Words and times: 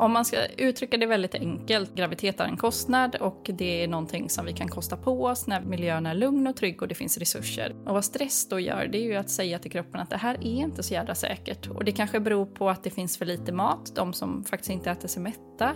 Om 0.00 0.12
man 0.12 0.24
ska 0.24 0.46
uttrycka 0.46 0.96
det 0.96 1.06
väldigt 1.06 1.34
enkelt, 1.34 1.94
graviditet 1.94 2.40
är 2.40 2.44
en 2.44 2.56
kostnad 2.56 3.16
och 3.16 3.50
det 3.52 3.84
är 3.84 3.88
någonting 3.88 4.30
som 4.30 4.46
vi 4.46 4.52
kan 4.52 4.68
kosta 4.68 4.96
på 4.96 5.24
oss 5.24 5.46
när 5.46 5.60
miljön 5.60 6.06
är 6.06 6.14
lugn 6.14 6.46
och 6.46 6.56
trygg 6.56 6.82
och 6.82 6.88
det 6.88 6.94
finns 6.94 7.18
resurser. 7.18 7.74
Och 7.86 7.94
vad 7.94 8.04
stress 8.04 8.48
då 8.48 8.60
gör, 8.60 8.86
det 8.86 8.98
är 8.98 9.02
ju 9.02 9.14
att 9.14 9.30
säga 9.30 9.58
till 9.58 9.70
kroppen 9.70 10.00
att 10.00 10.10
det 10.10 10.16
här 10.16 10.34
är 10.34 10.44
inte 10.44 10.82
så 10.82 10.94
jävla 10.94 11.14
säkert. 11.14 11.66
Och 11.66 11.84
det 11.84 11.92
kanske 11.92 12.20
beror 12.20 12.46
på 12.46 12.70
att 12.70 12.82
det 12.82 12.90
finns 12.90 13.18
för 13.18 13.26
lite 13.26 13.52
mat, 13.52 13.92
de 13.94 14.12
som 14.12 14.44
faktiskt 14.44 14.70
inte 14.70 14.90
äter 14.90 15.08
sig 15.08 15.22
mätta. 15.22 15.74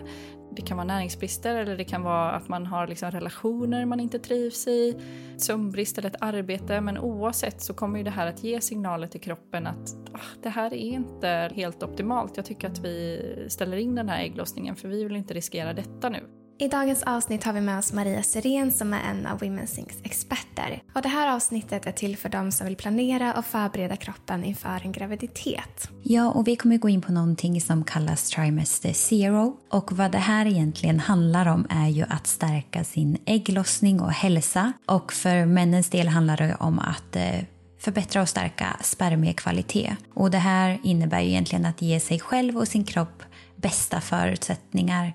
Det 0.56 0.62
kan 0.62 0.76
vara 0.76 0.86
näringsbrister 0.86 1.56
eller 1.56 1.76
det 1.76 1.84
kan 1.84 2.02
vara 2.02 2.30
att 2.30 2.48
man 2.48 2.66
har 2.66 2.86
liksom 2.86 3.10
relationer 3.10 3.84
man 3.84 4.00
inte 4.00 4.18
trivs 4.18 4.66
i, 4.66 4.96
sömnbrist 5.36 5.98
eller 5.98 6.10
ett 6.10 6.16
arbete. 6.22 6.80
Men 6.80 6.98
oavsett 6.98 7.60
så 7.60 7.74
kommer 7.74 7.98
ju 7.98 8.04
det 8.04 8.10
här 8.10 8.26
att 8.26 8.44
ge 8.44 8.60
signaler 8.60 9.06
till 9.06 9.20
kroppen 9.20 9.66
att 9.66 9.96
ah, 10.12 10.18
det 10.42 10.48
här 10.48 10.74
är 10.74 10.76
inte 10.76 11.50
helt 11.54 11.82
optimalt. 11.82 12.36
Jag 12.36 12.46
tycker 12.46 12.68
att 12.68 12.78
vi 12.78 13.22
ställer 13.48 13.76
in 13.76 13.94
den 13.94 14.08
här 14.08 14.22
ägglossningen 14.24 14.76
för 14.76 14.88
vi 14.88 15.04
vill 15.04 15.16
inte 15.16 15.34
riskera 15.34 15.72
detta 15.72 16.08
nu. 16.08 16.43
I 16.58 16.68
dagens 16.68 17.02
avsnitt 17.02 17.44
har 17.44 17.52
vi 17.52 17.60
med 17.60 17.78
oss 17.78 17.92
Maria 17.92 18.22
Seren 18.22 18.72
som 18.72 18.92
är 18.92 19.00
en 19.10 19.26
av 19.26 19.40
Women's 19.40 19.74
Things 19.74 19.98
experter. 20.02 20.82
Och 20.94 21.02
det 21.02 21.08
här 21.08 21.34
avsnittet 21.34 21.86
är 21.86 21.92
till 21.92 22.16
för 22.16 22.28
dem 22.28 22.52
som 22.52 22.66
vill 22.66 22.76
planera 22.76 23.34
och 23.34 23.44
förbereda 23.44 23.96
kroppen 23.96 24.44
inför 24.44 24.80
en 24.82 24.92
graviditet. 24.92 25.88
Ja, 26.02 26.30
och 26.30 26.48
vi 26.48 26.56
kommer 26.56 26.78
gå 26.78 26.88
in 26.88 27.02
på 27.02 27.12
någonting 27.12 27.60
som 27.60 27.84
kallas 27.84 28.30
trimester 28.30 28.92
zero. 28.92 29.56
Och 29.70 29.92
vad 29.92 30.12
det 30.12 30.18
här 30.18 30.46
egentligen 30.46 31.00
handlar 31.00 31.46
om 31.46 31.66
är 31.70 31.88
ju 31.88 32.04
att 32.08 32.26
stärka 32.26 32.84
sin 32.84 33.18
ägglossning 33.26 34.00
och 34.00 34.12
hälsa. 34.12 34.72
Och 34.86 35.12
för 35.12 35.46
männens 35.46 35.90
del 35.90 36.08
handlar 36.08 36.36
det 36.36 36.54
om 36.54 36.78
att 36.78 37.16
eh, 37.16 37.44
förbättra 37.78 38.22
och 38.22 38.28
stärka 38.28 38.76
spermiekvalitet. 38.80 39.96
Och 40.14 40.30
det 40.30 40.38
här 40.38 40.80
innebär 40.82 41.20
ju 41.20 41.28
egentligen 41.28 41.66
att 41.66 41.82
ge 41.82 42.00
sig 42.00 42.20
själv 42.20 42.56
och 42.56 42.68
sin 42.68 42.84
kropp 42.84 43.22
bästa 43.56 44.00
förutsättningar 44.00 45.12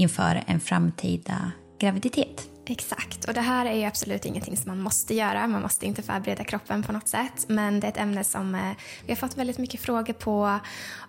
inför 0.00 0.44
en 0.46 0.60
framtida 0.60 1.52
graviditet. 1.80 2.50
Exakt, 2.66 3.24
och 3.24 3.34
det 3.34 3.40
här 3.40 3.66
är 3.66 3.74
ju 3.74 3.84
absolut 3.84 4.24
ingenting 4.24 4.56
som 4.56 4.68
man 4.68 4.80
måste 4.80 5.14
göra. 5.14 5.46
Man 5.46 5.62
måste 5.62 5.86
inte 5.86 6.02
förbereda 6.02 6.44
kroppen 6.44 6.82
på 6.82 6.92
något 6.92 7.08
sätt. 7.08 7.44
Men 7.48 7.80
det 7.80 7.86
är 7.86 7.88
ett 7.88 7.96
ämne 7.96 8.24
som 8.24 8.54
eh, 8.54 8.60
vi 9.06 9.12
har 9.12 9.16
fått 9.16 9.36
väldigt 9.36 9.58
mycket 9.58 9.80
frågor 9.80 10.12
på 10.12 10.60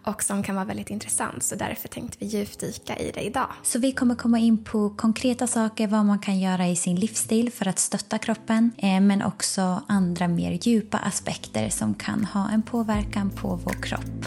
och 0.03 0.23
som 0.23 0.43
kan 0.43 0.55
vara 0.55 0.65
väldigt 0.65 0.89
intressant. 0.89 1.43
Så 1.43 1.55
därför 1.55 1.87
tänkte 1.87 2.17
vi 2.19 2.25
djupdyka 2.25 2.97
i 2.97 3.11
det 3.11 3.21
idag. 3.21 3.47
Så 3.63 3.79
vi 3.79 3.91
kommer 3.91 4.15
komma 4.15 4.39
in 4.39 4.63
på 4.63 4.89
konkreta 4.89 5.47
saker, 5.47 5.87
vad 5.87 6.05
man 6.05 6.19
kan 6.19 6.39
göra 6.39 6.67
i 6.67 6.75
sin 6.75 6.95
livsstil 6.95 7.51
för 7.51 7.67
att 7.67 7.79
stötta 7.79 8.17
kroppen. 8.17 8.71
Eh, 8.77 8.99
men 8.99 9.21
också 9.21 9.81
andra 9.87 10.27
mer 10.27 10.59
djupa 10.61 10.97
aspekter 10.97 11.69
som 11.69 11.93
kan 11.93 12.25
ha 12.25 12.49
en 12.49 12.61
påverkan 12.61 13.29
på 13.29 13.59
vår 13.63 13.83
kropp. 13.83 14.25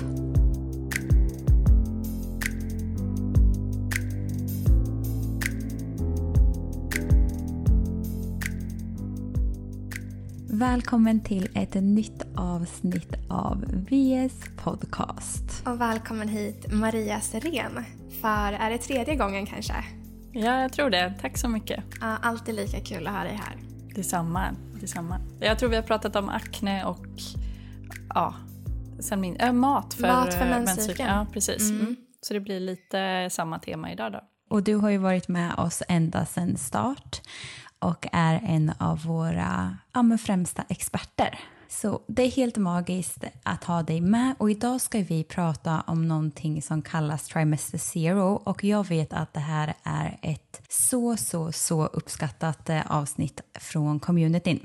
Välkommen 10.55 11.21
till 11.21 11.49
ett 11.55 11.75
nytt 11.75 12.23
avsnitt 12.37 13.15
av 13.29 13.65
VS 13.91 14.45
podcast. 14.57 15.67
Och 15.67 15.81
välkommen 15.81 16.29
hit 16.29 16.73
Maria 16.73 17.21
Seren. 17.21 17.85
För 18.21 18.53
är 18.53 18.71
det 18.71 18.79
tredje 18.79 19.15
gången 19.15 19.47
kanske? 19.47 19.75
Ja, 20.33 20.61
jag 20.61 20.73
tror 20.73 20.91
det. 20.91 21.15
Tack 21.21 21.39
så 21.39 21.49
mycket. 21.49 21.85
Ja, 22.01 22.17
alltid 22.23 22.55
lika 22.55 22.81
kul 22.81 23.07
att 23.07 23.15
ha 23.15 23.25
dig 23.25 23.41
här. 23.45 23.57
Detsamma. 23.95 24.45
Detsamma. 24.81 25.21
Jag 25.41 25.59
tror 25.59 25.69
vi 25.69 25.77
har 25.77 25.83
pratat 25.83 26.17
om 26.17 26.29
akne 26.29 26.85
och 26.85 27.07
ja, 28.09 28.35
sen 29.01 29.21
min, 29.21 29.37
äh, 29.37 29.53
mat 29.53 29.95
för, 29.95 30.09
mat 30.09 30.35
för 30.35 30.47
menscykeln. 30.47 31.09
Ja, 31.09 31.27
precis. 31.33 31.71
Mm. 31.71 31.81
Mm. 31.81 31.97
Så 32.21 32.35
det 32.35 32.41
blir 32.41 32.61
lite 32.61 33.29
samma 33.31 33.59
tema 33.59 33.93
idag 33.93 34.13
då. 34.13 34.21
Och 34.51 34.63
du 34.63 34.75
har 34.75 34.91
ju 34.91 34.99
varit 34.99 35.29
med 35.29 35.55
oss 35.55 35.83
ända 35.89 36.27
sedan 36.27 36.57
start 36.57 37.21
och 37.85 38.07
är 38.13 38.41
en 38.45 38.73
av 38.79 39.05
våra 39.05 39.77
ja, 39.93 40.19
främsta 40.19 40.65
experter. 40.69 41.39
Så 41.69 42.01
det 42.07 42.23
är 42.23 42.31
helt 42.31 42.57
magiskt 42.57 43.25
att 43.43 43.65
ha 43.65 43.83
dig 43.83 44.01
med 44.01 44.35
och 44.39 44.51
idag 44.51 44.81
ska 44.81 44.99
vi 44.99 45.25
prata 45.25 45.81
om 45.87 46.09
någonting 46.09 46.63
som 46.63 46.83
kallas 46.83 47.29
Trimester 47.29 47.79
Zero 47.79 48.43
och 48.45 48.65
jag 48.65 48.89
vet 48.89 49.13
att 49.13 49.33
det 49.33 49.41
här 49.41 49.75
är 49.83 50.19
ett 50.23 50.63
så, 50.69 51.17
så, 51.17 51.53
så 51.53 51.87
uppskattat 51.87 52.71
eh, 52.71 52.91
avsnitt 52.91 53.41
från 53.59 54.01
communityn. 54.01 54.61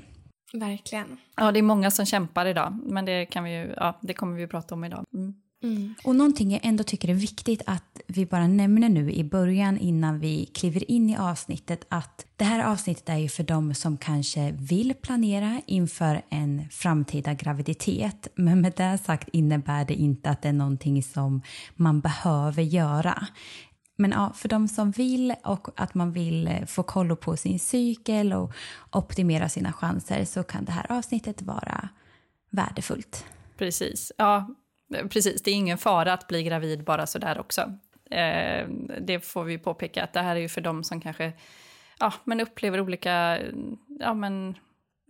Verkligen. 0.52 1.18
Ja, 1.36 1.52
det 1.52 1.58
är 1.58 1.62
många 1.62 1.90
som 1.90 2.06
kämpar 2.06 2.46
idag, 2.46 2.78
men 2.82 3.04
det, 3.04 3.26
kan 3.26 3.44
vi 3.44 3.50
ju, 3.50 3.74
ja, 3.76 3.98
det 4.02 4.14
kommer 4.14 4.36
vi 4.36 4.44
att 4.44 4.50
prata 4.50 4.74
om 4.74 4.84
idag. 4.84 5.04
Mm. 5.14 5.34
Mm. 5.62 5.94
Och 6.04 6.16
någonting 6.16 6.52
jag 6.52 6.60
ändå 6.64 6.84
tycker 6.84 7.08
är 7.08 7.14
viktigt 7.14 7.62
att 7.66 8.00
vi 8.06 8.26
bara 8.26 8.46
nämner 8.46 8.88
nu 8.88 9.12
i 9.12 9.24
början 9.24 9.78
innan 9.78 10.20
vi 10.20 10.46
kliver 10.46 10.90
in 10.90 11.10
i 11.10 11.16
avsnittet 11.16 11.86
att 11.88 12.26
det 12.36 12.44
här 12.44 12.64
avsnittet 12.64 13.08
är 13.08 13.16
ju 13.16 13.28
för 13.28 13.42
dem 13.42 13.74
som 13.74 13.98
kanske 13.98 14.52
vill 14.52 14.94
planera 14.94 15.60
inför 15.66 16.22
en 16.28 16.68
framtida 16.70 17.34
graviditet. 17.34 18.28
Men 18.34 18.60
med 18.60 18.72
det 18.76 18.98
sagt 18.98 19.28
innebär 19.32 19.84
det 19.84 19.94
inte 19.94 20.30
att 20.30 20.42
det 20.42 20.48
är 20.48 20.52
någonting 20.52 21.02
som 21.02 21.42
man 21.74 22.00
behöver 22.00 22.62
göra. 22.62 23.26
Men 23.96 24.10
ja, 24.10 24.32
för 24.34 24.48
de 24.48 24.68
som 24.68 24.90
vill 24.90 25.34
och 25.44 25.68
att 25.76 25.94
man 25.94 26.12
vill 26.12 26.64
få 26.66 26.82
koll 26.82 27.16
på 27.16 27.36
sin 27.36 27.58
cykel 27.58 28.32
och 28.32 28.52
optimera 28.90 29.48
sina 29.48 29.72
chanser 29.72 30.24
så 30.24 30.42
kan 30.42 30.64
det 30.64 30.72
här 30.72 30.92
avsnittet 30.92 31.42
vara 31.42 31.88
värdefullt. 32.50 33.24
Precis. 33.58 34.12
Ja, 34.18 34.54
Precis, 35.10 35.42
det 35.42 35.50
är 35.50 35.54
ingen 35.54 35.78
fara 35.78 36.12
att 36.12 36.28
bli 36.28 36.42
gravid 36.42 36.84
bara 36.84 37.06
sådär 37.06 37.38
också. 37.38 37.60
Eh, 38.10 38.68
det 39.00 39.20
får 39.20 39.44
vi 39.44 39.58
påpeka 39.58 40.04
att 40.04 40.12
det 40.12 40.20
här 40.20 40.36
är 40.36 40.40
ju 40.40 40.48
för 40.48 40.60
dem 40.60 40.84
som 40.84 41.00
kanske 41.00 41.32
ja, 42.00 42.12
men 42.24 42.40
upplever 42.40 42.80
olika 42.80 43.38
ja, 44.00 44.14
men, 44.14 44.54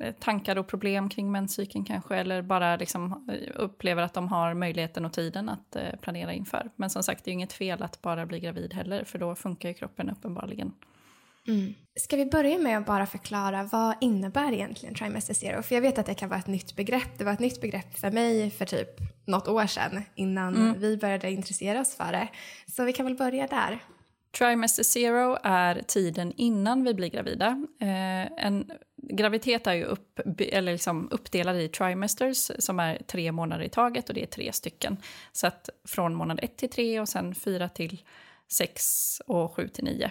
eh, 0.01 0.15
tankar 0.15 0.59
och 0.59 0.67
problem 0.67 1.09
kring 1.09 1.33
menscykeln 1.33 1.85
kanske, 1.85 2.17
eller 2.17 2.43
bara 2.43 2.77
liksom 2.77 3.29
eh, 3.33 3.61
upplever 3.61 4.03
att 4.03 4.15
de 4.15 4.29
har 4.29 4.55
möjligheten 4.55 5.05
och 5.05 5.13
tiden 5.13 5.49
att 5.49 5.77
eh, 5.77 5.97
planera 6.01 6.33
inför. 6.33 6.71
Men 6.77 6.91
som 6.91 7.03
sagt, 7.03 7.25
det 7.25 7.29
är 7.29 7.33
ju 7.33 7.35
inget 7.35 7.53
fel 7.53 7.83
att 7.83 8.03
bara 8.03 8.27
bli 8.27 8.41
gravid 8.41 8.75
heller, 8.75 9.05
för 9.05 9.19
då 9.19 9.35
funkar 9.35 9.69
ju 9.69 9.75
kroppen 9.75 10.11
uppenbarligen. 10.11 10.73
Mm. 11.49 11.75
Ska 11.97 12.17
vi 12.17 12.27
börja 12.27 12.59
med 12.59 12.79
att 12.79 12.87
bara 12.87 13.07
förklara 13.07 13.69
vad 13.73 13.95
innebär 14.01 14.53
egentligen 14.53 14.95
trimester 14.95 15.35
zero? 15.35 15.63
För 15.63 15.75
jag 15.75 15.83
vet 15.83 15.99
att 15.99 16.07
det 16.07 16.15
kan 16.15 16.29
vara 16.29 16.39
ett 16.39 16.47
nytt 16.47 16.77
begrepp. 16.77 17.19
Det 17.19 17.25
var 17.25 17.33
ett 17.33 17.39
nytt 17.39 17.61
begrepp 17.61 17.99
för 17.99 18.11
mig 18.11 18.51
för 18.51 18.65
typ 18.65 18.89
något 19.27 19.49
år 19.49 19.67
sedan 19.67 20.03
innan 20.15 20.57
mm. 20.57 20.81
vi 20.81 20.97
började 20.97 21.31
intressera 21.31 21.81
oss 21.81 21.95
för 21.95 22.13
det. 22.13 22.29
Så 22.67 22.85
vi 22.85 22.93
kan 22.93 23.07
väl 23.07 23.17
börja 23.17 23.47
där. 23.47 23.79
Trimester 24.39 24.83
zero 24.83 25.39
är 25.43 25.83
tiden 25.87 26.33
innan 26.37 26.85
vi 26.85 26.95
blir 26.95 27.09
gravida. 27.09 27.67
Eh, 27.81 28.45
en 28.47 28.71
graviditet 28.97 29.67
är 29.67 29.75
ju 29.75 29.85
upp, 29.85 30.21
eller 30.39 30.73
liksom 30.73 31.09
uppdelad 31.11 31.57
i 31.57 31.69
trimesters 31.69 32.51
som 32.59 32.81
är 32.81 32.99
tre 33.07 33.33
månader 33.33 33.65
i 33.65 33.69
taget 33.69 34.09
och 34.09 34.15
det 34.15 34.23
är 34.23 34.27
tre 34.27 34.53
stycken. 34.53 34.97
Så 35.33 35.47
att 35.47 35.69
från 35.89 36.15
månad 36.15 36.41
ett 36.43 36.57
till 36.57 36.71
tre 36.71 37.01
och 37.01 37.09
sen 37.09 37.35
fyra 37.35 37.69
till 37.69 38.03
sex 38.49 38.83
och 39.27 39.55
sju 39.55 39.69
till 39.69 39.85
nio. 39.85 40.11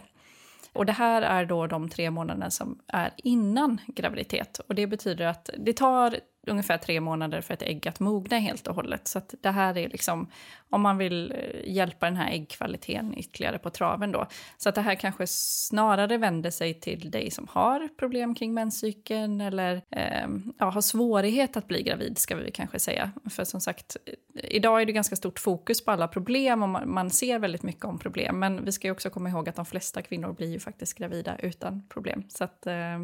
Och 0.73 0.85
det 0.85 0.91
här 0.91 1.21
är 1.21 1.45
då 1.45 1.67
de 1.67 1.89
tre 1.89 2.11
månaderna 2.11 2.49
som 2.49 2.79
är 2.87 3.11
innan 3.17 3.81
graviditet. 3.87 4.59
Och 4.67 4.75
det 4.75 4.87
betyder 4.87 5.25
att 5.25 5.49
det 5.57 5.73
tar 5.73 6.19
ungefär 6.49 6.77
tre 6.77 6.99
månader 6.99 7.41
för 7.41 7.53
ett 7.53 7.61
ägg 7.61 7.87
att 7.87 7.99
mogna 7.99 8.37
helt 8.37 8.67
och 8.67 8.75
hållet. 8.75 9.07
Så 9.07 9.21
det 9.41 9.49
här 9.49 9.77
är 9.77 9.89
liksom, 9.89 10.27
om 10.69 10.81
man 10.81 10.97
vill 10.97 11.31
eh, 11.31 11.73
hjälpa 11.73 12.05
den 12.05 12.15
här 12.15 12.31
äggkvaliteten 12.31 13.17
ytterligare 13.17 13.59
på 13.59 13.69
traven 13.69 14.11
då. 14.11 14.27
Så 14.57 14.69
att 14.69 14.75
det 14.75 14.81
här 14.81 14.95
kanske 14.95 15.27
snarare 15.27 16.17
vänder 16.17 16.51
sig 16.51 16.73
till 16.73 17.11
dig 17.11 17.31
som 17.31 17.47
har 17.51 17.87
problem 17.97 18.35
kring 18.35 18.53
menscykeln 18.53 19.41
eller 19.41 19.81
eh, 19.89 20.27
ja, 20.57 20.69
har 20.69 20.81
svårighet 20.81 21.57
att 21.57 21.67
bli 21.67 21.83
gravid 21.83 22.17
ska 22.17 22.35
vi 22.35 22.51
kanske 22.51 22.79
säga. 22.79 23.11
För 23.29 23.43
som 23.43 23.61
sagt, 23.61 23.97
eh, 24.05 24.13
idag 24.43 24.81
är 24.81 24.85
det 24.85 24.91
ganska 24.91 25.15
stort 25.15 25.39
fokus 25.39 25.85
på 25.85 25.91
alla 25.91 26.07
problem 26.07 26.63
och 26.63 26.87
man 26.87 27.09
ser 27.09 27.39
väldigt 27.39 27.63
mycket 27.63 27.85
om 27.85 27.99
problem. 27.99 28.39
Men 28.39 28.65
vi 28.65 28.71
ska 28.71 28.87
ju 28.87 28.91
också 28.91 29.09
komma 29.09 29.29
ihåg 29.29 29.49
att 29.49 29.55
de 29.55 29.65
flesta 29.65 30.01
kvinnor 30.01 30.33
blir 30.33 30.47
ju 30.47 30.59
faktiskt 30.59 30.97
gravida 30.97 31.37
utan 31.39 31.83
problem. 31.89 32.23
Så 32.29 32.43
att 32.43 32.67
eh, 32.67 32.99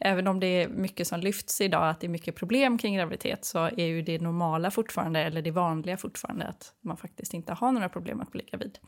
även 0.00 0.26
om 0.26 0.40
det 0.40 0.46
är 0.46 0.68
mycket 0.68 1.06
som 1.06 1.20
lyfts 1.20 1.60
idag, 1.60 1.88
att 1.88 2.00
det 2.00 2.06
är 2.06 2.08
mycket 2.08 2.34
problem 2.34 2.69
kring 2.78 2.94
graviditet, 2.94 3.44
så 3.44 3.58
är 3.58 3.86
ju 3.86 4.02
det 4.02 4.20
normala 4.20 4.70
fortfarande, 4.70 5.20
eller 5.20 5.42
det 5.42 5.50
vanliga 5.50 5.96
fortfarande, 5.96 6.46
att 6.46 6.72
man 6.80 6.96
faktiskt 6.96 7.34
inte 7.34 7.52
har 7.52 7.72
några 7.72 7.88
problem 7.88 8.20
att 8.20 8.32
bli 8.32 8.42
gravid. 8.50 8.78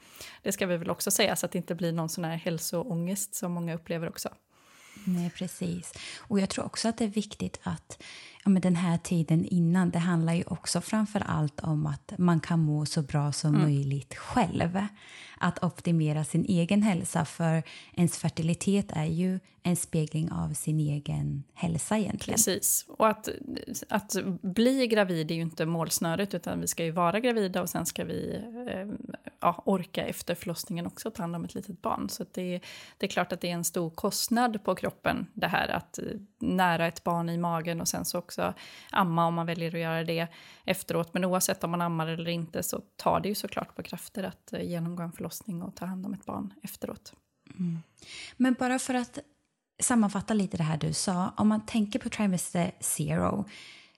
Det 0.42 0.52
ska 0.52 0.66
vi 0.66 0.76
väl 0.76 0.90
också 0.90 1.10
säga, 1.10 1.36
så 1.36 1.46
att 1.46 1.52
det 1.52 1.58
inte 1.58 1.74
blir 1.74 1.92
någon 1.92 2.08
sån 2.08 2.24
här 2.24 2.36
hälsoångest 2.36 3.34
som 3.34 3.52
många 3.52 3.74
upplever 3.74 4.08
också. 4.08 4.28
Nej, 5.04 5.30
precis. 5.30 5.92
Och 6.18 6.40
jag 6.40 6.48
tror 6.48 6.64
också 6.64 6.88
att 6.88 6.98
det 6.98 7.04
är 7.04 7.08
viktigt 7.08 7.60
att 7.62 8.02
ja, 8.44 8.50
men 8.50 8.62
den 8.62 8.76
här 8.76 8.98
tiden 8.98 9.44
innan, 9.44 9.90
det 9.90 9.98
handlar 9.98 10.32
ju 10.32 10.44
också 10.46 10.80
framför 10.80 11.22
allt 11.26 11.60
om 11.60 11.86
att 11.86 12.12
man 12.18 12.40
kan 12.40 12.60
må 12.60 12.86
så 12.86 13.02
bra 13.02 13.32
som 13.32 13.54
mm. 13.54 13.62
möjligt 13.62 14.14
själv. 14.14 14.86
Att 15.38 15.64
optimera 15.64 16.24
sin 16.24 16.44
egen 16.44 16.82
hälsa, 16.82 17.24
för 17.24 17.62
ens 17.94 18.18
fertilitet 18.18 18.92
är 18.92 19.04
ju 19.04 19.40
en 19.62 19.76
spegling 19.76 20.32
av 20.32 20.52
sin 20.52 20.80
egen 20.80 21.44
hälsa 21.54 21.98
egentligen. 21.98 22.36
Precis, 22.36 22.86
och 22.88 23.08
att, 23.08 23.28
att 23.88 24.16
bli 24.42 24.86
gravid 24.86 25.30
är 25.30 25.34
ju 25.34 25.40
inte 25.40 25.66
målsnöret, 25.66 26.34
utan 26.34 26.60
vi 26.60 26.66
ska 26.66 26.84
ju 26.84 26.90
vara 26.90 27.20
gravida 27.20 27.62
och 27.62 27.68
sen 27.68 27.86
ska 27.86 28.04
vi 28.04 28.40
eh, 28.68 28.86
ja, 29.40 29.62
orka 29.66 30.06
efter 30.06 30.34
förlossningen 30.34 30.86
också 30.86 31.10
ta 31.10 31.22
hand 31.22 31.36
om 31.36 31.44
ett 31.44 31.54
litet 31.54 31.82
barn. 31.82 32.08
Så 32.08 32.24
det, 32.32 32.60
det 32.98 33.06
är 33.06 33.10
klart 33.10 33.32
att 33.32 33.40
det 33.40 33.48
är 33.48 33.54
en 33.54 33.64
stor 33.64 33.90
kostnad 33.90 34.64
på 34.64 34.74
kroppen, 34.74 35.26
det 35.34 35.46
här 35.46 35.68
att 35.68 35.98
nära 36.38 36.86
ett 36.86 37.04
barn 37.04 37.28
i 37.28 37.38
magen 37.38 37.80
och 37.80 37.88
sen 37.88 38.04
så 38.04 38.18
också 38.18 38.54
amma 38.90 39.26
om 39.26 39.34
man 39.34 39.46
väljer 39.46 39.74
att 39.74 39.80
göra 39.80 40.04
det 40.04 40.28
efteråt. 40.64 41.14
Men 41.14 41.24
oavsett 41.24 41.64
om 41.64 41.70
man 41.70 41.80
ammar 41.80 42.06
eller 42.06 42.30
inte 42.30 42.62
så 42.62 42.80
tar 42.96 43.20
det 43.20 43.28
ju 43.28 43.34
såklart 43.34 43.76
på 43.76 43.82
krafter 43.82 44.22
att 44.22 44.52
eh, 44.52 44.62
genomgå 44.62 45.02
en 45.02 45.12
förlossning 45.12 45.62
och 45.62 45.76
ta 45.76 45.86
hand 45.86 46.06
om 46.06 46.14
ett 46.14 46.26
barn 46.26 46.54
efteråt. 46.62 47.12
Mm. 47.58 47.82
Men 48.36 48.56
bara 48.58 48.78
för 48.78 48.94
att 48.94 49.18
sammanfatta 49.82 50.34
lite 50.34 50.56
det 50.56 50.62
här 50.62 50.76
du 50.76 50.92
sa, 50.92 51.32
om 51.36 51.48
man 51.48 51.66
tänker 51.66 51.98
på 51.98 52.08
trimester 52.08 52.72
zero, 52.80 53.44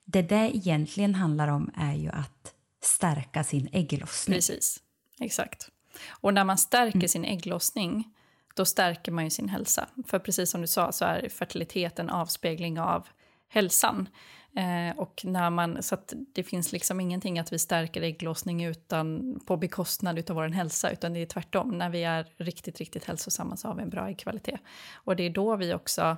det 0.05 0.21
det 0.21 0.55
egentligen 0.55 1.15
handlar 1.15 1.47
om 1.47 1.71
är 1.75 1.93
ju 1.93 2.09
att 2.09 2.53
stärka 2.83 3.43
sin 3.43 3.69
ägglossning. 3.71 4.37
Precis, 4.37 4.79
exakt. 5.19 5.69
Och 6.07 6.33
när 6.33 6.43
man 6.43 6.57
stärker 6.57 6.97
mm. 6.97 7.07
sin 7.07 7.25
ägglossning 7.25 8.15
då 8.55 8.65
stärker 8.65 9.11
man 9.11 9.23
ju 9.23 9.29
sin 9.29 9.49
hälsa. 9.49 9.87
För 10.07 10.19
precis 10.19 10.49
som 10.49 10.61
du 10.61 10.67
sa 10.67 10.91
så 10.91 11.05
är 11.05 11.29
fertilitet 11.29 11.99
en 11.99 12.09
avspegling 12.09 12.79
av 12.79 13.07
hälsan. 13.47 14.09
Eh, 14.55 14.97
och 14.97 15.21
när 15.25 15.49
man, 15.49 15.83
så 15.83 15.97
det 16.33 16.43
finns 16.43 16.71
liksom 16.71 16.99
ingenting 16.99 17.39
att 17.39 17.53
vi 17.53 17.59
stärker 17.59 18.01
ägglossning 18.01 18.65
utan, 18.65 19.39
på 19.45 19.57
bekostnad 19.57 20.29
av 20.29 20.35
vår 20.35 20.47
hälsa, 20.47 20.91
utan 20.91 21.13
det 21.13 21.19
är 21.19 21.25
tvärtom. 21.25 21.77
När 21.77 21.89
vi 21.89 22.03
är 22.03 22.25
riktigt, 22.37 22.77
riktigt 22.79 23.03
hälsosamma 23.03 23.57
så 23.57 23.67
har 23.67 23.75
vi 23.75 23.81
en 23.81 23.89
bra 23.89 24.09
äggkvalitet. 24.09 24.59
Och 24.93 25.15
det 25.15 25.23
är 25.23 25.29
då 25.29 25.55
vi 25.55 25.73
också 25.73 26.17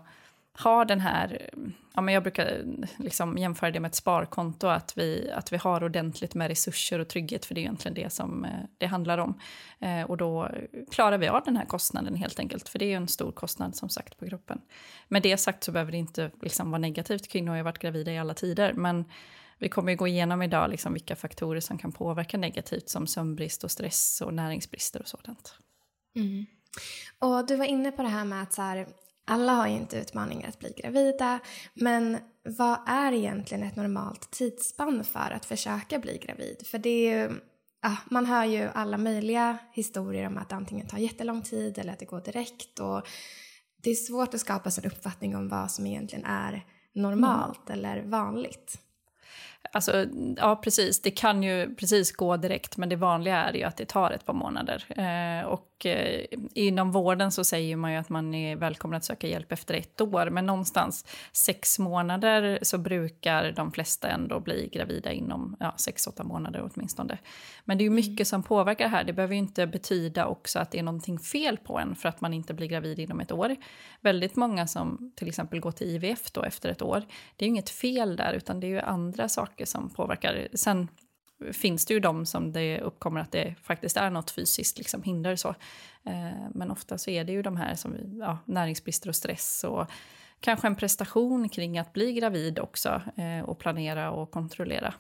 har 0.60 0.86
den 0.86 1.00
här, 1.00 1.50
ja 1.94 2.02
men 2.02 2.14
jag 2.14 2.24
brukar 2.24 2.64
liksom 2.98 3.38
jämföra 3.38 3.72
det 3.72 3.80
med 3.80 3.90
ett 3.90 3.96
sparkonto, 3.96 4.68
att 4.68 4.98
vi, 4.98 5.32
att 5.32 5.54
vi 5.54 5.58
har 5.58 5.84
ordentligt 5.84 6.36
med 6.36 6.48
resurser 6.48 7.00
och 7.00 7.08
trygghet, 7.08 7.46
för 7.46 7.56
det 7.56 7.60
är 7.60 7.64
egentligen 7.64 7.96
det 7.96 8.10
som 8.10 8.46
eh, 8.46 8.52
det 8.78 8.86
handlar 8.86 9.18
om. 9.18 9.40
Eh, 9.80 10.02
och 10.02 10.18
då 10.18 10.50
klarar 10.92 11.18
vi 11.18 11.28
av 11.28 11.44
den 11.44 11.58
här 11.58 11.66
kostnaden 11.66 12.16
helt 12.16 12.40
enkelt, 12.40 12.70
för 12.70 12.80
det 12.80 12.94
är 12.94 12.98
en 12.98 13.08
stor 13.08 13.32
kostnad 13.32 13.76
som 13.76 13.90
sagt 13.90 14.18
på 14.18 14.28
kroppen. 14.28 14.62
Med 15.08 15.22
det 15.22 15.38
sagt 15.38 15.64
så 15.64 15.72
behöver 15.72 15.92
det 15.92 15.98
inte 15.98 16.32
liksom 16.42 16.72
vara 16.72 16.80
negativt, 16.80 17.28
kvinnor 17.28 17.50
har 17.50 17.58
ju 17.58 17.64
varit 17.64 17.80
gravida 17.80 18.12
i 18.12 18.18
alla 18.18 18.34
tider, 18.34 18.74
men 18.74 19.06
vi 19.60 19.70
kommer 19.70 19.92
ju 19.92 19.98
gå 19.98 20.08
igenom 20.08 20.42
idag 20.42 20.70
liksom 20.70 20.94
vilka 20.94 21.16
faktorer 21.16 21.60
som 21.60 21.78
kan 21.78 21.92
påverka 21.92 22.38
negativt, 22.38 22.90
som 22.90 23.08
sömnbrist 23.08 23.64
och 23.64 23.72
stress 23.72 24.22
och 24.22 24.34
näringsbrister 24.34 25.00
och 25.00 25.08
sådant. 25.08 25.56
Mm. 26.16 26.46
Och 27.20 27.48
du 27.48 27.56
var 27.56 27.66
inne 27.66 27.92
på 27.92 28.02
det 28.02 28.10
här 28.10 28.26
med 28.26 28.42
att 28.44 28.54
så 28.54 28.62
här, 28.62 28.88
alla 29.28 29.54
har 29.54 29.68
ju 29.68 29.74
inte 29.74 29.98
utmaningar 29.98 30.50
att 30.50 30.60
bli 30.60 30.74
gravida, 30.78 31.40
men 31.74 32.18
vad 32.44 32.80
är 32.88 33.12
egentligen 33.12 33.64
ett 33.64 33.76
normalt 33.76 34.32
tidsspann 34.32 35.04
för 35.04 35.32
att 35.32 35.46
försöka 35.46 36.00
bli 36.00 36.18
gravid? 36.18 36.68
För 36.68 36.78
det 36.78 36.90
är 36.90 37.18
ju, 37.18 37.40
ja, 37.82 37.98
man 38.10 38.26
hör 38.26 38.46
ju 38.46 38.70
alla 38.74 38.98
möjliga 38.98 39.58
historier 39.72 40.28
om 40.28 40.38
att 40.38 40.50
det 40.50 40.56
antingen 40.56 40.88
tar 40.88 40.98
jättelång 40.98 41.42
tid 41.42 41.78
eller 41.78 41.94
att 41.94 42.00
det 42.00 42.06
går 42.06 42.22
direkt 42.22 42.80
och 42.80 43.08
det 43.84 43.92
är 43.92 43.96
svårt 43.96 44.34
att 44.34 44.40
skapa 44.40 44.72
sig 44.72 44.86
en 44.86 44.92
uppfattning 44.92 45.36
om 45.36 45.50
vad 45.50 45.72
som 45.72 45.88
egentligen 45.88 46.26
är 46.26 46.66
normalt 46.94 47.70
mm. 47.70 47.80
eller 47.80 48.04
vanligt. 48.04 48.80
Alltså, 49.72 50.06
ja, 50.38 50.56
precis. 50.56 51.02
Det 51.02 51.12
kan 51.12 51.44
ju 51.44 51.76
precis 51.76 52.12
gå 52.12 52.38
direkt, 52.38 52.78
men 52.78 52.90
det 52.90 52.96
vanliga 52.96 53.38
är 53.38 53.54
ju 53.54 53.64
att 53.64 53.78
det 53.78 53.86
tar 53.86 54.12
ett 54.12 54.26
par 54.26 54.34
månader. 54.34 54.84
Eh, 54.90 55.46
och 55.46 55.86
eh, 55.86 56.26
inom 56.54 56.92
vården 56.92 57.32
så 57.32 57.44
säger 57.44 57.76
man 57.76 57.92
ju 57.92 57.98
att 57.98 58.10
man 58.10 58.34
är 58.34 58.56
välkommen 58.56 58.98
att 58.98 59.04
söka 59.04 59.28
hjälp 59.28 59.52
efter 59.52 59.74
ett 59.74 60.02
år, 60.02 60.30
men 60.30 60.46
någonstans 60.46 61.06
sex 61.32 61.80
månader 61.80 62.60
så 62.62 62.78
brukar 62.78 63.52
de 63.52 63.72
flesta 63.72 64.08
ändå 64.08 64.40
bli 64.40 64.70
gravida 64.74 65.12
inom 65.12 65.56
ja, 65.60 65.74
sex, 65.78 66.08
åtta 66.08 66.24
månader 66.24 66.70
åtminstone. 66.74 67.18
Men 67.66 67.78
det 67.78 67.82
är 67.82 67.86
ju 67.86 67.90
mycket 67.90 68.20
mm. 68.20 68.26
som 68.26 68.44
påverkar 68.44 68.88
här. 68.88 69.04
Det 69.04 69.14
behöver 69.14 69.34
ju 69.34 69.40
inte 69.40 69.68
betyda 69.68 70.26
också 70.26 70.60
att 70.60 70.72
det 70.72 70.80
är 70.80 70.84
någonting 70.84 71.20
fel 71.20 71.58
på 71.58 71.80
en 71.80 71.96
för 71.96 72.10
att 72.10 72.22
man 72.22 72.34
inte 72.34 72.54
blir 72.54 72.68
gravid 72.68 73.00
inom 73.00 73.20
ett 73.20 73.32
år. 73.32 73.56
Väldigt 74.02 74.36
många 74.36 74.68
som 74.68 75.12
till 75.16 75.28
exempel 75.28 75.60
går 75.60 75.72
till 75.72 75.88
IVF 75.88 76.32
då 76.32 76.44
efter 76.44 76.70
ett 76.70 76.82
år, 76.82 77.04
det 77.36 77.46
är 77.46 77.48
ju 77.48 77.50
inget 77.50 77.70
fel 77.70 78.16
där, 78.16 78.34
utan 78.34 78.60
det 78.60 78.68
är 78.68 78.70
ju 78.70 78.80
andra 78.80 79.30
saker 79.30 79.57
som 79.66 79.90
påverkar. 79.90 80.48
Sen 80.54 80.88
finns 81.52 81.86
det 81.86 81.94
ju 81.94 82.00
de 82.00 82.26
som 82.26 82.52
det 82.52 82.82
uppkommer 82.82 83.22
att 83.22 83.32
det 83.32 83.56
faktiskt 83.64 83.98
är 83.98 84.10
något 84.10 84.32
fysiskt 84.32 84.78
liksom, 84.78 85.04
hinder. 85.04 85.36
Så. 85.36 85.50
Eh, 86.06 86.50
men 86.54 86.72
ofta 86.72 86.98
så 86.98 87.10
är 87.10 87.24
det 87.24 87.32
ju 87.32 87.42
de 87.42 87.58
här 87.58 87.76
som 87.76 87.96
ja, 88.20 88.38
näringsbrister 88.46 89.10
och 89.10 89.16
stress 89.16 89.64
och 89.64 89.88
kanske 90.40 90.68
en 90.68 90.76
prestation 90.76 91.50
kring 91.50 91.78
att 91.78 91.94
bli 91.94 92.14
gravid 92.14 92.60
också 92.60 93.02
eh, 93.18 93.50
och 93.50 93.60
planera 93.60 94.12
och 94.12 94.32
kontrollera. 94.32 94.94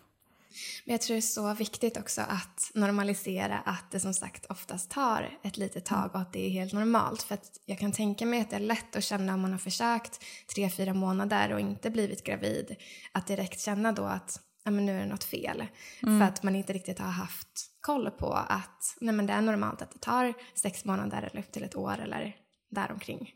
Men 0.85 0.91
jag 0.91 1.01
tror 1.01 1.15
det 1.15 1.19
är 1.19 1.21
så 1.21 1.53
viktigt 1.53 1.97
också 1.97 2.21
att 2.21 2.71
normalisera 2.73 3.59
att 3.59 3.91
det 3.91 3.99
som 3.99 4.13
sagt 4.13 4.45
oftast 4.45 4.91
tar 4.91 5.39
ett 5.43 5.57
litet 5.57 5.85
tag 5.85 6.09
och 6.13 6.21
att 6.21 6.33
det 6.33 6.45
är 6.45 6.49
helt 6.49 6.73
normalt. 6.73 7.21
För 7.21 7.33
att 7.33 7.61
jag 7.65 7.79
kan 7.79 7.91
tänka 7.91 8.25
mig 8.25 8.41
att 8.41 8.49
det 8.49 8.55
är 8.55 8.59
lätt 8.59 8.95
att 8.95 9.03
känna 9.03 9.33
om 9.33 9.41
man 9.41 9.51
har 9.51 9.59
försökt 9.59 10.23
tre, 10.55 10.69
fyra 10.69 10.93
månader 10.93 11.53
och 11.53 11.59
inte 11.59 11.89
blivit 11.89 12.23
gravid, 12.23 12.75
att 13.11 13.27
direkt 13.27 13.61
känna 13.61 13.91
då 13.91 14.03
att 14.03 14.41
ja, 14.67 14.71
men 14.71 14.85
nu 14.85 14.95
är 14.95 14.99
det 14.99 15.05
något 15.05 15.23
fel. 15.23 15.63
Mm. 16.03 16.19
För 16.19 16.25
att 16.25 16.43
man 16.43 16.55
inte 16.55 16.73
riktigt 16.73 16.99
har 16.99 17.11
haft 17.11 17.47
koll 17.81 18.11
på 18.11 18.33
att 18.33 18.95
nej, 19.01 19.15
men 19.15 19.25
det 19.25 19.33
är 19.33 19.41
normalt 19.41 19.81
att 19.81 19.91
det 19.91 19.99
tar 19.99 20.33
sex 20.55 20.85
månader 20.85 21.29
eller 21.31 21.41
upp 21.41 21.51
till 21.51 21.63
ett 21.63 21.75
år 21.75 21.99
eller 21.99 22.35
däromkring. 22.71 23.33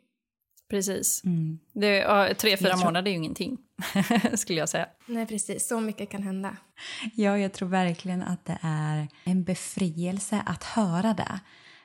Precis. 0.69 1.23
Mm. 1.25 1.59
Det, 1.73 2.33
tre, 2.33 2.57
fyra 2.57 2.69
tror... 2.69 2.85
månader 2.85 3.07
är 3.07 3.11
ju 3.11 3.17
ingenting, 3.17 3.57
skulle 4.33 4.59
jag 4.59 4.69
säga. 4.69 4.87
Nej, 5.05 5.27
precis. 5.27 5.67
Så 5.67 5.79
mycket 5.79 6.09
kan 6.09 6.23
hända. 6.23 6.57
Ja, 7.15 7.37
jag 7.37 7.53
tror 7.53 7.69
verkligen 7.69 8.23
att 8.23 8.45
det 8.45 8.57
är 8.61 9.07
en 9.23 9.43
befrielse 9.43 10.43
att 10.45 10.63
höra 10.63 11.13
det 11.13 11.39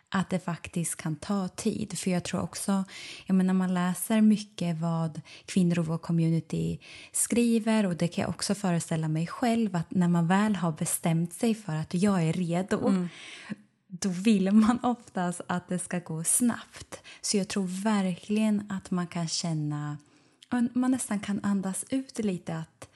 att 0.09 0.31
det 0.31 0.39
faktiskt 0.39 0.97
kan 0.97 1.17
ta 1.17 1.49
tid. 1.49 1.99
För 1.99 2.11
jag 2.11 2.25
tror 2.25 2.41
också, 2.41 2.85
jag 3.27 3.35
menar, 3.35 3.55
man 3.55 3.75
läser 3.75 4.21
mycket 4.21 4.81
vad 4.81 5.21
kvinnor 5.47 5.79
i 5.79 5.83
vår 5.83 5.99
community 5.99 6.79
skriver 7.13 7.87
och 7.87 7.97
det 7.97 8.09
kan 8.09 8.23
jag 8.23 8.31
också 8.31 8.55
föreställa 8.55 9.09
mig 9.09 9.27
själv 9.27 9.77
att 9.77 9.91
när 9.91 10.09
man 10.09 10.27
väl 10.27 10.57
har 10.57 10.73
bestämt 10.73 11.33
sig 11.33 11.55
för 11.55 11.73
att 11.73 11.95
jag 11.95 12.23
är 12.23 12.33
redo 12.33 12.89
mm. 12.89 13.09
då 13.89 14.09
vill 14.09 14.53
man 14.53 14.79
oftast 14.83 15.41
att 15.47 15.69
det 15.69 15.79
ska 15.79 15.99
gå 15.99 16.25
snabbt. 16.25 17.03
Så 17.21 17.37
jag 17.37 17.49
tror 17.49 17.83
verkligen 17.83 18.73
att 18.73 18.91
man 18.91 19.07
kan 19.07 19.29
känna, 19.29 19.99
man 20.73 20.91
nästan 20.91 21.21
kan 21.21 21.45
andas 21.45 21.85
ut 21.91 22.19
lite 22.19 22.57
att 22.57 22.89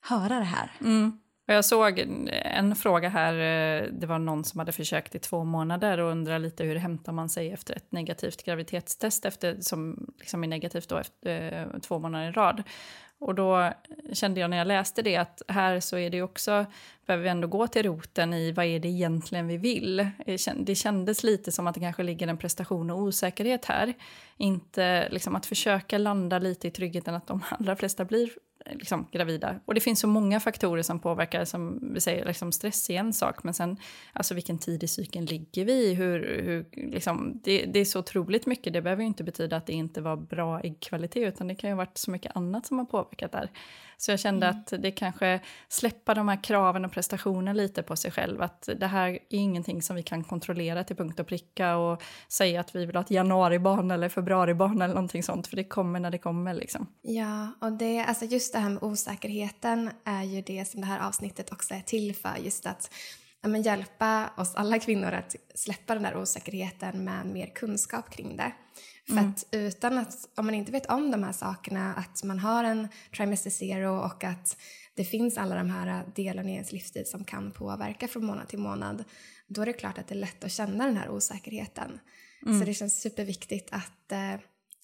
höra 0.00 0.38
det 0.38 0.44
här. 0.44 0.72
Mm. 0.80 1.18
Jag 1.48 1.64
såg 1.64 1.98
en 2.30 2.76
fråga 2.76 3.08
här, 3.08 3.32
eh, 3.32 3.88
det 3.92 4.06
var 4.06 4.18
någon 4.18 4.44
som 4.44 4.58
hade 4.58 4.72
försökt 4.72 5.14
i 5.14 5.18
två 5.18 5.44
månader 5.44 5.98
och 5.98 6.10
undrar 6.10 6.38
lite 6.38 6.64
hur 6.64 6.76
hämtar 6.76 7.12
man 7.12 7.28
sig 7.28 7.52
efter 7.52 7.74
ett 7.76 7.92
negativt 7.92 8.44
graviditetstest 8.44 9.24
efter, 9.24 9.56
som 9.60 10.06
liksom 10.18 10.44
är 10.44 10.48
negativt 10.48 10.88
då 10.88 10.96
efter 10.96 11.52
eh, 11.52 11.80
två 11.80 11.98
månader 11.98 12.28
i 12.28 12.32
rad. 12.32 12.62
Och 13.18 13.34
då 13.34 13.72
kände 14.12 14.40
jag 14.40 14.50
när 14.50 14.56
jag 14.56 14.66
läste 14.66 15.02
det 15.02 15.16
att 15.16 15.42
här 15.48 15.80
så 15.80 15.98
är 15.98 16.10
det 16.10 16.22
också, 16.22 16.66
behöver 17.06 17.22
vi 17.22 17.28
ändå 17.28 17.48
gå 17.48 17.66
till 17.66 17.82
roten 17.82 18.34
i 18.34 18.52
vad 18.52 18.64
är 18.64 18.80
det 18.80 18.88
egentligen 18.88 19.48
vi 19.48 19.56
vill. 19.56 20.10
Det 20.56 20.74
kändes 20.74 21.24
lite 21.24 21.52
som 21.52 21.66
att 21.66 21.74
det 21.74 21.80
kanske 21.80 22.02
ligger 22.02 22.28
en 22.28 22.38
prestation 22.38 22.90
och 22.90 22.98
osäkerhet 22.98 23.64
här. 23.64 23.94
Inte 24.36 25.08
liksom 25.10 25.36
att 25.36 25.46
försöka 25.46 25.98
landa 25.98 26.38
lite 26.38 26.68
i 26.68 26.70
tryggheten 26.70 27.14
att 27.14 27.26
de 27.26 27.42
allra 27.58 27.76
flesta 27.76 28.04
blir 28.04 28.30
liksom, 28.72 29.08
gravida. 29.12 29.60
Och 29.64 29.74
det 29.74 29.80
finns 29.80 30.00
så 30.00 30.06
många 30.06 30.40
faktorer 30.40 30.82
som 30.82 30.98
påverkar, 30.98 31.44
som 31.44 31.92
vi 31.94 32.00
säger, 32.00 32.24
liksom 32.24 32.52
stress 32.52 32.90
är 32.90 32.94
en 32.94 33.12
sak, 33.12 33.44
men 33.44 33.54
sen 33.54 33.76
alltså 34.12 34.34
vilken 34.34 34.58
tid 34.58 34.84
i 34.84 34.88
cykeln 34.88 35.26
ligger 35.26 35.64
vi 35.64 35.94
hur, 35.94 36.42
hur, 36.42 36.66
liksom, 36.92 37.40
det, 37.44 37.66
det, 37.66 37.78
är 37.78 37.84
så 37.84 37.98
otroligt 37.98 38.46
mycket, 38.46 38.72
det 38.72 38.82
behöver 38.82 39.02
ju 39.02 39.06
inte 39.06 39.24
betyda 39.24 39.56
att 39.56 39.66
det 39.66 39.72
inte 39.72 40.00
var 40.00 40.16
bra 40.16 40.60
äggkvalitet, 40.60 41.34
utan 41.34 41.48
det 41.48 41.54
kan 41.54 41.70
ju 41.70 41.74
ha 41.74 41.78
varit 41.78 41.98
så 41.98 42.10
mycket 42.10 42.36
annat 42.36 42.66
som 42.66 42.78
har 42.78 42.84
påverkat 42.84 43.32
där. 43.32 43.50
Så 43.98 44.10
jag 44.10 44.20
kände 44.20 44.46
mm. 44.46 44.60
att 44.60 44.82
det 44.82 44.90
kanske 44.90 45.40
släppa 45.68 46.14
de 46.14 46.28
här 46.28 46.44
kraven 46.44 46.84
och 46.84 46.92
prestationen 46.92 47.56
lite 47.56 47.82
på 47.82 47.96
sig 47.96 48.10
själv, 48.10 48.42
att 48.42 48.68
det 48.76 48.86
här 48.86 49.08
är 49.08 49.18
ingenting 49.28 49.82
som 49.82 49.96
vi 49.96 50.02
kan 50.02 50.24
kontrollera 50.24 50.84
till 50.84 50.96
punkt 50.96 51.20
och 51.20 51.26
pricka 51.26 51.76
och 51.76 52.02
säga 52.28 52.60
att 52.60 52.74
vi 52.74 52.86
vill 52.86 52.96
ha 52.96 53.02
ett 53.02 53.10
januaribarn 53.10 53.90
eller 53.90 54.08
februaribarn 54.08 54.82
eller 54.82 54.94
någonting 54.94 55.22
sånt, 55.22 55.46
för 55.46 55.56
det 55.56 55.64
kommer 55.64 56.00
när 56.00 56.10
det 56.10 56.18
kommer 56.18 56.54
liksom. 56.54 56.86
Ja, 57.02 57.50
och 57.60 57.72
det, 57.72 58.04
alltså 58.04 58.24
just 58.24 58.52
det 58.52 58.58
här 58.58 58.70
med 58.70 58.82
osäkerheten 58.82 59.90
är 60.04 60.22
ju 60.22 60.42
det 60.42 60.68
som 60.68 60.80
det 60.80 60.86
här 60.86 61.08
avsnittet 61.08 61.52
också 61.52 61.74
är 61.74 61.80
till 61.80 62.14
för, 62.14 62.36
just 62.42 62.66
att 62.66 62.94
ja, 63.42 63.48
men 63.48 63.62
hjälpa 63.62 64.30
oss 64.36 64.54
alla 64.54 64.78
kvinnor 64.78 65.12
att 65.12 65.36
släppa 65.54 65.94
den 65.94 66.02
där 66.02 66.16
osäkerheten 66.16 67.04
med 67.04 67.26
mer 67.26 67.46
kunskap 67.46 68.10
kring 68.10 68.36
det. 68.36 68.52
För 69.06 69.12
mm. 69.12 69.30
att 69.30 69.46
utan 69.50 69.98
att, 69.98 70.28
om 70.34 70.46
man 70.46 70.54
inte 70.54 70.72
vet 70.72 70.86
om 70.86 71.10
de 71.10 71.22
här 71.22 71.32
sakerna, 71.32 71.94
att 71.94 72.24
man 72.24 72.38
har 72.38 72.64
en 72.64 72.88
trimester 73.16 73.50
zero 73.50 74.04
och 74.04 74.24
att 74.24 74.56
det 74.94 75.04
finns 75.04 75.38
alla 75.38 75.54
de 75.54 75.70
här 75.70 76.04
delarna 76.14 76.50
i 76.50 76.52
ens 76.52 76.72
livsstil 76.72 77.06
som 77.06 77.24
kan 77.24 77.50
påverka 77.50 78.08
från 78.08 78.24
månad 78.24 78.48
till 78.48 78.58
månad, 78.58 79.04
då 79.46 79.62
är 79.62 79.66
det 79.66 79.72
klart 79.72 79.98
att 79.98 80.08
det 80.08 80.14
är 80.14 80.18
lätt 80.18 80.44
att 80.44 80.52
känna 80.52 80.86
den 80.86 80.96
här 80.96 81.08
osäkerheten. 81.08 81.98
Mm. 82.46 82.60
Så 82.60 82.66
det 82.66 82.74
känns 82.74 83.00
superviktigt 83.00 83.68
att, 83.72 84.12
eh, 84.12 84.34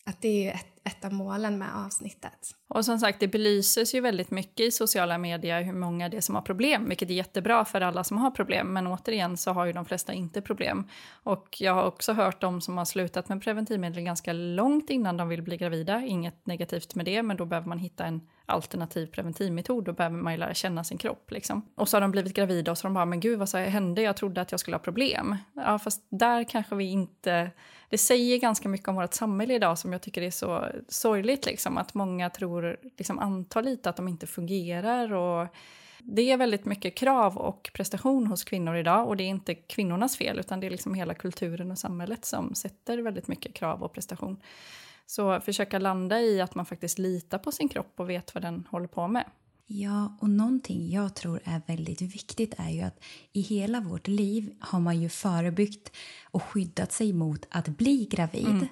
att 0.07 0.23
det 0.23 0.49
är 0.49 0.55
ett, 0.55 0.67
ett 0.85 1.05
av 1.05 1.13
målen 1.13 1.59
med 1.59 1.69
avsnittet. 1.87 2.51
Och 2.69 2.85
som 2.85 2.99
sagt, 2.99 3.21
det 3.21 3.29
belyses 3.29 3.95
ju 3.95 4.01
väldigt 4.01 4.31
mycket 4.31 4.61
i 4.61 4.71
sociala 4.71 5.19
medier 5.19 5.63
hur 5.63 5.73
många 5.73 6.09
det 6.09 6.17
är 6.17 6.21
som 6.21 6.35
har 6.35 6.43
problem, 6.43 6.89
vilket 6.89 7.11
är 7.11 7.15
jättebra 7.15 7.65
för 7.65 7.81
alla 7.81 8.05
som 8.05 8.19
har 8.19 8.31
problem. 8.31 8.73
Men 8.73 8.87
återigen 8.87 9.37
så 9.37 9.51
har 9.53 9.67
ju 9.67 9.73
de 9.73 9.85
flesta 9.85 10.13
inte 10.13 10.43
problem. 10.43 10.89
Och 11.23 11.57
jag 11.61 11.75
har 11.75 11.85
också 11.85 12.13
hört 12.13 12.41
de 12.41 12.61
som 12.61 12.79
har 12.79 12.85
slutat 12.85 13.29
med 13.29 13.43
preventivmedel 13.43 14.05
ganska 14.05 14.33
långt 14.33 14.91
innan 14.91 15.17
de 15.17 15.29
vill 15.29 15.43
bli 15.43 15.57
gravida. 15.57 16.01
Inget 16.01 16.47
negativt 16.47 16.95
med 16.95 17.05
det, 17.05 17.23
men 17.23 17.37
då 17.37 17.45
behöver 17.45 17.69
man 17.69 17.79
hitta 17.79 18.05
en 18.05 18.21
alternativ 18.53 19.07
preventivmetod. 19.07 19.85
Då 19.85 19.93
behöver 19.93 20.17
man 20.17 20.33
ju 20.33 20.39
lära 20.39 20.55
känna 20.55 20.85
sin 20.85 20.99
kropp. 20.99 21.31
Liksom. 21.31 21.63
Och 21.75 21.89
så 21.89 21.97
har 21.97 22.01
de 22.01 22.11
blivit 22.11 22.35
gravida 22.35 22.71
och 22.71 22.79
så 22.79 22.85
har 22.85 22.91
de 22.91 22.95
bara, 22.95 23.05
men 23.05 23.21
gud 23.21 23.39
vad 23.39 23.49
så 23.49 23.59
hände? 23.59 24.03
Jag 24.03 24.17
trodde 24.17 24.41
att 24.41 24.51
jag 24.51 24.61
skulle 24.61 24.75
ha 24.75 24.83
problem. 24.83 25.37
Ja, 25.55 25.79
fast 25.79 26.07
där 26.09 26.45
kanske 26.45 26.75
vi 26.75 26.85
inte... 26.85 27.51
Det 27.89 27.99
säger 27.99 28.39
ganska 28.39 28.69
mycket 28.69 28.89
om 28.89 28.95
vårt 28.95 29.15
samhälle 29.15 29.55
idag 29.55 29.79
som 29.79 29.93
jag 29.93 30.03
tycker 30.03 30.23
är 30.23 30.31
så 30.31 30.67
sorgligt. 30.89 31.47
Liksom, 31.47 31.79
att 31.79 31.95
många 31.95 32.31
tror, 32.31 32.77
liksom, 32.99 33.19
antar 33.19 33.63
lite 33.63 33.91
att 33.91 33.97
de 33.97 34.09
inte 34.09 34.27
fungerar. 34.27 35.13
Och 35.13 35.49
det 35.99 36.31
är 36.31 36.37
väldigt 36.37 36.65
mycket 36.65 36.97
krav 36.97 37.39
och 37.39 37.71
prestation 37.75 38.27
hos 38.27 38.45
kvinnor 38.45 38.77
idag 38.77 39.09
och 39.09 39.17
det 39.17 39.25
är 39.25 39.29
inte 39.29 39.55
kvinnornas 39.55 40.17
fel 40.17 40.39
utan 40.39 40.61
det 40.61 40.67
är 40.67 40.71
liksom 40.71 40.95
hela 40.95 41.15
kulturen 41.15 41.71
och 41.71 41.79
samhället 41.79 42.25
som 42.25 42.55
sätter 42.55 42.99
väldigt 42.99 43.29
mycket 43.29 43.55
krav 43.55 43.83
och 43.83 43.93
prestation. 43.93 44.37
Så 45.07 45.41
försöka 45.41 45.79
landa 45.79 46.21
i 46.21 46.41
att 46.41 46.55
man 46.55 46.67
faktiskt 46.67 46.99
litar 46.99 47.39
på 47.39 47.53
sin 47.53 47.69
kropp 47.69 47.93
och 47.97 48.11
vet 48.11 48.35
vad 48.35 48.43
den 48.43 48.67
håller 48.71 48.87
på 48.87 49.09
med. 49.09 49.25
Ja, 49.67 50.17
och 50.21 50.31
någonting 50.31 50.91
jag 50.91 51.15
tror 51.15 51.41
är 51.45 51.63
väldigt 51.67 52.01
viktigt 52.01 52.55
är 52.59 52.71
ju 52.71 52.81
att 52.81 53.05
i 53.33 53.41
hela 53.41 53.81
vårt 53.81 54.09
liv 54.09 54.55
har 54.61 54.81
man 54.81 55.01
ju 55.01 55.09
förebyggt 55.09 55.93
och 56.31 56.43
skyddat 56.43 56.93
sig 56.93 57.13
mot 57.13 57.47
att 57.51 57.69
bli 57.69 58.09
gravid. 58.11 58.47
Mm. 58.47 58.69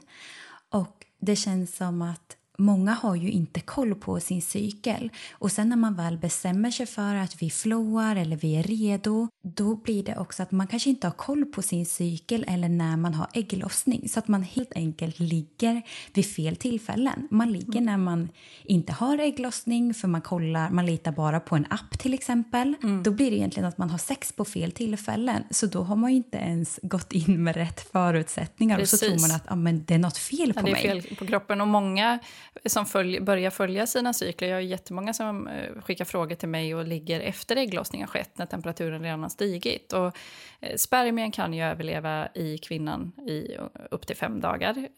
Och 0.71 1.07
det 1.21 1.37
känns 1.37 1.77
som 1.77 2.03
att 2.03 2.37
många 2.61 2.93
har 2.93 3.15
ju 3.15 3.31
inte 3.31 3.61
koll 3.61 3.95
på 3.95 4.21
sin 4.21 4.43
cykel. 4.43 5.11
Och 5.33 5.53
sen 5.53 5.69
när 5.69 5.77
man 5.77 5.95
väl 5.95 6.19
bestämmer 6.19 6.71
sig 6.71 6.87
för 6.87 7.15
att 7.15 7.43
vi 7.43 7.51
flowar 7.51 8.17
eller 8.17 8.37
vi 8.37 8.57
är 8.57 8.63
redo, 8.63 9.29
då 9.43 9.75
blir 9.77 10.03
det 10.03 10.17
också 10.17 10.43
att 10.43 10.51
man 10.51 10.67
kanske 10.67 10.91
inte 10.91 11.07
har 11.07 11.13
koll 11.13 11.45
på 11.45 11.63
sin 11.63 11.87
cykel 11.87 12.45
eller 12.49 12.69
när 12.69 12.97
man 12.97 13.15
har 13.15 13.27
ägglossning. 13.33 14.09
Så 14.09 14.19
att 14.19 14.29
man 14.29 14.43
helt 14.43 14.73
enkelt 14.75 15.19
ligger 15.19 15.83
vid 16.15 16.27
fel 16.27 16.57
tillfällen. 16.57 17.29
Man 17.31 17.53
ligger 17.53 17.81
när 17.81 17.97
man 17.97 18.29
inte 18.65 18.93
har 18.93 19.19
ägglossning 19.19 19.95
för 19.95 20.09
man 20.09 20.21
kollar, 20.21 20.71
man 20.71 20.87
litar 20.87 21.13
bara 21.13 21.41
på 21.41 21.57
en 21.57 21.67
app 21.71 21.99
till 21.99 22.15
exempel. 22.15 22.75
Mm. 22.83 23.03
Då 23.03 23.11
blir 23.11 23.31
det 23.31 23.37
egentligen 23.37 23.69
att 23.69 23.79
man 23.79 23.91
har 23.91 23.99
sex 23.99 24.33
på 24.33 24.45
fel 24.45 24.73
tillfällen. 24.73 25.45
Så 25.51 25.67
då 25.67 25.83
har 25.83 25.97
man 25.97 26.11
ju 26.11 26.17
inte 26.17 26.39
ens 26.39 26.81
gått 26.83 27.13
in 27.13 27.45
med 27.45 27.57
rätt 27.57 27.81
förutsättningar 27.93 28.79
Precis. 28.79 28.93
och 28.93 28.99
så 28.99 29.07
tror 29.07 29.29
man 29.29 29.37
att 29.37 29.53
ah, 29.53 29.57
men 29.57 29.85
det 29.85 29.95
är 29.95 29.99
något 29.99 30.19
fel 30.19 30.55
på 30.55 30.61
ja, 30.61 30.65
det 30.65 30.71
är 30.71 30.95
mig. 30.95 31.03
fel 31.03 31.17
på 31.17 31.27
kroppen 31.27 31.61
och 31.61 31.69
många 31.69 32.19
som 32.67 32.87
följ, 32.87 33.21
börjar 33.21 33.51
följa 33.51 33.87
sina 33.87 34.13
cykler. 34.13 34.49
Jag 34.49 34.57
har 34.57 34.61
jättemånga 34.61 35.13
som 35.13 35.49
eh, 35.49 35.83
skickar 35.83 36.05
frågor 36.05 36.35
till 36.35 36.49
mig 36.49 36.75
och 36.75 36.87
ligger 36.87 37.21
efter 37.21 37.57
ägglossning 37.57 38.03
har 38.03 38.09
skett 38.09 38.39
när 38.39 38.47
temperaturen 38.47 39.03
redan 39.03 39.23
har 39.23 39.29
stigit. 39.29 39.93
Och, 39.93 40.17
eh, 40.61 40.77
spermien 40.77 41.33
kan 41.33 41.55
ju 41.55 41.63
överleva 41.63 42.29
i 42.35 42.59
kvinnan 42.59 43.13
i 43.27 43.55
eh, 43.55 43.63
upp 43.91 44.07
till 44.07 44.17
fem 44.17 44.41
dagar. 44.41 44.89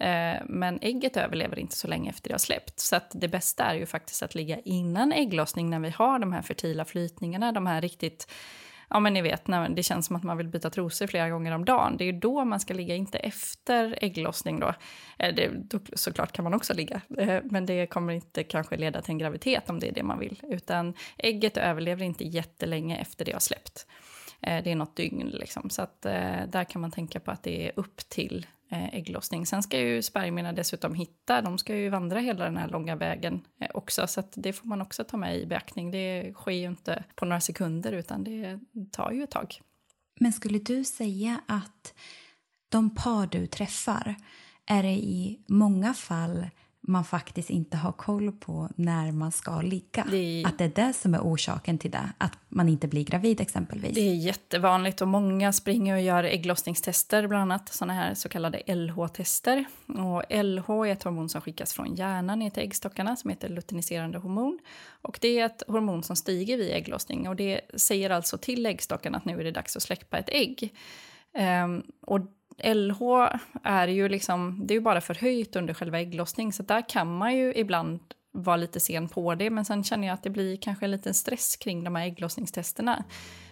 Men 0.44 0.78
ägget 0.82 1.16
överlever 1.16 1.58
inte 1.58 1.76
så 1.76 1.88
länge 1.88 2.10
efter 2.10 2.28
det 2.28 2.34
har 2.34 2.38
släppt. 2.38 2.80
Så 2.80 2.96
att 2.96 3.10
det 3.14 3.28
bästa 3.28 3.64
är 3.64 3.74
ju 3.74 3.86
faktiskt 3.86 4.22
att 4.22 4.34
ligga 4.34 4.58
innan 4.64 5.12
ägglossning 5.12 5.70
när 5.70 5.80
vi 5.80 5.90
har 5.90 6.18
de 6.18 6.32
här 6.32 6.42
fertila 6.42 6.84
flytningarna, 6.84 7.52
de 7.52 7.66
här 7.66 7.80
riktigt 7.80 8.26
ja 8.92 9.00
men 9.00 9.14
ni 9.14 9.22
vet, 9.22 9.46
när 9.48 9.68
det 9.68 9.82
känns 9.82 10.06
som 10.06 10.16
att 10.16 10.22
man 10.22 10.36
vill 10.36 10.48
byta 10.48 10.70
trosor 10.70 11.06
flera 11.06 11.30
gånger 11.30 11.52
om 11.52 11.64
dagen. 11.64 11.96
Det 11.96 12.04
är 12.04 12.12
ju 12.12 12.18
då 12.18 12.44
man 12.44 12.60
ska 12.60 12.74
ligga, 12.74 12.94
inte 12.94 13.18
efter 13.18 13.98
ägglossning 14.00 14.60
då. 14.60 14.74
Eh, 15.18 15.34
det, 15.34 15.50
då 15.54 15.78
såklart 15.92 16.32
kan 16.32 16.42
man 16.42 16.54
också 16.54 16.74
ligga, 16.74 17.00
eh, 17.18 17.40
men 17.44 17.66
det 17.66 17.86
kommer 17.86 18.12
inte 18.12 18.44
kanske 18.44 18.76
leda 18.76 19.02
till 19.02 19.12
en 19.12 19.18
graviditet 19.18 19.70
om 19.70 19.80
det 19.80 19.88
är 19.88 19.92
det 19.92 20.02
man 20.02 20.18
vill. 20.18 20.40
Utan 20.42 20.94
ägget 21.18 21.56
överlever 21.56 22.04
inte 22.04 22.24
jättelänge 22.24 22.96
efter 22.96 23.24
det 23.24 23.32
har 23.32 23.40
släppt. 23.40 23.86
Eh, 24.40 24.64
det 24.64 24.70
är 24.70 24.76
något 24.76 24.96
dygn 24.96 25.28
liksom, 25.28 25.70
så 25.70 25.82
att 25.82 26.02
där 26.02 26.64
kan 26.64 26.80
man 26.80 26.90
tänka 26.90 27.20
på 27.20 27.30
att 27.30 27.42
det 27.42 27.66
är 27.66 27.72
upp 27.76 27.96
till 27.96 28.46
Eh, 28.72 28.94
ägglossning. 28.94 29.46
Sen 29.46 29.62
ska 29.62 29.78
ju 29.78 30.02
spermierna 30.02 30.52
dessutom 30.52 30.94
hitta, 30.94 31.42
de 31.42 31.58
ska 31.58 31.76
ju 31.76 31.88
vandra 31.88 32.20
hela 32.20 32.44
den 32.44 32.56
här 32.56 32.68
långa 32.68 32.96
vägen 32.96 33.40
eh, 33.60 33.68
också, 33.74 34.06
så 34.06 34.22
det 34.34 34.52
får 34.52 34.68
man 34.68 34.82
också 34.82 35.04
ta 35.04 35.16
med 35.16 35.38
i 35.38 35.46
beaktning. 35.46 35.90
Det 35.90 36.32
sker 36.34 36.52
ju 36.52 36.66
inte 36.66 37.04
på 37.14 37.24
några 37.24 37.40
sekunder, 37.40 37.92
utan 37.92 38.24
det 38.24 38.60
tar 38.90 39.10
ju 39.10 39.22
ett 39.22 39.30
tag. 39.30 39.60
Men 40.20 40.32
skulle 40.32 40.58
du 40.58 40.84
säga 40.84 41.40
att 41.46 41.94
de 42.68 42.94
par 42.94 43.26
du 43.26 43.46
träffar, 43.46 44.14
är 44.66 44.82
det 44.82 44.92
i 44.92 45.40
många 45.46 45.94
fall 45.94 46.46
man 46.84 47.04
faktiskt 47.04 47.50
inte 47.50 47.76
har 47.76 47.92
koll 47.92 48.32
på 48.32 48.68
när 48.76 49.12
man 49.12 49.32
ska 49.32 49.60
ligga. 49.60 50.06
Det 50.10 50.44
Att 50.46 50.58
det 50.58 50.64
är 50.64 50.86
det 50.86 50.92
som 50.92 51.14
är 51.14 51.20
orsaken 51.20 51.78
till 51.78 51.90
det, 51.90 52.12
att 52.18 52.38
man 52.48 52.68
inte 52.68 52.88
blir 52.88 53.04
gravid 53.04 53.40
exempelvis. 53.40 53.94
Det 53.94 54.00
är 54.00 54.14
jättevanligt 54.14 55.02
och 55.02 55.08
många 55.08 55.52
springer 55.52 55.94
och 55.94 56.00
gör 56.00 56.24
ägglossningstester, 56.24 57.26
bland 57.26 57.42
annat 57.42 57.68
såna 57.68 57.92
här 57.92 58.14
så 58.14 58.28
kallade 58.28 58.62
LH-tester. 58.66 59.64
Och 59.86 60.22
LH 60.44 60.70
är 60.70 60.86
ett 60.86 61.02
hormon 61.02 61.28
som 61.28 61.40
skickas 61.40 61.72
från 61.72 61.94
hjärnan 61.94 62.38
ner 62.38 62.50
till 62.50 62.62
äggstockarna 62.62 63.16
som 63.16 63.30
heter 63.30 63.48
luteiniserande 63.48 64.18
hormon. 64.18 64.58
Och 65.02 65.18
det 65.20 65.38
är 65.38 65.46
ett 65.46 65.62
hormon 65.68 66.02
som 66.02 66.16
stiger 66.16 66.56
vid 66.56 66.72
ägglossning 66.72 67.28
och 67.28 67.36
det 67.36 67.60
säger 67.74 68.10
alltså 68.10 68.38
till 68.38 68.66
äggstockarna 68.66 69.18
att 69.18 69.24
nu 69.24 69.40
är 69.40 69.44
det 69.44 69.50
dags 69.50 69.76
att 69.76 69.82
släppa 69.82 70.18
ett 70.18 70.28
ägg. 70.28 70.74
Um, 71.64 71.82
och 72.00 72.20
LH 72.58 73.00
är 73.62 73.88
ju 73.88 74.08
liksom, 74.08 74.66
det 74.66 74.74
är 74.74 74.76
ju 74.76 74.80
bara 74.80 75.00
förhöjt 75.00 75.56
under 75.56 75.74
själva 75.74 76.00
ägglossning 76.00 76.52
så 76.52 76.62
där 76.62 76.88
kan 76.88 77.16
man 77.16 77.36
ju 77.36 77.54
ibland 77.54 78.00
vara 78.32 78.56
lite 78.56 78.80
sen 78.80 79.08
på 79.08 79.34
det 79.34 79.50
men 79.50 79.64
sen 79.64 79.84
känner 79.84 80.06
jag 80.06 80.14
att 80.14 80.22
det 80.22 80.30
blir 80.30 80.56
kanske 80.56 80.84
en 80.84 80.90
liten 80.90 81.14
stress 81.14 81.56
kring 81.56 81.84
de 81.84 81.94
här 81.94 82.06
ägglossningstesterna. 82.06 83.04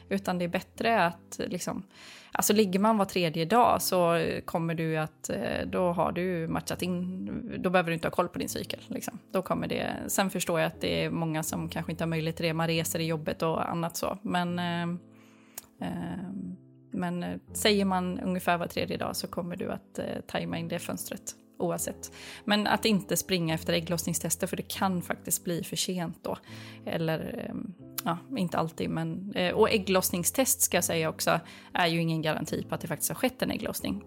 Utan 0.08 0.38
det 0.38 0.44
är 0.44 0.48
bättre 0.48 1.06
att 1.06 1.40
liksom, 1.46 1.82
alltså 2.32 2.52
ligger 2.52 2.80
man 2.80 2.98
var 2.98 3.04
tredje 3.04 3.44
dag 3.44 3.82
så 3.82 4.26
kommer 4.44 4.74
du 4.74 4.96
att, 4.96 5.30
eh, 5.30 5.66
då 5.66 5.92
har 5.92 6.12
du 6.12 6.48
matchat 6.48 6.82
in, 6.82 7.26
då 7.58 7.70
behöver 7.70 7.90
du 7.90 7.94
inte 7.94 8.08
ha 8.08 8.12
koll 8.12 8.28
på 8.28 8.38
din 8.38 8.48
cykel. 8.48 8.80
Liksom. 8.86 9.18
Då 9.32 9.42
kommer 9.42 9.66
det, 9.66 9.96
sen 10.06 10.30
förstår 10.30 10.60
jag 10.60 10.66
att 10.66 10.80
det 10.80 11.04
är 11.04 11.10
många 11.10 11.42
som 11.42 11.68
kanske 11.68 11.92
inte 11.92 12.04
har 12.04 12.08
möjlighet 12.08 12.36
till 12.36 12.46
det, 12.46 12.54
man 12.54 12.66
reser 12.66 12.98
i 12.98 13.06
jobbet 13.06 13.42
och 13.42 13.70
annat 13.70 13.96
så. 13.96 14.18
Men 14.22 14.58
eh, 14.58 14.82
eh, 15.88 16.30
men 16.90 17.22
eh, 17.22 17.38
säger 17.52 17.84
man 17.84 18.20
ungefär 18.20 18.58
var 18.58 18.66
tredje 18.66 18.96
dag 18.96 19.16
så 19.16 19.26
kommer 19.26 19.56
du 19.56 19.72
att 19.72 19.98
eh, 19.98 20.04
tajma 20.26 20.58
in 20.58 20.68
det 20.68 20.78
fönstret 20.78 21.34
oavsett. 21.58 22.12
Men 22.44 22.66
att 22.66 22.84
inte 22.84 23.16
springa 23.16 23.54
efter 23.54 23.72
ägglossningstester 23.72 24.46
för 24.46 24.56
det 24.56 24.68
kan 24.68 25.02
faktiskt 25.02 25.44
bli 25.44 25.64
för 25.64 25.76
sent 25.76 26.18
då. 26.22 26.38
Eller, 26.86 27.44
eh, 27.48 27.54
ja, 28.04 28.18
inte 28.36 28.58
alltid 28.58 28.90
men... 28.90 29.32
Eh, 29.34 29.54
och 29.54 29.70
ägglossningstest 29.70 30.60
ska 30.60 30.76
jag 30.76 30.84
säga 30.84 31.08
också 31.08 31.40
är 31.72 31.86
ju 31.86 32.00
ingen 32.00 32.22
garanti 32.22 32.64
på 32.68 32.74
att 32.74 32.80
det 32.80 32.88
faktiskt 32.88 33.10
har 33.10 33.16
skett 33.16 33.42
en 33.42 33.50
ägglossning. 33.50 34.02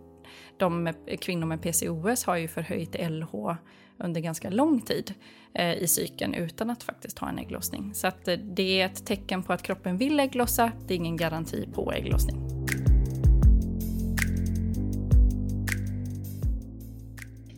De 0.57 0.83
med, 0.83 0.95
eh, 1.07 1.17
kvinnor 1.17 1.45
med 1.45 1.61
PCOS 1.61 2.23
har 2.23 2.35
ju 2.35 2.47
förhöjt 2.47 2.95
LH 3.09 3.55
under 3.97 4.21
ganska 4.21 4.49
lång 4.49 4.81
tid 4.81 5.13
eh, 5.53 5.73
i 5.73 5.87
cykeln 5.87 6.33
utan 6.33 6.69
att 6.69 6.83
faktiskt 6.83 7.19
ha 7.19 7.29
en 7.29 7.39
ägglossning. 7.39 7.93
Så 7.93 8.07
att, 8.07 8.27
eh, 8.27 8.37
det 8.37 8.81
är 8.81 8.85
ett 8.85 9.05
tecken 9.05 9.43
på 9.43 9.53
att 9.53 9.63
kroppen 9.63 9.97
vill 9.97 10.19
ägglossa, 10.19 10.71
det 10.87 10.93
är 10.93 10.95
ingen 10.95 11.17
garanti 11.17 11.67
på 11.73 11.91
ägglossning. 11.91 12.52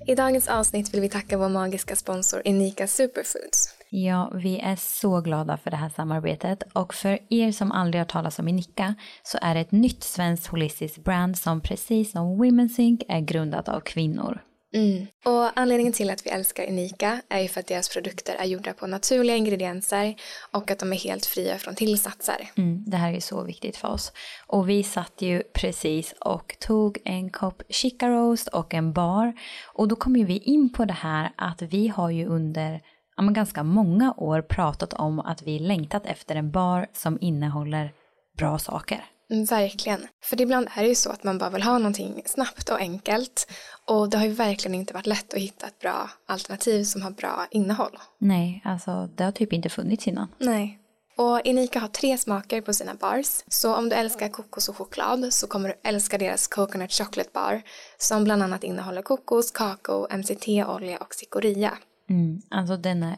I 0.08 0.16
dagens 0.16 0.48
avsnitt 0.48 0.94
vill 0.94 1.02
vi 1.02 1.10
tacka 1.10 1.38
vår 1.38 1.50
magiska 1.50 1.96
sponsor 1.96 2.42
Inika 2.46 2.88
Superfoods. 2.88 3.76
Ja, 3.90 4.32
vi 4.36 4.60
är 4.60 4.76
så 4.76 5.22
glada 5.22 5.58
för 5.58 5.72
det 5.72 5.78
här 5.78 5.90
samarbetet 5.90 6.64
och 6.74 6.94
för 6.94 7.20
er 7.30 7.52
som 7.52 7.72
aldrig 7.72 8.02
har 8.02 8.06
talat 8.06 8.40
om 8.40 8.48
Inika 8.48 8.96
så 9.24 9.38
är 9.42 9.56
det 9.56 9.62
ett 9.62 9.72
nytt 9.72 10.04
svenskt 10.04 10.48
holistiskt 10.48 11.04
brand 11.04 11.38
som 11.38 11.62
precis 11.62 12.12
som 12.12 12.44
Women's 12.44 12.80
Inc 12.80 13.02
är 13.08 13.20
grundat 13.20 13.70
av 13.70 13.80
kvinnor. 13.80 14.42
Mm. 14.76 15.08
Och 15.26 15.60
anledningen 15.60 15.94
till 15.94 16.10
att 16.10 16.26
vi 16.26 16.30
älskar 16.30 16.68
Unika 16.68 17.22
är 17.30 17.40
ju 17.40 17.48
för 17.48 17.60
att 17.60 17.68
deras 17.68 17.90
produkter 17.90 18.36
är 18.36 18.46
gjorda 18.46 18.74
på 18.74 18.88
naturliga 18.88 19.36
ingredienser 19.36 20.16
och 20.52 20.72
att 20.72 20.80
de 20.80 20.94
är 20.94 20.98
helt 20.98 21.26
fria 21.26 21.58
från 21.58 21.76
tillsatser. 21.76 22.50
Mm, 22.56 22.84
det 22.88 22.98
här 22.98 23.14
är 23.14 23.20
så 23.20 23.44
viktigt 23.44 23.78
för 23.78 23.88
oss. 23.88 24.12
Och 24.48 24.70
vi 24.70 24.84
satt 24.84 25.22
ju 25.22 25.44
precis 25.54 26.14
och 26.20 26.56
tog 26.60 26.98
en 27.06 27.30
kopp 27.30 27.62
chica 27.70 28.10
roast 28.10 28.48
och 28.48 28.74
en 28.74 28.94
bar. 28.94 29.34
Och 29.74 29.88
då 29.88 29.96
kom 29.96 30.16
ju 30.16 30.26
vi 30.26 30.38
in 30.38 30.74
på 30.74 30.86
det 30.86 30.94
här 30.94 31.32
att 31.36 31.62
vi 31.62 31.88
har 31.88 32.10
ju 32.10 32.26
under 32.26 32.82
ja, 33.18 33.24
ganska 33.24 33.64
många 33.64 34.14
år 34.18 34.42
pratat 34.42 34.94
om 34.94 35.20
att 35.20 35.42
vi 35.42 35.60
längtat 35.60 36.06
efter 36.06 36.36
en 36.36 36.52
bar 36.52 36.88
som 36.94 37.18
innehåller 37.22 37.94
bra 38.38 38.60
saker. 38.60 39.06
Verkligen. 39.50 40.08
För 40.24 40.42
ibland 40.42 40.68
är 40.76 40.84
det 40.84 40.90
ju 40.90 40.96
så 40.96 41.10
att 41.10 41.24
man 41.24 41.38
bara 41.38 41.50
vill 41.50 41.64
ha 41.64 41.78
någonting 41.78 42.22
snabbt 42.26 42.70
och 42.70 42.80
enkelt. 42.80 43.48
Och 43.88 44.10
det 44.10 44.18
har 44.18 44.26
ju 44.26 44.32
verkligen 44.32 44.76
inte 44.76 44.94
varit 44.94 45.08
lätt 45.08 45.34
att 45.34 45.40
hitta 45.40 45.68
ett 45.68 45.80
bra 45.80 46.10
alternativ 46.28 46.84
som 46.84 47.02
har 47.02 47.12
bra 47.12 47.48
innehåll. 47.52 47.98
Nej, 48.20 48.62
alltså 48.66 49.10
det 49.16 49.24
har 49.24 49.32
typ 49.32 49.54
inte 49.54 49.70
funnits 49.70 50.08
innan. 50.08 50.28
Nej. 50.38 50.80
Och 51.18 51.42
Inika 51.44 51.80
har 51.80 51.88
tre 51.88 52.18
smaker 52.18 52.62
på 52.62 52.74
sina 52.74 52.94
bars. 52.94 53.44
Så 53.48 53.76
om 53.76 53.90
du 53.90 53.96
älskar 53.96 54.30
kokos 54.30 54.70
och 54.70 54.78
choklad 54.78 55.34
så 55.34 55.48
kommer 55.48 55.70
du 55.70 55.76
älska 55.84 56.18
deras 56.18 56.48
Coconut 56.48 56.92
Chocolate 56.92 57.30
Bar 57.34 57.62
som 57.98 58.24
bland 58.24 58.44
annat 58.44 58.64
innehåller 58.64 59.02
kokos, 59.02 59.52
kakao, 59.52 60.08
MCT-olja 60.18 60.98
och 60.98 61.14
cikoria. 61.14 61.78
Mm, 62.10 62.42
alltså 62.50 62.78
den 62.78 63.04
är 63.04 63.18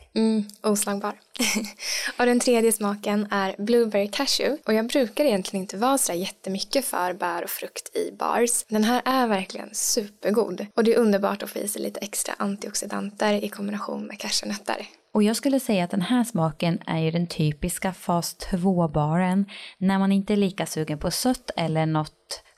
Mm, 0.15 0.43
oslagbar. 0.61 1.13
och 2.19 2.25
den 2.25 2.39
tredje 2.39 2.71
smaken 2.71 3.27
är 3.31 3.55
Blueberry 3.57 4.07
Cashew. 4.07 4.61
Och 4.65 4.73
jag 4.73 4.87
brukar 4.87 5.25
egentligen 5.25 5.63
inte 5.63 5.77
vara 5.77 5.97
så 5.97 6.13
jättemycket 6.13 6.85
för 6.85 7.13
bär 7.13 7.43
och 7.43 7.49
frukt 7.49 7.95
i 7.95 8.11
bars. 8.11 8.65
Den 8.67 8.83
här 8.83 9.01
är 9.05 9.27
verkligen 9.27 9.69
supergod. 9.71 10.65
Och 10.75 10.83
det 10.83 10.93
är 10.93 10.99
underbart 10.99 11.43
att 11.43 11.49
få 11.49 11.59
i 11.59 11.67
sig 11.67 11.81
lite 11.81 11.99
extra 11.99 12.33
antioxidanter 12.37 13.43
i 13.43 13.49
kombination 13.49 14.05
med 14.05 14.19
cashewnötter. 14.19 14.87
Och 15.13 15.23
jag 15.23 15.35
skulle 15.35 15.59
säga 15.59 15.83
att 15.83 15.91
den 15.91 16.01
här 16.01 16.23
smaken 16.23 16.79
är 16.85 16.99
ju 16.99 17.11
den 17.11 17.27
typiska 17.27 17.93
fas 17.93 18.35
2-baren 18.51 19.45
när 19.77 19.99
man 19.99 20.11
inte 20.11 20.33
är 20.33 20.37
lika 20.37 20.65
sugen 20.65 20.99
på 20.99 21.11
sött 21.11 21.51
eller 21.55 21.85
något 21.85 22.43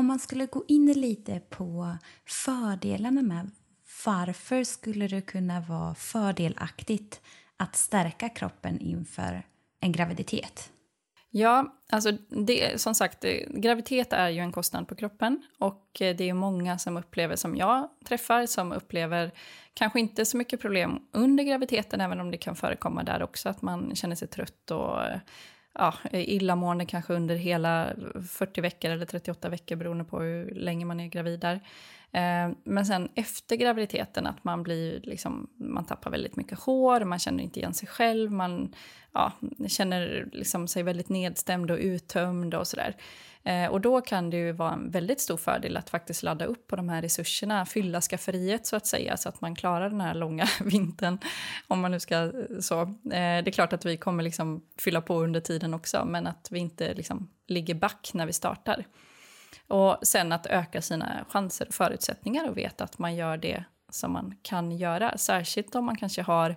Om 0.00 0.06
man 0.06 0.18
skulle 0.18 0.46
gå 0.46 0.64
in 0.68 0.92
lite 0.92 1.40
på 1.40 1.96
fördelarna 2.26 3.22
med 3.22 3.50
varför 4.06 4.64
skulle 4.64 5.08
det 5.08 5.20
kunna 5.20 5.60
vara 5.60 5.94
fördelaktigt 5.94 7.20
att 7.56 7.76
stärka 7.76 8.28
kroppen 8.28 8.80
inför 8.80 9.42
en 9.80 9.92
graviditet? 9.92 10.72
Ja, 11.30 11.76
alltså 11.90 12.12
det, 12.28 12.80
som 12.80 12.94
sagt, 12.94 13.24
eh, 13.24 13.32
graviditet 13.48 14.12
är 14.12 14.28
ju 14.28 14.40
en 14.40 14.52
kostnad 14.52 14.88
på 14.88 14.94
kroppen 14.94 15.42
och 15.58 16.02
eh, 16.02 16.16
det 16.16 16.28
är 16.28 16.34
många 16.34 16.78
som 16.78 16.96
upplever, 16.96 17.36
som 17.36 17.56
jag 17.56 17.88
träffar, 18.04 18.46
som 18.46 18.72
upplever 18.72 19.30
kanske 19.74 20.00
inte 20.00 20.24
så 20.24 20.36
mycket 20.36 20.60
problem 20.60 20.98
under 21.12 21.44
graviditeten, 21.44 22.00
även 22.00 22.20
om 22.20 22.30
det 22.30 22.38
kan 22.38 22.56
förekomma 22.56 23.02
där 23.02 23.22
också, 23.22 23.48
att 23.48 23.62
man 23.62 23.94
känner 23.94 24.16
sig 24.16 24.28
trött 24.28 24.70
och 24.70 25.04
eh, 25.04 25.18
ja, 25.74 25.94
illamående 26.12 26.86
kanske 26.86 27.14
under 27.14 27.36
hela 27.36 27.92
40 28.30 28.60
veckor 28.60 28.90
eller 28.90 29.06
38 29.06 29.48
veckor 29.48 29.76
beroende 29.76 30.04
på 30.04 30.20
hur 30.20 30.54
länge 30.54 30.84
man 30.84 31.00
är 31.00 31.06
gravid 31.06 31.40
där. 31.40 31.60
Eh, 32.12 32.50
men 32.64 32.86
sen 32.86 33.08
efter 33.14 33.56
graviditeten 33.56 34.26
att 34.26 34.44
man 34.44 34.62
blir 34.62 35.00
liksom, 35.00 35.50
man 35.56 35.84
tappar 35.84 36.10
väldigt 36.10 36.36
mycket 36.36 36.58
hår, 36.58 37.04
man 37.04 37.18
känner 37.18 37.44
inte 37.44 37.60
igen 37.60 37.74
sig 37.74 37.88
själv, 37.88 38.32
man 38.32 38.74
ja, 39.12 39.32
känner 39.68 40.28
liksom 40.32 40.68
sig 40.68 40.82
väldigt 40.82 41.08
nedstämd 41.08 41.70
och 41.70 41.78
uttömd 41.78 42.54
och 42.54 42.66
sådär. 42.66 42.96
Eh, 43.42 43.66
och 43.66 43.80
då 43.80 44.00
kan 44.00 44.30
det 44.30 44.36
ju 44.36 44.52
vara 44.52 44.72
en 44.72 44.90
väldigt 44.90 45.20
stor 45.20 45.36
fördel 45.36 45.76
att 45.76 45.90
faktiskt 45.90 46.22
ladda 46.22 46.44
upp 46.44 46.66
på 46.66 46.76
de 46.76 46.88
här 46.88 47.02
resurserna, 47.02 47.66
fylla 47.66 48.00
skafferiet 48.00 48.66
så 48.66 48.76
att 48.76 48.86
säga, 48.86 49.16
så 49.16 49.28
att 49.28 49.40
man 49.40 49.54
klarar 49.54 49.90
den 49.90 50.00
här 50.00 50.14
långa 50.14 50.48
vintern, 50.64 51.18
om 51.68 51.80
man 51.80 51.90
nu 51.90 52.00
ska 52.00 52.14
eh, 52.14 52.30
så. 52.60 52.94
Det 53.02 53.16
är 53.16 53.50
klart 53.50 53.72
att 53.72 53.84
vi 53.84 53.96
kommer 53.96 54.22
liksom 54.22 54.62
fylla 54.78 55.00
på 55.00 55.22
under 55.22 55.40
tiden 55.40 55.74
också, 55.74 56.04
men 56.04 56.26
att 56.26 56.48
vi 56.50 56.58
inte 56.58 56.94
liksom 56.94 57.28
ligger 57.46 57.74
back 57.74 58.10
när 58.14 58.26
vi 58.26 58.32
startar. 58.32 58.84
Och 59.68 59.98
sen 60.02 60.32
att 60.32 60.46
öka 60.46 60.82
sina 60.82 61.24
chanser 61.28 61.68
och 61.68 61.74
förutsättningar 61.74 62.48
och 62.48 62.56
veta 62.56 62.84
att 62.84 62.98
man 62.98 63.16
gör 63.16 63.36
det 63.36 63.64
som 63.88 64.12
man 64.12 64.34
kan 64.42 64.72
göra, 64.72 65.18
särskilt 65.18 65.74
om 65.74 65.84
man 65.84 65.96
kanske 65.96 66.22
har 66.22 66.56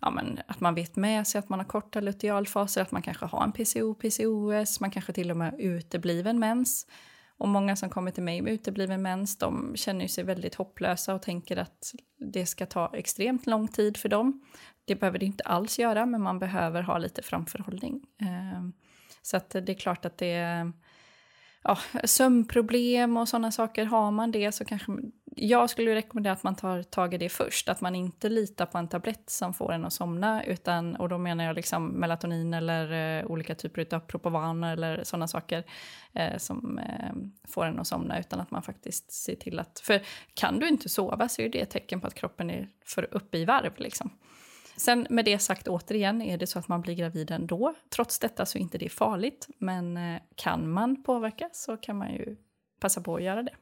ja, 0.00 0.10
men, 0.10 0.40
att 0.46 0.60
man 0.60 0.74
vet 0.74 0.96
med 0.96 1.26
sig 1.26 1.38
att 1.38 1.48
man 1.48 1.58
har 1.58 1.66
korta 1.66 2.00
lutealfaser, 2.00 2.82
att 2.82 2.92
man 2.92 3.02
kanske 3.02 3.26
har 3.26 3.44
en 3.44 3.52
PCO, 3.52 3.94
PCOS, 3.94 4.80
man 4.80 4.90
kanske 4.90 5.12
till 5.12 5.30
och 5.30 5.36
med 5.36 5.52
har 5.52 5.58
utebliven 5.58 6.38
mens. 6.38 6.86
Och 7.36 7.48
många 7.48 7.76
som 7.76 7.90
kommer 7.90 8.10
till 8.10 8.22
mig 8.22 8.42
med 8.42 8.52
utebliven 8.52 9.02
mens, 9.02 9.38
de 9.38 9.76
känner 9.76 10.06
sig 10.06 10.24
väldigt 10.24 10.54
hopplösa 10.54 11.14
och 11.14 11.22
tänker 11.22 11.56
att 11.56 11.94
det 12.32 12.46
ska 12.46 12.66
ta 12.66 12.90
extremt 12.94 13.46
lång 13.46 13.68
tid 13.68 13.96
för 13.96 14.08
dem. 14.08 14.44
Det 14.84 14.94
behöver 14.94 15.18
det 15.18 15.26
inte 15.26 15.44
alls 15.44 15.78
göra, 15.78 16.06
men 16.06 16.22
man 16.22 16.38
behöver 16.38 16.82
ha 16.82 16.98
lite 16.98 17.22
framförhållning. 17.22 18.02
Ehm, 18.20 18.72
så 19.22 19.36
att 19.36 19.50
det 19.50 19.68
är 19.68 19.74
klart 19.74 20.04
att 20.04 20.18
det 20.18 20.32
är 20.32 20.72
ja, 21.64 21.78
sömnproblem 22.04 23.16
och 23.16 23.28
sådana 23.28 23.52
saker, 23.52 23.84
har 23.84 24.10
man 24.10 24.30
det 24.30 24.52
så 24.52 24.64
kanske... 24.64 24.92
Jag 25.36 25.70
skulle 25.70 25.94
rekommendera 25.94 26.32
att 26.32 26.42
man 26.42 26.54
tar 26.54 26.82
tag 26.82 27.14
i 27.14 27.18
det 27.18 27.28
först, 27.28 27.68
att 27.68 27.80
man 27.80 27.94
inte 27.94 28.28
litar 28.28 28.66
på 28.66 28.78
en 28.78 28.88
tablett 28.88 29.30
som 29.30 29.54
får 29.54 29.72
en 29.72 29.84
att 29.84 29.92
somna, 29.92 30.44
utan, 30.44 30.96
och 30.96 31.08
då 31.08 31.18
menar 31.18 31.44
jag 31.44 31.56
liksom 31.56 31.86
melatonin 31.86 32.54
eller 32.54 33.18
eh, 33.20 33.26
olika 33.26 33.54
typer 33.54 33.94
av 33.94 34.00
Propovan 34.00 34.64
eller 34.64 35.04
sådana 35.04 35.28
saker 35.28 35.64
eh, 36.12 36.36
som 36.38 36.78
eh, 36.78 37.14
får 37.48 37.66
en 37.66 37.80
att 37.80 37.86
somna, 37.86 38.20
utan 38.20 38.40
att 38.40 38.50
man 38.50 38.62
faktiskt 38.62 39.12
ser 39.12 39.34
till 39.34 39.58
att... 39.58 39.80
För 39.84 40.02
kan 40.34 40.58
du 40.58 40.68
inte 40.68 40.88
sova 40.88 41.28
så 41.28 41.42
är 41.42 41.48
det 41.48 41.60
ett 41.60 41.70
tecken 41.70 42.00
på 42.00 42.06
att 42.06 42.14
kroppen 42.14 42.50
är 42.50 42.68
för 42.84 43.08
uppe 43.14 43.38
i 43.38 43.44
varv. 43.44 43.72
Liksom. 43.76 44.10
Sen 44.76 45.06
med 45.10 45.24
det 45.24 45.38
sagt 45.38 45.68
återigen, 45.68 46.22
är 46.22 46.38
det 46.38 46.46
så 46.46 46.58
att 46.58 46.68
man 46.68 46.80
blir 46.80 46.94
gravid 46.94 47.30
ändå, 47.30 47.74
trots 47.90 48.18
detta 48.18 48.46
så 48.46 48.58
är 48.58 48.62
inte 48.62 48.78
det 48.78 48.88
farligt. 48.88 49.48
Men 49.58 49.96
eh, 49.96 50.20
kan 50.34 50.70
man 50.70 51.02
påverka 51.02 51.50
så 51.52 51.76
kan 51.76 51.98
man 51.98 52.12
ju 52.12 52.36
passa 52.80 53.00
på 53.00 53.16
att 53.16 53.22
göra 53.22 53.42
det. 53.42 53.54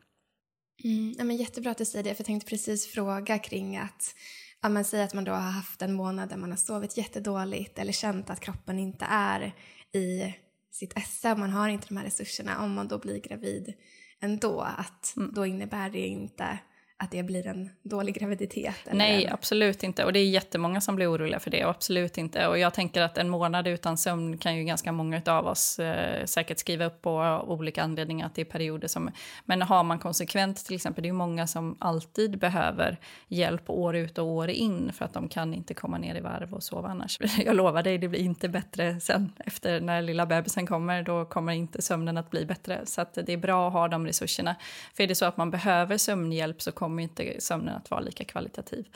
Mm, 0.85 1.15
ja, 1.19 1.25
men 1.25 1.37
jättebra 1.37 1.71
att 1.71 1.79
du 1.79 1.85
säger 1.85 2.05
det, 2.05 2.15
för 2.15 2.21
jag 2.21 2.27
tänkte 2.27 2.51
precis 2.51 2.87
fråga 2.87 3.39
kring 3.39 3.77
att 3.77 4.15
ja, 4.63 4.69
man 4.69 4.85
säger 4.85 5.05
att 5.05 5.15
man 5.15 5.25
då 5.25 5.33
har 5.33 5.51
haft 5.51 5.83
en 5.83 5.93
månad 5.93 6.29
där 6.29 6.37
man 6.37 6.51
har 6.51 6.57
sovit 6.57 6.97
jättedåligt 6.97 7.79
eller 7.79 7.93
känt 7.93 8.31
att 8.31 8.41
kroppen 8.41 8.79
inte 8.79 9.07
är 9.09 9.55
i 9.93 10.35
sitt 10.71 10.97
esse, 10.97 11.37
man 11.37 11.51
har 11.51 11.69
inte 11.69 11.89
de 11.89 11.97
här 11.97 12.05
resurserna, 12.05 12.65
om 12.65 12.75
man 12.75 12.89
då 12.89 12.99
blir 12.99 13.21
gravid 13.21 13.75
ändå, 14.21 14.61
att 14.61 15.17
mm. 15.17 15.35
då 15.35 15.47
innebär 15.47 15.91
det 15.91 16.07
inte 16.07 16.59
att 17.03 17.11
det 17.11 17.23
blir 17.23 17.47
en 17.47 17.71
dålig 17.83 18.15
graviditet? 18.15 18.75
Nej, 18.93 19.25
en... 19.25 19.33
absolut 19.33 19.83
inte. 19.83 20.05
Och 20.05 20.13
det 20.13 20.19
är 20.19 20.25
jättemånga 20.25 20.81
som 20.81 20.97
blir 20.97 21.13
oroliga 21.13 21.41
för 21.41 21.51
det. 21.51 21.65
Och 21.65 21.71
absolut 21.71 22.19
inte. 22.19 22.47
Och 22.47 22.59
jag 22.59 22.75
tänker 22.75 23.03
att 23.03 23.19
en 23.19 23.29
månad 23.29 23.67
utan 23.67 23.97
sömn 23.97 24.39
kan 24.39 24.57
ju 24.57 24.65
ganska 24.65 24.93
många 24.93 25.23
av 25.27 25.47
oss 25.47 25.79
eh, 25.79 26.25
säkert 26.25 26.59
skriva 26.59 26.85
upp 26.85 27.03
på 27.03 27.45
olika 27.47 27.83
anledningar 27.83 28.27
att 28.27 28.35
det 28.35 28.41
är 28.41 28.45
perioder 28.45 28.89
som... 28.89 29.11
Men 29.45 29.63
har 29.63 29.85
man 29.85 29.99
konsekvent 29.99 30.65
till 30.67 30.75
exempel, 30.75 31.03
det 31.03 31.07
är 31.07 31.09
ju 31.09 31.17
många 31.17 31.47
som 31.47 31.77
alltid 31.79 32.39
behöver 32.39 32.99
hjälp 33.29 33.71
år 33.71 33.97
ut 33.97 34.19
och 34.19 34.27
år 34.27 34.51
in 34.51 34.93
för 34.93 35.05
att 35.05 35.13
de 35.13 35.29
kan 35.29 35.55
inte 35.55 35.75
komma 35.75 35.99
ner 35.99 36.15
i 36.15 36.21
varv 36.21 36.55
och 36.55 36.63
sova 36.63 36.89
annars. 36.89 37.19
Jag 37.45 37.57
lovar 37.57 37.83
dig, 37.83 37.99
det 37.99 38.09
blir 38.09 38.21
inte 38.21 38.49
bättre 38.49 39.01
sen 39.01 39.33
efter 39.47 39.81
när 39.81 40.03
lilla 40.03 40.27
bebisen 40.27 40.67
kommer. 40.67 41.03
Då 41.03 41.25
kommer 41.25 41.53
inte 41.53 41.83
sömnen 41.83 42.17
att 42.17 42.31
bli 42.31 42.47
bättre. 42.47 42.81
Så 42.85 43.07
det 43.15 43.33
är 43.33 43.37
bra 43.37 43.67
att 43.67 43.73
ha 43.73 43.89
de 43.89 44.07
resurserna. 44.07 44.57
För 44.95 45.03
är 45.03 45.07
det 45.07 45.15
så 45.15 45.25
att 45.25 45.37
man 45.37 45.51
behöver 45.51 45.99
sömnhjälp 45.99 46.63
så 46.63 46.73
kommer 46.73 46.92
kommer 46.93 47.03
inte 47.03 47.41
sömnen 47.41 47.77
att 47.77 47.91
vara 47.91 48.01
lika 48.01 48.25
kvalitativ. 48.25 48.87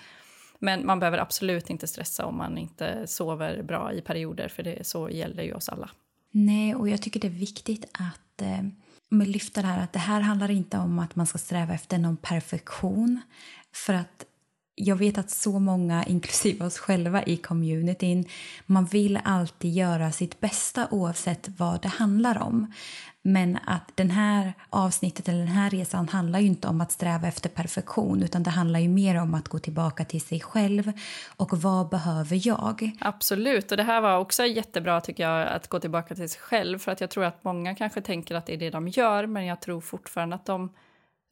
Men 0.59 0.87
man 0.87 0.99
behöver 0.99 1.19
absolut 1.19 1.71
inte 1.71 1.87
stressa 1.87 2.27
om 2.27 2.37
man 2.37 2.59
inte 2.59 3.07
sover 3.07 3.63
bra 3.63 3.93
i 3.93 4.01
perioder, 4.01 4.49
för 4.49 4.63
det 4.63 4.87
så 4.87 5.11
gäller 5.11 5.43
ju 5.43 5.55
oss 5.55 5.69
alla. 5.69 5.91
Nej, 6.31 6.75
och 6.75 6.89
jag 6.89 7.03
tycker 7.03 7.21
det 7.21 7.27
är 7.27 7.41
viktigt 7.41 7.85
att 7.93 8.43
eh, 8.43 9.27
lyfta 9.27 9.63
det 9.63 9.67
här 9.67 9.83
att 9.83 9.93
det 9.93 9.99
här 9.99 10.21
handlar 10.21 10.51
inte 10.51 10.79
om 10.79 10.99
att 10.99 11.17
man 11.17 11.27
ska 11.27 11.39
sträva 11.39 11.75
efter 11.75 11.99
någon 11.99 12.17
perfektion. 12.17 13.21
För 13.73 13.95
att 13.95 14.25
jag 14.75 14.97
vet 14.97 15.19
att 15.19 15.31
så 15.31 15.59
många, 15.59 16.05
inklusive 16.09 16.65
oss 16.65 16.79
själva 16.79 17.23
i 17.23 17.37
communityn, 17.37 18.25
man 18.67 18.85
vill 18.85 19.21
alltid 19.25 19.73
göra 19.73 20.13
sitt 20.13 20.41
bästa 20.41 20.89
oavsett 20.91 21.49
vad 21.59 21.83
det 21.83 21.89
handlar 21.89 22.43
om. 22.43 22.73
Men 23.27 23.59
att 23.67 23.93
den 23.95 24.11
här 24.11 24.53
avsnittet 24.71 25.29
eller 25.29 25.39
den 25.39 25.49
här 25.49 25.71
resan 25.71 26.09
handlar 26.09 26.39
ju 26.39 26.47
inte 26.47 26.69
om 26.69 26.81
att 26.81 26.93
sträva 26.93 27.29
efter 27.29 27.49
perfektion 27.49 28.23
utan 28.23 28.43
det 28.43 28.51
handlar 28.51 28.81
ju 28.81 28.89
mer 28.89 29.21
om 29.21 29.35
att 29.35 29.49
gå 29.49 29.59
tillbaka 29.59 30.05
till 30.05 30.21
sig 30.21 30.41
själv 30.41 30.93
och 31.37 31.59
vad 31.59 31.89
behöver 31.89 32.49
jag? 32.49 32.91
Absolut, 33.01 33.71
och 33.71 33.77
det 33.77 33.83
här 33.83 34.01
var 34.01 34.19
också 34.19 34.45
jättebra 34.45 35.01
tycker 35.01 35.23
jag 35.23 35.49
att 35.49 35.69
gå 35.69 35.81
tillbaka 35.81 36.15
till 36.15 36.29
sig 36.29 36.41
själv 36.41 36.79
för 36.79 36.93
att 36.93 37.01
jag 37.01 37.11
tror 37.11 37.25
att 37.25 37.45
många 37.45 37.75
kanske 37.75 38.01
tänker 38.01 38.35
att 38.35 38.47
det 38.47 38.55
är 38.55 38.59
det 38.59 38.71
de 38.71 38.89
gör 38.89 39.27
men 39.27 39.47
jag 39.47 39.61
tror 39.61 39.81
fortfarande 39.81 40.37
att 40.37 40.47
de 40.47 40.71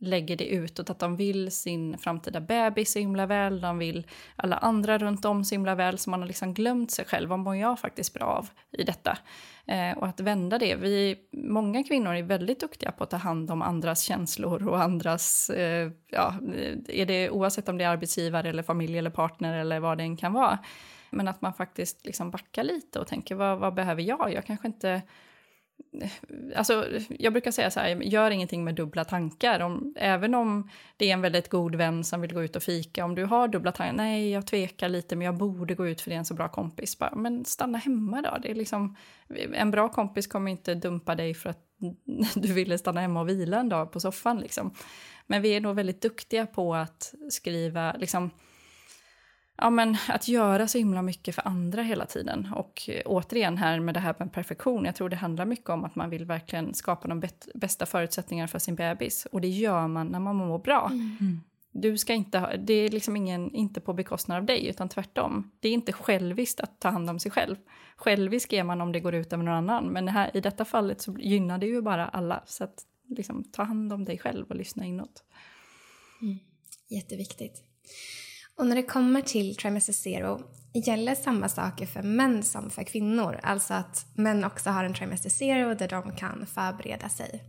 lägger 0.04 0.36
det 0.36 0.46
utåt, 0.46 0.90
att 0.90 0.98
de 0.98 1.16
vill 1.16 1.52
sin 1.52 1.98
framtida 1.98 2.40
bebis 2.40 2.92
så 2.92 2.98
himla 2.98 3.26
väl, 3.26 3.60
de 3.60 3.78
vill 3.78 4.06
alla 4.36 4.56
andra 4.56 4.98
runt 4.98 5.24
om 5.24 5.44
så 5.44 5.54
himla 5.54 5.74
väl, 5.74 5.98
så 5.98 6.10
man 6.10 6.20
har 6.20 6.26
liksom 6.26 6.54
glömt 6.54 6.90
sig 6.90 7.04
själv. 7.04 7.28
Vad 7.28 7.38
mår 7.38 7.56
jag 7.56 7.80
faktiskt 7.80 8.14
bra 8.14 8.24
av 8.24 8.48
i 8.70 8.82
detta? 8.82 9.18
Eh, 9.66 9.98
och 9.98 10.06
att 10.06 10.20
vända 10.20 10.58
det. 10.58 10.76
Vi, 10.76 11.16
många 11.32 11.84
kvinnor 11.84 12.14
är 12.14 12.22
väldigt 12.22 12.60
duktiga 12.60 12.92
på 12.92 13.04
att 13.04 13.10
ta 13.10 13.16
hand 13.16 13.50
om 13.50 13.62
andras 13.62 14.02
känslor 14.02 14.68
och 14.68 14.82
andras, 14.82 15.50
eh, 15.50 15.90
ja, 16.10 16.34
är 16.88 17.06
det, 17.06 17.30
oavsett 17.30 17.68
om 17.68 17.78
det 17.78 17.84
är 17.84 17.88
arbetsgivare 17.88 18.48
eller 18.48 18.62
familj 18.62 18.98
eller 18.98 19.10
partner 19.10 19.58
eller 19.58 19.80
vad 19.80 19.98
det 19.98 20.04
än 20.04 20.16
kan 20.16 20.32
vara. 20.32 20.58
Men 21.10 21.28
att 21.28 21.42
man 21.42 21.54
faktiskt 21.54 22.06
liksom 22.06 22.30
backar 22.30 22.64
lite 22.64 23.00
och 23.00 23.06
tänker 23.06 23.34
vad, 23.34 23.58
vad 23.58 23.74
behöver 23.74 24.02
jag? 24.02 24.32
Jag 24.32 24.46
kanske 24.46 24.66
inte 24.66 25.02
Alltså, 26.56 26.86
jag 27.08 27.32
brukar 27.32 27.50
säga 27.50 27.70
så 27.70 27.80
här, 27.80 27.88
gör 27.88 28.30
ingenting 28.30 28.64
med 28.64 28.74
dubbla 28.74 29.04
tankar. 29.04 29.60
Om, 29.60 29.94
även 29.96 30.34
om 30.34 30.70
det 30.96 31.10
är 31.10 31.12
en 31.12 31.20
väldigt 31.20 31.48
god 31.48 31.74
vän 31.74 32.04
som 32.04 32.20
vill 32.20 32.34
gå 32.34 32.42
ut 32.42 32.56
och 32.56 32.62
fika, 32.62 33.04
om 33.04 33.14
du 33.14 33.24
har 33.24 33.48
dubbla 33.48 33.72
tankar, 33.72 33.96
nej 33.96 34.30
jag 34.30 34.46
tvekar 34.46 34.88
lite 34.88 35.16
men 35.16 35.24
jag 35.24 35.36
borde 35.36 35.74
gå 35.74 35.88
ut 35.88 36.00
för 36.00 36.10
det 36.10 36.14
är 36.14 36.18
en 36.18 36.24
så 36.24 36.34
bra 36.34 36.48
kompis, 36.48 36.98
bara, 36.98 37.14
men 37.14 37.44
stanna 37.44 37.78
hemma 37.78 38.22
då. 38.22 38.38
Det 38.42 38.50
är 38.50 38.54
liksom, 38.54 38.96
en 39.54 39.70
bra 39.70 39.88
kompis 39.88 40.26
kommer 40.26 40.50
inte 40.50 40.74
dumpa 40.74 41.14
dig 41.14 41.34
för 41.34 41.50
att 41.50 41.60
du 42.34 42.52
ville 42.52 42.78
stanna 42.78 43.00
hemma 43.00 43.20
och 43.20 43.28
vila 43.28 43.60
en 43.60 43.68
dag 43.68 43.92
på 43.92 44.00
soffan. 44.00 44.40
Liksom. 44.40 44.74
Men 45.26 45.42
vi 45.42 45.56
är 45.56 45.60
nog 45.60 45.76
väldigt 45.76 46.02
duktiga 46.02 46.46
på 46.46 46.74
att 46.74 47.14
skriva, 47.30 47.92
liksom, 47.92 48.30
ja, 49.56 49.70
men 49.70 49.96
att 50.08 50.28
göra 50.28 50.68
så 50.68 50.78
himla 50.78 51.02
mycket 51.02 51.34
för 51.34 51.48
andra 51.48 51.82
hela 51.82 52.06
tiden. 52.06 52.48
Och 52.54 52.88
eh, 52.88 53.02
återigen 53.04 53.56
här 53.56 53.80
med 53.80 53.94
det 53.94 54.00
här 54.00 54.14
med 54.18 54.32
perfektion, 54.32 54.84
jag 54.84 54.94
tror 54.94 55.08
det 55.08 55.16
handlar 55.16 55.44
mycket 55.44 55.70
om 55.70 55.84
att 55.84 55.94
man 55.94 56.10
vill 56.10 56.24
verkligen 56.24 56.74
skapa 56.74 57.08
de 57.08 57.22
bästa 57.54 57.86
förutsättningarna 57.86 58.48
för 58.48 58.58
sin 58.58 58.74
bebis. 58.74 59.26
Och 59.32 59.40
det 59.40 59.48
gör 59.48 59.88
man 59.88 60.06
när 60.06 60.20
man 60.20 60.36
mår 60.36 60.58
bra. 60.58 60.88
Mm. 60.92 61.40
Du 61.76 61.98
ska 61.98 62.14
inte 62.14 62.38
ha, 62.38 62.56
det 62.56 62.74
är 62.74 62.88
liksom 62.88 63.16
ingen, 63.16 63.54
inte 63.54 63.80
på 63.80 63.92
bekostnad 63.92 64.38
av 64.38 64.44
dig, 64.44 64.66
utan 64.66 64.88
tvärtom. 64.88 65.50
Det 65.60 65.68
är 65.68 65.72
inte 65.72 65.92
själviskt 65.92 66.60
att 66.60 66.80
ta 66.80 66.88
hand 66.88 67.10
om 67.10 67.18
sig 67.18 67.30
själv. 67.30 67.56
Självisk 67.96 68.52
är 68.52 68.64
man 68.64 68.80
om 68.80 68.92
det 68.92 69.00
går 69.00 69.14
ut 69.14 69.32
över 69.32 69.44
någon 69.44 69.54
annan, 69.54 69.84
men 69.84 70.08
här, 70.08 70.36
i 70.36 70.40
detta 70.40 70.64
fallet 70.64 71.00
så 71.00 71.16
gynnar 71.18 71.58
det 71.58 71.66
ju 71.66 71.82
bara 71.82 72.08
alla. 72.08 72.42
Så 72.46 72.64
att 72.64 72.84
liksom, 73.08 73.44
ta 73.44 73.62
hand 73.62 73.92
om 73.92 74.04
dig 74.04 74.18
själv 74.18 74.46
och 74.48 74.56
lyssna 74.56 74.84
inåt. 74.84 75.24
Mm. 76.22 76.38
Jätteviktigt. 76.88 77.62
Och 78.58 78.66
när 78.66 78.76
det 78.76 78.82
kommer 78.82 79.20
till 79.20 79.56
trimester 79.56 79.92
zero 79.92 80.40
gäller 80.72 81.14
samma 81.14 81.48
saker 81.48 81.86
för 81.86 82.02
män 82.02 82.42
som 82.42 82.70
för 82.70 82.84
kvinnor. 82.84 83.40
Alltså 83.42 83.74
att 83.74 84.06
män 84.14 84.44
också 84.44 84.70
har 84.70 84.84
en 84.84 84.94
trimester 84.94 85.30
zero 85.30 85.74
där 85.74 85.88
de 85.88 86.16
kan 86.16 86.46
förbereda 86.46 87.08
sig. 87.08 87.44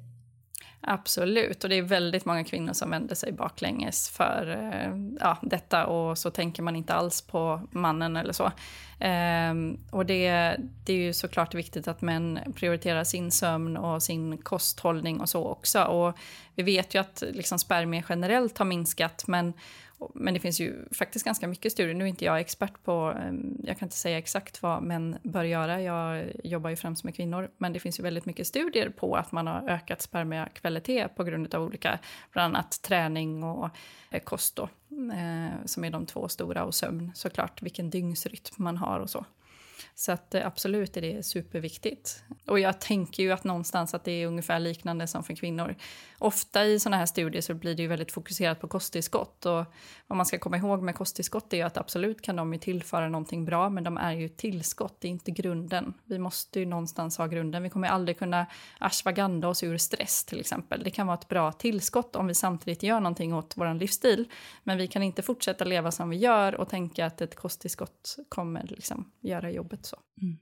Absolut, 0.87 1.63
och 1.63 1.69
det 1.69 1.75
är 1.75 1.81
väldigt 1.81 2.25
många 2.25 2.43
kvinnor 2.43 2.73
som 2.73 2.89
vänder 2.89 3.15
sig 3.15 3.31
baklänges 3.31 4.09
för 4.09 4.71
eh, 4.73 4.91
ja, 5.19 5.37
detta 5.41 5.85
och 5.85 6.17
så 6.17 6.31
tänker 6.31 6.63
man 6.63 6.75
inte 6.75 6.93
alls 6.93 7.21
på 7.21 7.61
mannen 7.71 8.17
eller 8.17 8.33
så. 8.33 8.51
Ehm, 8.99 9.77
och 9.91 10.05
det, 10.05 10.55
det 10.85 10.93
är 10.93 10.97
ju 10.97 11.13
såklart 11.13 11.53
viktigt 11.53 11.87
att 11.87 12.01
män 12.01 12.39
prioriterar 12.55 13.03
sin 13.03 13.31
sömn 13.31 13.77
och 13.77 14.03
sin 14.03 14.37
kosthållning 14.37 15.21
och 15.21 15.29
så 15.29 15.45
också. 15.45 15.83
Och 15.83 16.17
vi 16.55 16.63
vet 16.63 16.95
ju 16.95 16.99
att 16.99 17.23
liksom 17.31 17.59
spermier 17.59 18.05
generellt 18.09 18.57
har 18.57 18.65
minskat 18.65 19.27
men 19.27 19.53
men 20.13 20.33
det 20.33 20.39
finns 20.39 20.59
ju 20.59 20.85
faktiskt 20.91 21.25
ganska 21.25 21.47
mycket 21.47 21.71
studier. 21.71 21.93
Nu 21.95 22.03
är 22.03 22.07
inte 22.07 22.25
jag 22.25 22.39
expert 22.39 22.83
på, 22.83 23.13
ehm, 23.19 23.57
jag 23.63 23.79
kan 23.79 23.85
inte 23.85 23.97
säga 23.97 24.17
exakt 24.17 24.61
vad 24.61 24.83
män 24.83 25.17
bör 25.23 25.43
göra. 25.43 25.81
Jag 25.81 26.25
jobbar 26.43 26.69
ju 26.69 26.75
främst 26.75 27.03
med 27.03 27.15
kvinnor. 27.15 27.49
Men 27.57 27.73
det 27.73 27.79
finns 27.79 27.99
ju 27.99 28.03
väldigt 28.03 28.25
mycket 28.25 28.47
studier 28.47 28.89
på 28.89 29.15
att 29.15 29.31
man 29.31 29.47
har 29.47 29.69
ökat 29.69 30.01
spermiakvalitet 30.01 31.15
på 31.15 31.23
grund 31.23 31.55
av 31.55 31.63
olika, 31.63 31.99
bland 32.31 32.55
annat 32.55 32.81
träning 32.81 33.43
och 33.43 33.69
eh, 34.11 34.21
kost 34.23 34.55
då, 34.55 34.63
eh, 35.13 35.65
som 35.65 35.83
är 35.83 35.91
de 35.91 36.05
två 36.05 36.27
stora, 36.27 36.63
och 36.63 36.75
sömn 36.75 37.11
såklart, 37.15 37.61
vilken 37.61 37.89
dygnsrytm 37.89 38.55
man 38.57 38.77
har 38.77 38.99
och 38.99 39.09
så. 39.09 39.25
Så 39.95 40.11
att 40.11 40.35
eh, 40.35 40.47
absolut 40.47 40.97
är 40.97 41.01
det 41.01 41.25
superviktigt. 41.25 42.23
Och 42.47 42.59
jag 42.59 42.81
tänker 42.81 43.23
ju 43.23 43.31
att 43.31 43.43
någonstans 43.43 43.93
att 43.93 44.03
det 44.03 44.11
är 44.11 44.27
ungefär 44.27 44.59
liknande 44.59 45.07
som 45.07 45.23
för 45.23 45.35
kvinnor. 45.35 45.75
Ofta 46.19 46.65
i 46.65 46.79
sådana 46.79 46.97
här 46.97 47.05
studier 47.05 47.41
så 47.41 47.53
blir 47.53 47.75
det 47.75 47.81
ju 47.81 47.87
väldigt 47.87 48.11
fokuserat 48.11 48.61
på 48.61 48.67
kosttillskott 48.67 49.45
och 49.45 49.65
vad 50.07 50.17
man 50.17 50.25
ska 50.25 50.39
komma 50.39 50.57
ihåg 50.57 50.81
med 50.81 50.95
kosttillskott 50.95 51.53
är 51.53 51.57
ju 51.57 51.63
att 51.63 51.77
absolut 51.77 52.21
kan 52.21 52.35
de 52.35 52.53
ju 52.53 52.59
tillföra 52.59 53.09
någonting 53.09 53.45
bra 53.45 53.69
men 53.69 53.83
de 53.83 53.97
är 53.97 54.11
ju 54.11 54.29
tillskott, 54.29 54.97
det 55.01 55.07
är 55.07 55.11
inte 55.11 55.31
grunden. 55.31 55.93
Vi 56.03 56.19
måste 56.19 56.59
ju 56.59 56.65
någonstans 56.65 57.17
ha 57.17 57.27
grunden. 57.27 57.63
Vi 57.63 57.69
kommer 57.69 57.87
aldrig 57.87 58.19
kunna 58.19 58.45
ashwagandha 58.79 59.47
oss 59.47 59.63
ur 59.63 59.77
stress 59.77 60.25
till 60.25 60.39
exempel. 60.39 60.83
Det 60.83 60.91
kan 60.91 61.07
vara 61.07 61.17
ett 61.17 61.27
bra 61.27 61.51
tillskott 61.51 62.15
om 62.15 62.27
vi 62.27 62.33
samtidigt 62.33 62.83
gör 62.83 62.99
någonting 62.99 63.33
åt 63.33 63.53
vår 63.57 63.73
livsstil. 63.73 64.29
Men 64.63 64.77
vi 64.77 64.87
kan 64.87 65.03
inte 65.03 65.21
fortsätta 65.21 65.65
leva 65.65 65.91
som 65.91 66.09
vi 66.09 66.17
gör 66.17 66.55
och 66.55 66.69
tänka 66.69 67.05
att 67.05 67.21
ett 67.21 67.35
kosttillskott 67.35 68.17
kommer 68.29 68.63
liksom 68.67 69.11
göra 69.21 69.51
jobbet 69.51 69.74
så. 69.83 69.95
Mm. 70.21 70.39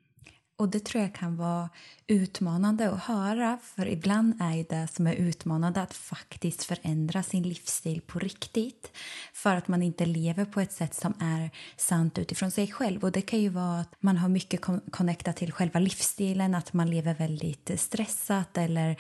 Och 0.63 0.69
det 0.69 0.79
tror 0.85 1.03
jag 1.03 1.13
kan 1.13 1.37
vara 1.37 1.69
utmanande 2.07 2.91
att 2.91 2.99
höra 2.99 3.57
för 3.63 3.87
ibland 3.87 4.41
är 4.41 4.65
det 4.69 4.87
som 4.87 5.07
är 5.07 5.13
utmanande 5.13 5.81
att 5.81 5.93
faktiskt 5.93 6.63
förändra 6.63 7.23
sin 7.23 7.43
livsstil 7.43 8.01
på 8.01 8.19
riktigt 8.19 8.91
för 9.33 9.55
att 9.55 9.67
man 9.67 9.81
inte 9.81 10.05
lever 10.05 10.45
på 10.45 10.59
ett 10.61 10.71
sätt 10.71 10.95
som 10.95 11.13
är 11.19 11.49
sant 11.77 12.17
utifrån 12.17 12.51
sig 12.51 12.67
själv. 12.71 13.03
Och 13.03 13.11
Det 13.11 13.21
kan 13.21 13.39
ju 13.39 13.49
vara 13.49 13.79
att 13.79 13.95
man 13.99 14.17
har 14.17 14.29
mycket 14.29 14.61
connectat 14.91 15.35
till 15.35 15.51
själva 15.51 15.79
livsstilen, 15.79 16.55
att 16.55 16.73
man 16.73 16.89
lever 16.89 17.13
väldigt 17.13 17.71
stressat 17.79 18.57
eller 18.57 18.95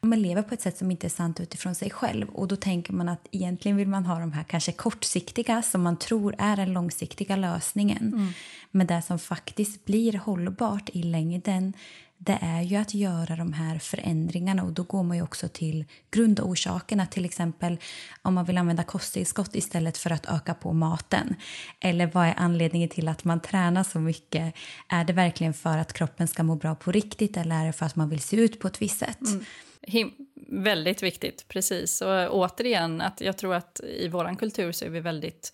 man 0.00 0.22
lever 0.22 0.42
på 0.42 0.54
ett 0.54 0.62
sätt 0.62 0.78
som 0.78 0.90
inte 0.90 1.06
är 1.06 1.10
sant 1.10 1.40
utifrån 1.40 1.74
sig 1.74 1.90
själv. 1.90 2.28
Och 2.28 2.48
Då 2.48 2.56
tänker 2.56 2.92
man 2.92 3.08
att 3.08 3.28
egentligen 3.30 3.76
vill 3.76 3.88
man 3.88 4.06
ha 4.06 4.18
de 4.18 4.32
här 4.32 4.44
kanske 4.44 4.72
kortsiktiga 4.72 5.62
som 5.62 5.82
man 5.82 5.96
tror 5.96 6.34
är 6.38 6.56
den 6.56 6.72
långsiktiga 6.72 7.36
lösningen. 7.36 8.12
Mm. 8.12 8.28
Men 8.70 8.86
det 8.86 9.02
som 9.02 9.18
faktiskt 9.18 9.84
blir 9.84 10.18
hållbart 10.18 10.90
i 10.92 11.02
längden 11.10 11.72
det 12.20 12.38
är 12.40 12.62
ju 12.62 12.76
att 12.76 12.94
göra 12.94 13.36
de 13.36 13.52
här 13.52 13.78
förändringarna 13.78 14.62
och 14.62 14.72
då 14.72 14.82
går 14.82 15.02
man 15.02 15.16
ju 15.16 15.22
också 15.22 15.48
till 15.48 15.84
grundorsakerna, 16.10 17.06
till 17.06 17.24
exempel 17.24 17.78
om 18.22 18.34
man 18.34 18.44
vill 18.44 18.58
använda 18.58 18.82
kosttillskott 18.82 19.54
istället 19.54 19.98
för 19.98 20.12
att 20.12 20.26
öka 20.26 20.54
på 20.54 20.72
maten. 20.72 21.34
Eller 21.80 22.06
vad 22.06 22.26
är 22.26 22.34
anledningen 22.36 22.88
till 22.88 23.08
att 23.08 23.24
man 23.24 23.40
tränar 23.40 23.84
så 23.84 23.98
mycket? 23.98 24.54
Är 24.88 25.04
det 25.04 25.12
verkligen 25.12 25.54
för 25.54 25.78
att 25.78 25.92
kroppen 25.92 26.28
ska 26.28 26.42
må 26.42 26.56
bra 26.56 26.74
på 26.74 26.92
riktigt 26.92 27.36
eller 27.36 27.62
är 27.62 27.66
det 27.66 27.72
för 27.72 27.86
att 27.86 27.96
man 27.96 28.08
vill 28.08 28.20
se 28.20 28.36
ut 28.36 28.60
på 28.60 28.68
ett 28.68 28.82
visst 28.82 28.98
sätt? 28.98 29.20
Mm. 29.20 29.44
Him 29.82 30.12
väldigt 30.50 31.02
viktigt, 31.02 31.48
precis. 31.48 32.00
Och 32.00 32.36
återigen, 32.36 33.00
att 33.00 33.20
jag 33.20 33.36
tror 33.36 33.54
att 33.54 33.80
i 33.80 34.08
vår 34.08 34.34
kultur 34.38 34.72
så 34.72 34.84
är 34.84 34.90
vi 34.90 35.00
väldigt 35.00 35.52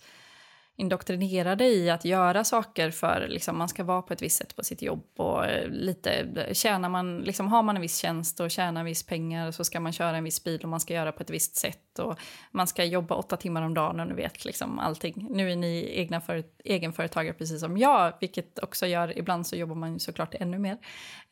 indoktrinerade 0.77 1.65
i 1.65 1.89
att 1.89 2.05
göra 2.05 2.43
saker 2.43 2.91
för 2.91 3.27
liksom, 3.29 3.57
man 3.57 3.69
ska 3.69 3.83
vara 3.83 4.01
på 4.01 4.13
ett 4.13 4.21
visst 4.21 4.37
sätt 4.37 4.55
på 4.55 4.63
sitt 4.63 4.81
jobb 4.81 5.03
och 5.17 5.45
eh, 5.45 5.69
lite 5.69 6.11
eh, 6.11 6.53
tjänar 6.53 6.89
man 6.89 7.17
liksom 7.17 7.47
har 7.47 7.63
man 7.63 7.75
en 7.75 7.81
viss 7.81 7.97
tjänst 7.97 8.39
och 8.39 8.51
tjänar 8.51 8.81
en 8.81 8.85
viss 8.85 9.03
pengar 9.03 9.51
så 9.51 9.63
ska 9.63 9.79
man 9.79 9.93
köra 9.93 10.17
en 10.17 10.23
viss 10.23 10.43
bil 10.43 10.59
och 10.63 10.69
man 10.69 10.79
ska 10.79 10.93
göra 10.93 11.11
på 11.11 11.23
ett 11.23 11.29
visst 11.29 11.55
sätt 11.55 11.99
och 11.99 12.19
man 12.51 12.67
ska 12.67 12.83
jobba 12.83 13.15
åtta 13.15 13.37
timmar 13.37 13.61
om 13.61 13.73
dagen 13.73 13.99
och 13.99 14.07
ni 14.07 14.13
vet 14.13 14.45
liksom 14.45 14.79
allting. 14.79 15.27
Nu 15.29 15.51
är 15.51 15.55
ni 15.55 15.91
egna 15.93 16.21
för, 16.21 16.43
egenföretagare 16.63 17.33
precis 17.33 17.59
som 17.59 17.77
jag, 17.77 18.13
vilket 18.19 18.59
också 18.59 18.87
gör 18.87 19.17
ibland 19.17 19.47
så 19.47 19.55
jobbar 19.55 19.75
man 19.75 19.99
såklart 19.99 20.35
ännu 20.39 20.59
mer. 20.59 20.77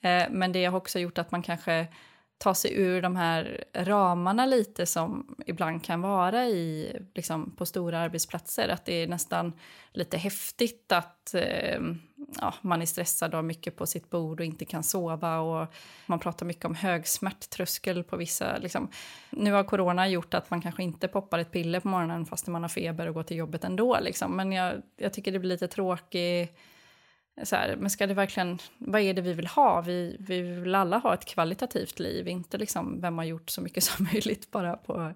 Eh, 0.01 0.23
men 0.29 0.51
det 0.51 0.65
har 0.65 0.77
också 0.77 0.99
gjort 0.99 1.17
att 1.17 1.31
man 1.31 1.41
kanske 1.41 1.87
ta 2.43 2.53
sig 2.53 2.73
ur 2.73 3.01
de 3.01 3.15
här 3.15 3.63
ramarna 3.73 4.45
lite 4.45 4.85
som 4.85 5.35
ibland 5.45 5.83
kan 5.83 6.01
vara 6.01 6.45
i, 6.45 6.95
liksom, 7.13 7.51
på 7.57 7.65
stora 7.65 7.99
arbetsplatser. 7.99 8.69
Att 8.69 8.85
det 8.85 8.93
är 8.93 9.07
nästan 9.07 9.53
lite 9.93 10.17
häftigt 10.17 10.91
att 10.91 11.33
eh, 11.33 11.79
ja, 12.41 12.53
man 12.61 12.81
är 12.81 12.85
stressad 12.85 13.31
och 13.31 13.37
har 13.37 13.43
mycket 13.43 13.75
på 13.75 13.85
sitt 13.85 14.09
bord 14.09 14.39
och 14.39 14.45
inte 14.45 14.65
kan 14.65 14.83
sova. 14.83 15.39
Och 15.39 15.73
man 16.05 16.19
pratar 16.19 16.45
mycket 16.45 16.65
om 16.65 16.75
hög 16.75 17.07
smärttröskel 17.07 18.03
på 18.03 18.17
vissa... 18.17 18.57
Liksom. 18.57 18.89
Nu 19.29 19.51
har 19.51 19.63
corona 19.63 20.07
gjort 20.07 20.33
att 20.33 20.49
man 20.49 20.61
kanske 20.61 20.83
inte 20.83 21.07
poppar 21.07 21.39
ett 21.39 21.51
piller 21.51 21.79
på 21.79 21.87
morgonen 21.87 22.25
fast 22.25 22.47
man 22.47 22.61
har 22.61 22.69
feber 22.69 23.07
och 23.07 23.13
går 23.13 23.23
till 23.23 23.37
jobbet 23.37 23.63
ändå. 23.63 23.99
Liksom. 24.01 24.35
Men 24.35 24.51
jag, 24.51 24.81
jag 24.97 25.13
tycker 25.13 25.31
det 25.31 25.39
blir 25.39 25.49
lite 25.49 25.67
tråkigt 25.67 26.57
så 27.43 27.55
här, 27.55 27.75
men 27.75 27.89
ska 27.89 28.07
det 28.07 28.13
verkligen, 28.13 28.59
vad 28.77 29.01
är 29.01 29.13
det 29.13 29.21
vi 29.21 29.33
vill 29.33 29.47
ha? 29.47 29.81
Vi, 29.81 30.17
vi 30.19 30.41
vill 30.41 30.75
alla 30.75 30.97
ha 30.97 31.13
ett 31.13 31.25
kvalitativt 31.25 31.99
liv, 31.99 32.27
inte 32.27 32.57
liksom 32.57 33.01
vem 33.01 33.17
har 33.17 33.25
gjort 33.25 33.49
så 33.49 33.61
mycket 33.61 33.83
som 33.83 34.07
möjligt 34.13 34.51
bara 34.51 34.77
på 34.77 35.13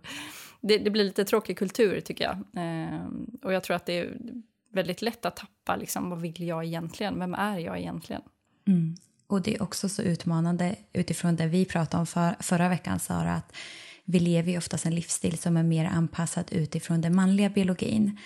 det, 0.62 0.78
det, 0.78 0.90
blir 0.90 1.04
lite 1.04 1.26
tråkig 1.26 1.58
kultur 1.58 2.02
tycker 2.02 2.24
jag. 2.24 2.64
Eh, 2.64 3.06
och 3.44 3.54
jag 3.54 3.64
tror 3.64 3.76
att 3.76 3.86
det 3.86 4.00
är 4.00 4.18
väldigt 4.74 5.02
lätt 5.02 5.26
att 5.26 5.36
tappa 5.36 5.76
liksom, 5.76 6.10
vad 6.10 6.22
vill 6.22 6.48
jag 6.48 6.66
egentligen? 6.66 7.20
Vem 7.20 7.34
är 7.34 7.60
jag 7.60 7.80
egentligen? 7.80 8.22
Mm. 8.68 8.96
Och 9.28 9.42
det 9.42 9.56
är 9.56 9.62
också 9.62 9.90
så 9.90 10.02
utmanande 10.02 10.76
utifrån 10.94 11.36
det 11.36 11.48
vi 11.48 11.66
pratade 11.66 12.00
om 12.00 12.08
för, 12.08 12.36
förra 12.40 12.70
veckan, 12.70 13.00
Sara, 13.00 13.34
att 13.34 13.56
vi 14.06 14.20
lever 14.20 14.52
ju 14.52 14.58
oftast 14.58 14.86
en 14.86 14.96
livsstil 14.96 15.38
som 15.38 15.58
är 15.58 15.64
mer 15.64 15.86
anpassad 15.86 16.50
utifrån 16.52 17.02
den 17.02 17.16
manliga 17.16 17.50
biologin. 17.50 18.18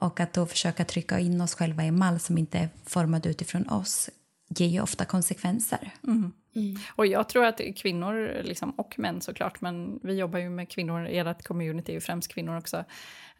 Och 0.00 0.20
att 0.20 0.32
då 0.32 0.46
försöka 0.46 0.84
trycka 0.84 1.18
in 1.18 1.40
oss 1.40 1.54
själva 1.54 1.84
i 1.84 1.88
en 1.88 1.98
mall 1.98 2.18
som 2.18 2.38
inte 2.38 2.58
är 2.58 2.68
formad 2.84 3.26
utifrån 3.26 3.68
oss 3.68 4.10
ger 4.48 4.66
ju 4.66 4.80
ofta 4.80 5.04
konsekvenser. 5.04 5.90
Mm. 6.06 6.32
Mm. 6.54 6.76
Och 6.96 7.06
jag 7.06 7.28
tror 7.28 7.44
att 7.44 7.60
kvinnor, 7.76 8.42
liksom, 8.42 8.70
och 8.70 8.98
män 8.98 9.20
såklart, 9.20 9.60
men 9.60 10.00
vi 10.02 10.14
jobbar 10.14 10.38
ju 10.38 10.50
med 10.50 10.68
kvinnor, 10.68 11.06
ert 11.06 11.44
community 11.44 11.92
är 11.92 11.94
ju 11.94 12.00
främst 12.00 12.28
kvinnor 12.28 12.58
också. 12.58 12.84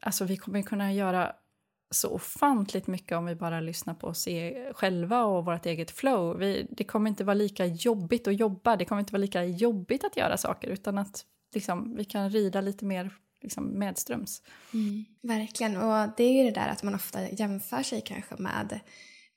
Alltså 0.01 0.25
vi 0.25 0.37
kommer 0.37 0.63
kunna 0.63 0.93
göra 0.93 1.33
så 1.91 2.09
ofantligt 2.11 2.87
mycket 2.87 3.19
om 3.19 3.27
vi 3.27 3.35
bara 3.35 3.61
lyssnar 3.61 3.95
på 3.95 4.07
oss 4.07 4.29
e 4.29 4.73
själva 4.75 5.25
och 5.25 5.45
vårt 5.45 5.67
eget 5.67 5.91
flow. 5.91 6.39
Vi, 6.39 6.67
det 6.71 6.85
kommer 6.85 7.11
inte 7.11 7.25
vara 7.25 7.35
lika 7.35 7.67
jobbigt 7.67 8.29
att 8.29 8.41
jobba, 8.41 8.77
det 8.77 8.85
kommer 8.85 9.01
inte 9.01 9.13
vara 9.13 9.21
lika 9.21 9.45
jobbigt 9.45 10.05
att 10.05 10.17
göra 10.17 10.37
saker 10.37 10.69
utan 10.69 10.99
att 10.99 11.25
liksom, 11.55 11.97
vi 11.97 12.05
kan 12.05 12.31
rida 12.31 12.61
lite 12.61 12.85
mer 12.85 13.11
liksom, 13.43 13.79
medströms. 13.79 14.43
Mm, 14.75 15.05
verkligen, 15.23 15.77
och 15.77 16.09
det 16.17 16.25
är 16.25 16.33
ju 16.33 16.45
det 16.45 16.61
där 16.61 16.69
att 16.69 16.83
man 16.83 16.95
ofta 16.95 17.31
jämför 17.31 17.83
sig 17.83 18.01
kanske 18.01 18.35
med 18.37 18.81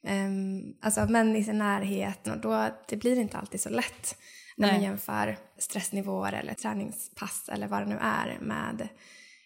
um, 0.07 0.73
alltså 0.81 1.05
män 1.05 1.35
i 1.35 1.43
sin 1.43 1.57
närhet 1.57 2.27
och 2.27 2.37
då 2.37 2.69
det 2.87 2.97
blir 2.97 3.19
inte 3.19 3.37
alltid 3.37 3.61
så 3.61 3.69
lätt 3.69 4.17
när 4.57 4.67
Nej. 4.67 4.75
man 4.75 4.83
jämför 4.83 5.37
stressnivåer 5.57 6.33
eller 6.33 6.53
träningspass 6.53 7.49
eller 7.51 7.67
vad 7.67 7.81
det 7.81 7.85
nu 7.85 7.97
är 8.01 8.37
med 8.41 8.87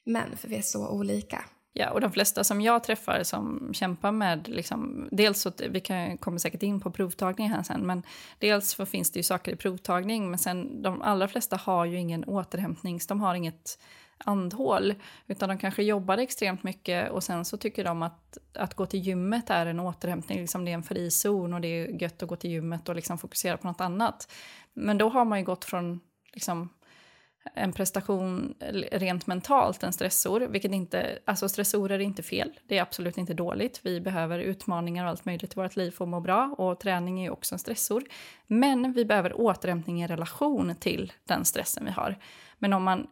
män, 0.06 0.38
för 0.38 0.48
vi 0.48 0.56
är 0.56 0.62
så 0.62 0.90
olika. 0.90 1.46
Ja, 1.78 1.92
och 1.92 2.02
de 2.02 2.12
flesta 2.12 2.44
som 2.44 2.62
jag 2.62 2.84
träffar 2.84 3.24
som 3.24 3.70
kämpar 3.74 4.12
med, 4.12 4.48
liksom, 4.48 5.08
dels 5.12 5.42
så 5.42 5.52
vi 5.70 5.80
kan, 5.80 6.18
kommer 6.18 6.38
säkert 6.38 6.64
in 6.64 6.80
på 6.80 6.92
provtagning 6.92 7.50
här 7.50 7.64
sen, 7.64 7.86
men 7.86 8.04
dels 8.40 8.70
så 8.70 8.86
finns 8.86 9.12
det 9.12 9.20
ju 9.20 9.24
saker 9.24 9.52
i 9.52 9.56
provtagning, 9.56 10.30
men 10.30 10.40
sen 10.40 10.82
de 10.82 11.02
allra 11.02 11.28
flesta 11.28 11.56
har 11.56 11.86
ju 11.86 12.00
ingen 12.00 12.24
återhämtnings, 12.24 13.08
de 13.08 13.22
har 13.22 13.36
inget 13.36 13.80
andhål, 14.18 14.94
utan 15.28 15.50
de 15.50 15.58
kanske 15.58 15.84
jobbar 15.84 16.18
extremt 16.18 16.64
mycket 16.64 17.12
och 17.12 17.24
sen 17.24 17.46
så 17.46 17.58
tycker 17.58 17.84
de 17.84 18.04
att, 18.04 18.38
att 18.54 18.74
gå 18.74 18.86
till 18.86 19.00
gymmet 19.00 19.50
är 19.50 19.66
en 19.66 19.80
återhämtning, 19.80 20.40
liksom 20.40 20.66
det 20.66 20.72
är 20.72 20.76
en 20.76 20.84
frizon 20.84 21.54
och 21.54 21.62
det 21.62 21.68
är 21.68 22.02
gött 22.02 22.24
att 22.24 22.30
gå 22.30 22.36
till 22.36 22.50
gymmet 22.50 22.90
och 22.90 22.96
liksom 22.96 23.18
fokusera 23.18 23.58
på 23.58 23.68
något 23.68 23.82
annat. 23.82 24.32
Men 24.74 24.98
då 24.98 25.10
har 25.10 25.26
man 25.26 25.40
ju 25.40 25.46
gått 25.46 25.66
från 25.66 26.00
liksom, 26.34 26.70
en 27.54 27.74
prestation 27.74 28.56
rent 28.92 29.28
mentalt, 29.28 29.84
en 29.84 29.94
stressor. 29.94 30.40
Vilket 30.42 30.72
inte, 30.72 31.20
alltså 31.26 31.50
stressorer 31.50 32.00
är 32.00 32.04
inte 32.04 32.24
fel, 32.24 32.60
det 32.68 32.78
är 32.78 32.82
absolut 32.82 33.18
inte 33.18 33.34
dåligt. 33.34 33.80
Vi 33.84 34.02
behöver 34.02 34.40
utmaningar 34.40 35.04
och 35.04 35.10
allt 35.10 35.26
möjligt 35.26 35.54
i 35.54 35.56
vårt 35.56 35.76
liv 35.76 35.92
för 35.92 36.06
att 36.06 36.10
må 36.10 36.20
bra 36.20 36.56
och 36.58 36.80
träning 36.80 37.20
är 37.20 37.24
ju 37.24 37.30
också 37.30 37.56
en 37.56 37.60
stressor. 37.60 38.04
Men 38.48 38.94
vi 38.94 39.06
behöver 39.06 39.40
återhämtning 39.40 40.04
i 40.04 40.08
relation 40.08 40.76
till 40.80 41.14
den 41.24 41.46
stressen 41.46 41.86
vi 41.86 41.92
har. 41.92 42.16
Men 42.60 42.74
om 42.74 42.84
man 42.84 43.08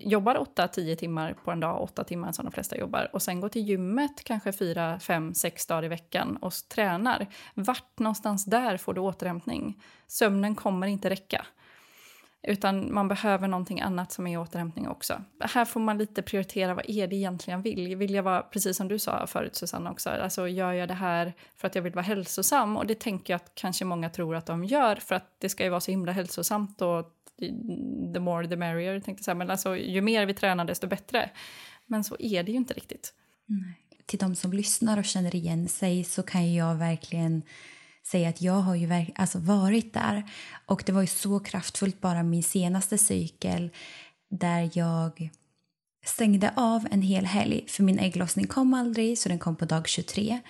jobbar 0.00 0.34
8-10 0.56 0.94
timmar 0.96 1.34
på 1.44 1.50
en 1.50 1.60
dag, 1.60 1.82
8 1.82 2.04
timmar 2.04 2.32
som 2.32 2.44
de 2.44 2.52
flesta 2.52 2.76
jobbar 2.76 3.10
och 3.12 3.22
sen 3.22 3.40
går 3.40 3.48
till 3.48 3.68
gymmet 3.68 4.24
kanske 4.24 4.52
4, 4.52 4.98
5, 5.00 5.34
6 5.34 5.66
dagar 5.66 5.84
i 5.84 5.88
veckan 5.88 6.36
och 6.36 6.52
tränar. 6.68 7.26
Vart 7.54 7.98
någonstans 7.98 8.44
där 8.44 8.76
får 8.76 8.94
du 8.94 9.00
återhämtning? 9.00 9.82
Sömnen 10.06 10.54
kommer 10.54 10.86
inte 10.86 11.10
räcka. 11.10 11.46
Utan 12.42 12.94
man 12.94 13.08
behöver 13.08 13.48
någonting 13.48 13.80
annat 13.80 14.12
som 14.12 14.26
är 14.26 14.38
återhämtning 14.38 14.88
också. 14.88 15.22
Här 15.40 15.64
får 15.64 15.80
man 15.80 15.98
lite 15.98 16.22
prioritera 16.22 16.74
vad 16.74 16.84
är 16.88 17.06
det 17.06 17.16
egentligen 17.16 17.58
jag 17.58 17.64
vill. 17.64 17.96
Vill 17.96 18.14
jag 18.14 18.22
vara, 18.22 18.42
precis 18.42 18.76
som 18.76 18.88
du 18.88 18.98
sa 18.98 19.26
förut 19.26 19.56
Susanna 19.56 19.90
också, 19.90 20.10
alltså 20.10 20.48
gör 20.48 20.72
jag 20.72 20.88
det 20.88 20.94
här 20.94 21.32
för 21.56 21.66
att 21.66 21.74
jag 21.74 21.82
vill 21.82 21.92
vara 21.92 22.04
hälsosam? 22.04 22.76
Och 22.76 22.86
det 22.86 23.00
tänker 23.00 23.32
jag 23.32 23.36
att 23.36 23.52
kanske 23.54 23.84
många 23.84 24.10
tror 24.10 24.36
att 24.36 24.46
de 24.46 24.64
gör 24.64 24.96
för 24.96 25.14
att 25.14 25.36
det 25.38 25.48
ska 25.48 25.64
ju 25.64 25.70
vara 25.70 25.80
så 25.80 25.90
himla 25.90 26.12
hälsosamt 26.12 26.82
och 26.82 27.10
the 28.14 28.20
more 28.20 28.48
the 28.48 28.56
merrier 28.56 29.00
tänkte 29.00 29.30
jag. 29.30 29.36
Men 29.36 29.50
alltså 29.50 29.76
ju 29.76 30.00
mer 30.00 30.26
vi 30.26 30.34
tränar 30.34 30.64
desto 30.64 30.86
bättre. 30.86 31.30
Men 31.86 32.04
så 32.04 32.16
är 32.18 32.42
det 32.42 32.52
ju 32.52 32.58
inte 32.58 32.74
riktigt. 32.74 33.14
Nej. 33.46 33.78
Till 34.06 34.18
de 34.18 34.34
som 34.34 34.52
lyssnar 34.52 34.98
och 34.98 35.04
känner 35.04 35.34
igen 35.34 35.68
sig 35.68 36.04
så 36.04 36.22
kan 36.22 36.54
jag 36.54 36.74
verkligen 36.74 37.42
säga 38.06 38.28
att 38.28 38.42
jag 38.42 38.52
har 38.52 38.74
ju 38.74 39.06
alltså 39.14 39.38
varit 39.38 39.94
där. 39.94 40.22
Och 40.66 40.82
det 40.86 40.92
var 40.92 41.00
ju 41.00 41.06
så 41.06 41.40
kraftfullt 41.40 42.00
bara 42.00 42.22
min 42.22 42.42
senaste 42.42 42.98
cykel 42.98 43.70
där 44.30 44.70
jag 44.72 45.30
stängde 46.04 46.52
av 46.56 46.86
en 46.90 47.02
hel 47.02 47.26
helg 47.26 47.64
för 47.68 47.82
min 47.82 47.98
ägglossning 47.98 48.46
kom 48.46 48.74
aldrig 48.74 49.18
så 49.18 49.28
den 49.28 49.38
kom 49.38 49.56
på 49.56 49.64
dag 49.64 49.88
23. 49.88 50.40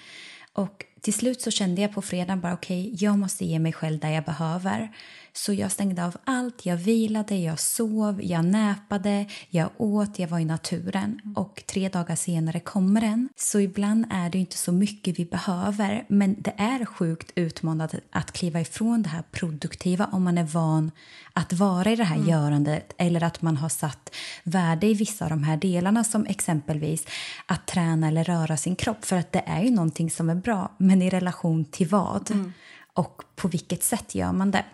Och 0.52 0.84
till 1.00 1.14
slut 1.14 1.40
så 1.40 1.50
kände 1.50 1.82
jag 1.82 1.92
på 1.92 2.02
fredagen 2.02 2.40
bara 2.40 2.54
okej, 2.54 2.86
okay, 2.86 2.96
jag 3.06 3.18
måste 3.18 3.44
ge 3.44 3.58
mig 3.58 3.72
själv 3.72 3.98
där 3.98 4.10
jag 4.10 4.24
behöver. 4.24 4.92
Så 5.34 5.52
jag 5.52 5.72
stängde 5.72 6.04
av 6.04 6.16
allt. 6.24 6.66
Jag 6.66 6.76
vilade, 6.76 7.36
jag 7.36 7.60
sov, 7.60 8.20
jag 8.22 8.44
näpade, 8.44 9.26
jag 9.48 9.70
åt, 9.76 10.18
jag 10.18 10.28
var 10.28 10.38
i 10.38 10.44
naturen. 10.44 11.20
Och 11.36 11.62
tre 11.66 11.88
dagar 11.88 12.16
senare 12.16 12.60
kommer 12.60 13.00
den. 13.00 13.28
Så 13.36 13.60
ibland 13.60 14.06
är 14.10 14.30
det 14.30 14.38
inte 14.38 14.56
så 14.56 14.72
mycket 14.72 15.18
vi 15.18 15.24
behöver. 15.24 16.04
Men 16.08 16.36
det 16.38 16.54
är 16.58 16.84
sjukt 16.84 17.32
utmanande 17.34 18.00
att 18.10 18.32
kliva 18.32 18.60
ifrån 18.60 19.02
det 19.02 19.08
här 19.08 19.22
produktiva 19.30 20.08
om 20.12 20.22
man 20.22 20.38
är 20.38 20.44
van 20.44 20.90
att 21.32 21.52
vara 21.52 21.90
i 21.90 21.96
det 21.96 22.04
här 22.04 22.16
mm. 22.16 22.28
görandet 22.28 22.94
eller 22.98 23.22
att 23.22 23.42
man 23.42 23.56
har 23.56 23.68
satt 23.68 24.14
värde 24.42 24.86
i 24.86 24.94
vissa 24.94 25.24
av 25.24 25.30
de 25.30 25.42
här 25.42 25.56
delarna 25.56 26.04
som 26.04 26.26
exempelvis 26.26 27.06
att 27.46 27.66
träna 27.66 28.08
eller 28.08 28.24
röra 28.24 28.56
sin 28.56 28.76
kropp. 28.76 29.04
För 29.04 29.16
att 29.16 29.32
det 29.32 29.42
är 29.46 29.62
ju 29.62 29.70
någonting 29.70 30.10
som 30.10 30.30
är 30.30 30.34
bra, 30.34 30.72
men 30.78 31.02
i 31.02 31.10
relation 31.10 31.64
till 31.64 31.88
vad? 31.88 32.30
Mm. 32.30 32.52
Och 32.94 33.22
på 33.36 33.48
vilket 33.48 33.82
sätt 33.82 34.14
gör 34.14 34.32
man 34.32 34.50
det? 34.50 34.64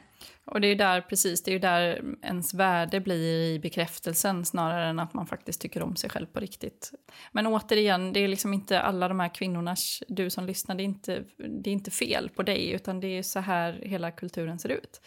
Och 0.51 0.61
det 0.61 0.67
är 0.67 0.69
ju 0.69 0.75
där, 0.75 1.01
precis, 1.01 1.43
det 1.43 1.55
är 1.55 1.59
där 1.59 2.05
ens 2.23 2.55
värde 2.55 3.01
blir 3.01 3.17
i 3.17 3.59
bekräftelsen 3.59 4.45
snarare 4.45 4.87
än 4.87 4.99
att 4.99 5.15
man 5.15 5.27
faktiskt 5.27 5.61
tycker 5.61 5.83
om 5.83 5.97
sig 5.97 6.11
själv 6.11 6.27
på 6.27 6.41
riktigt. 6.41 6.93
Men 7.33 7.47
återigen, 7.47 8.13
det 8.13 8.21
är 8.21 8.29
liksom 8.29 8.55
inte 8.55 8.81
alla 8.81 9.09
de 9.09 9.21
här 9.21 9.35
kvinnornas, 9.35 10.03
du 10.09 10.31
som 10.31 10.47
lyssnar, 10.47 10.75
det 10.75 10.83
är 10.83 10.85
inte, 10.85 11.25
det 11.37 11.71
är 11.71 11.73
inte 11.73 11.91
fel 11.91 12.31
på 12.37 12.43
dig 12.43 12.71
utan 12.71 13.01
det 13.01 13.19
är 13.19 13.23
så 13.23 13.41
här 13.41 13.81
hela 13.83 14.11
kulturen 14.11 14.59
ser 14.59 14.69
ut. 14.69 15.01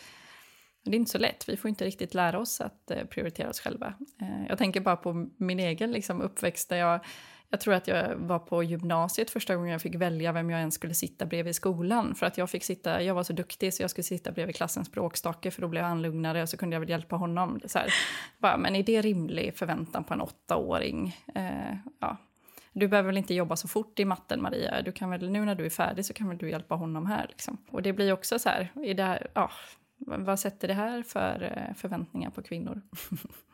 Det 0.84 0.92
är 0.92 0.96
inte 0.96 1.12
så 1.12 1.18
lätt, 1.18 1.50
vi 1.50 1.58
får 1.58 1.70
inte 1.70 1.86
riktigt 1.86 2.14
lära 2.14 2.40
oss 2.40 2.62
att 2.62 2.92
eh, 2.92 3.04
prioritera 3.04 3.50
oss 3.50 3.60
själva. 3.60 3.94
Eh, 4.22 4.48
jag 4.50 4.58
tänker 4.58 4.82
bara 4.82 4.96
på 4.96 5.28
min 5.38 5.60
egen 5.60 5.92
liksom, 5.92 6.22
uppväxt 6.22 6.70
där 6.70 6.78
jag 6.78 7.06
jag 7.52 7.62
tror 7.62 7.74
att 7.74 7.88
jag 7.88 8.16
var 8.16 8.40
på 8.40 8.64
gymnasiet 8.64 9.30
första 9.30 9.56
gången 9.56 9.72
jag 9.72 9.82
fick 9.82 9.96
välja 9.96 10.32
vem 10.32 10.50
jag 10.50 10.60
ens 10.60 10.76
skulle 10.76 10.94
sitta 10.94 11.26
bredvid 11.26 11.52
i 11.52 11.54
skolan. 11.54 12.16
För 12.16 12.26
att 12.26 12.38
jag 12.38 12.50
fick 12.50 12.64
sitta, 12.64 13.04
jag 13.04 13.16
var 13.16 13.24
så 13.24 13.34
duktig 13.34 13.74
så 13.74 13.84
jag 13.84 13.90
skulle 13.90 14.04
sitta 14.04 14.32
bredvid 14.32 14.56
klassens 14.56 14.92
bråkstake 14.92 15.52
för 15.52 15.62
då 15.62 15.68
blev 15.68 15.84
han 15.84 16.02
lugnare 16.02 16.42
och 16.42 16.50
så 16.50 16.58
kunde 16.58 16.76
jag 16.76 16.80
väl 16.80 16.90
hjälpa 16.90 17.16
honom. 17.16 17.60
Så 17.66 17.80
här. 17.80 17.94
Bara, 18.38 18.58
men 18.58 18.76
är 18.76 18.84
det 18.84 19.02
rimlig 19.02 19.56
förväntan 19.56 20.04
på 20.04 20.14
en 20.14 20.22
åttaåring? 20.22 21.18
Eh, 21.36 21.76
ja. 22.00 22.18
Du 22.74 22.88
behöver 22.88 23.08
väl 23.08 23.18
inte 23.18 23.34
jobba 23.34 23.56
så 23.56 23.68
fort 23.68 24.00
i 24.00 24.06
matten 24.06 24.42
Maria, 24.42 24.82
du 24.82 24.92
kan 24.92 25.10
väl, 25.10 25.30
nu 25.30 25.46
när 25.46 25.56
du 25.56 25.66
är 25.66 25.70
färdig 25.70 26.06
så 26.06 26.14
kan 26.14 26.28
väl 26.28 26.38
du 26.38 26.50
hjälpa 26.50 26.76
honom 26.76 27.06
här. 27.06 27.26
Liksom. 27.30 27.58
Och 27.70 27.82
det 27.82 27.94
blir 27.94 28.14
också 28.14 28.40
så 28.40 28.50
här, 28.50 28.72
är 28.76 28.94
det 28.94 29.04
här 29.04 29.28
ja, 29.34 29.52
vad 29.98 30.40
sätter 30.40 30.68
det 30.68 30.74
här 30.74 31.04
för 31.04 31.54
eh, 31.58 31.76
förväntningar 31.76 32.30
på 32.30 32.42
kvinnor? 32.42 32.82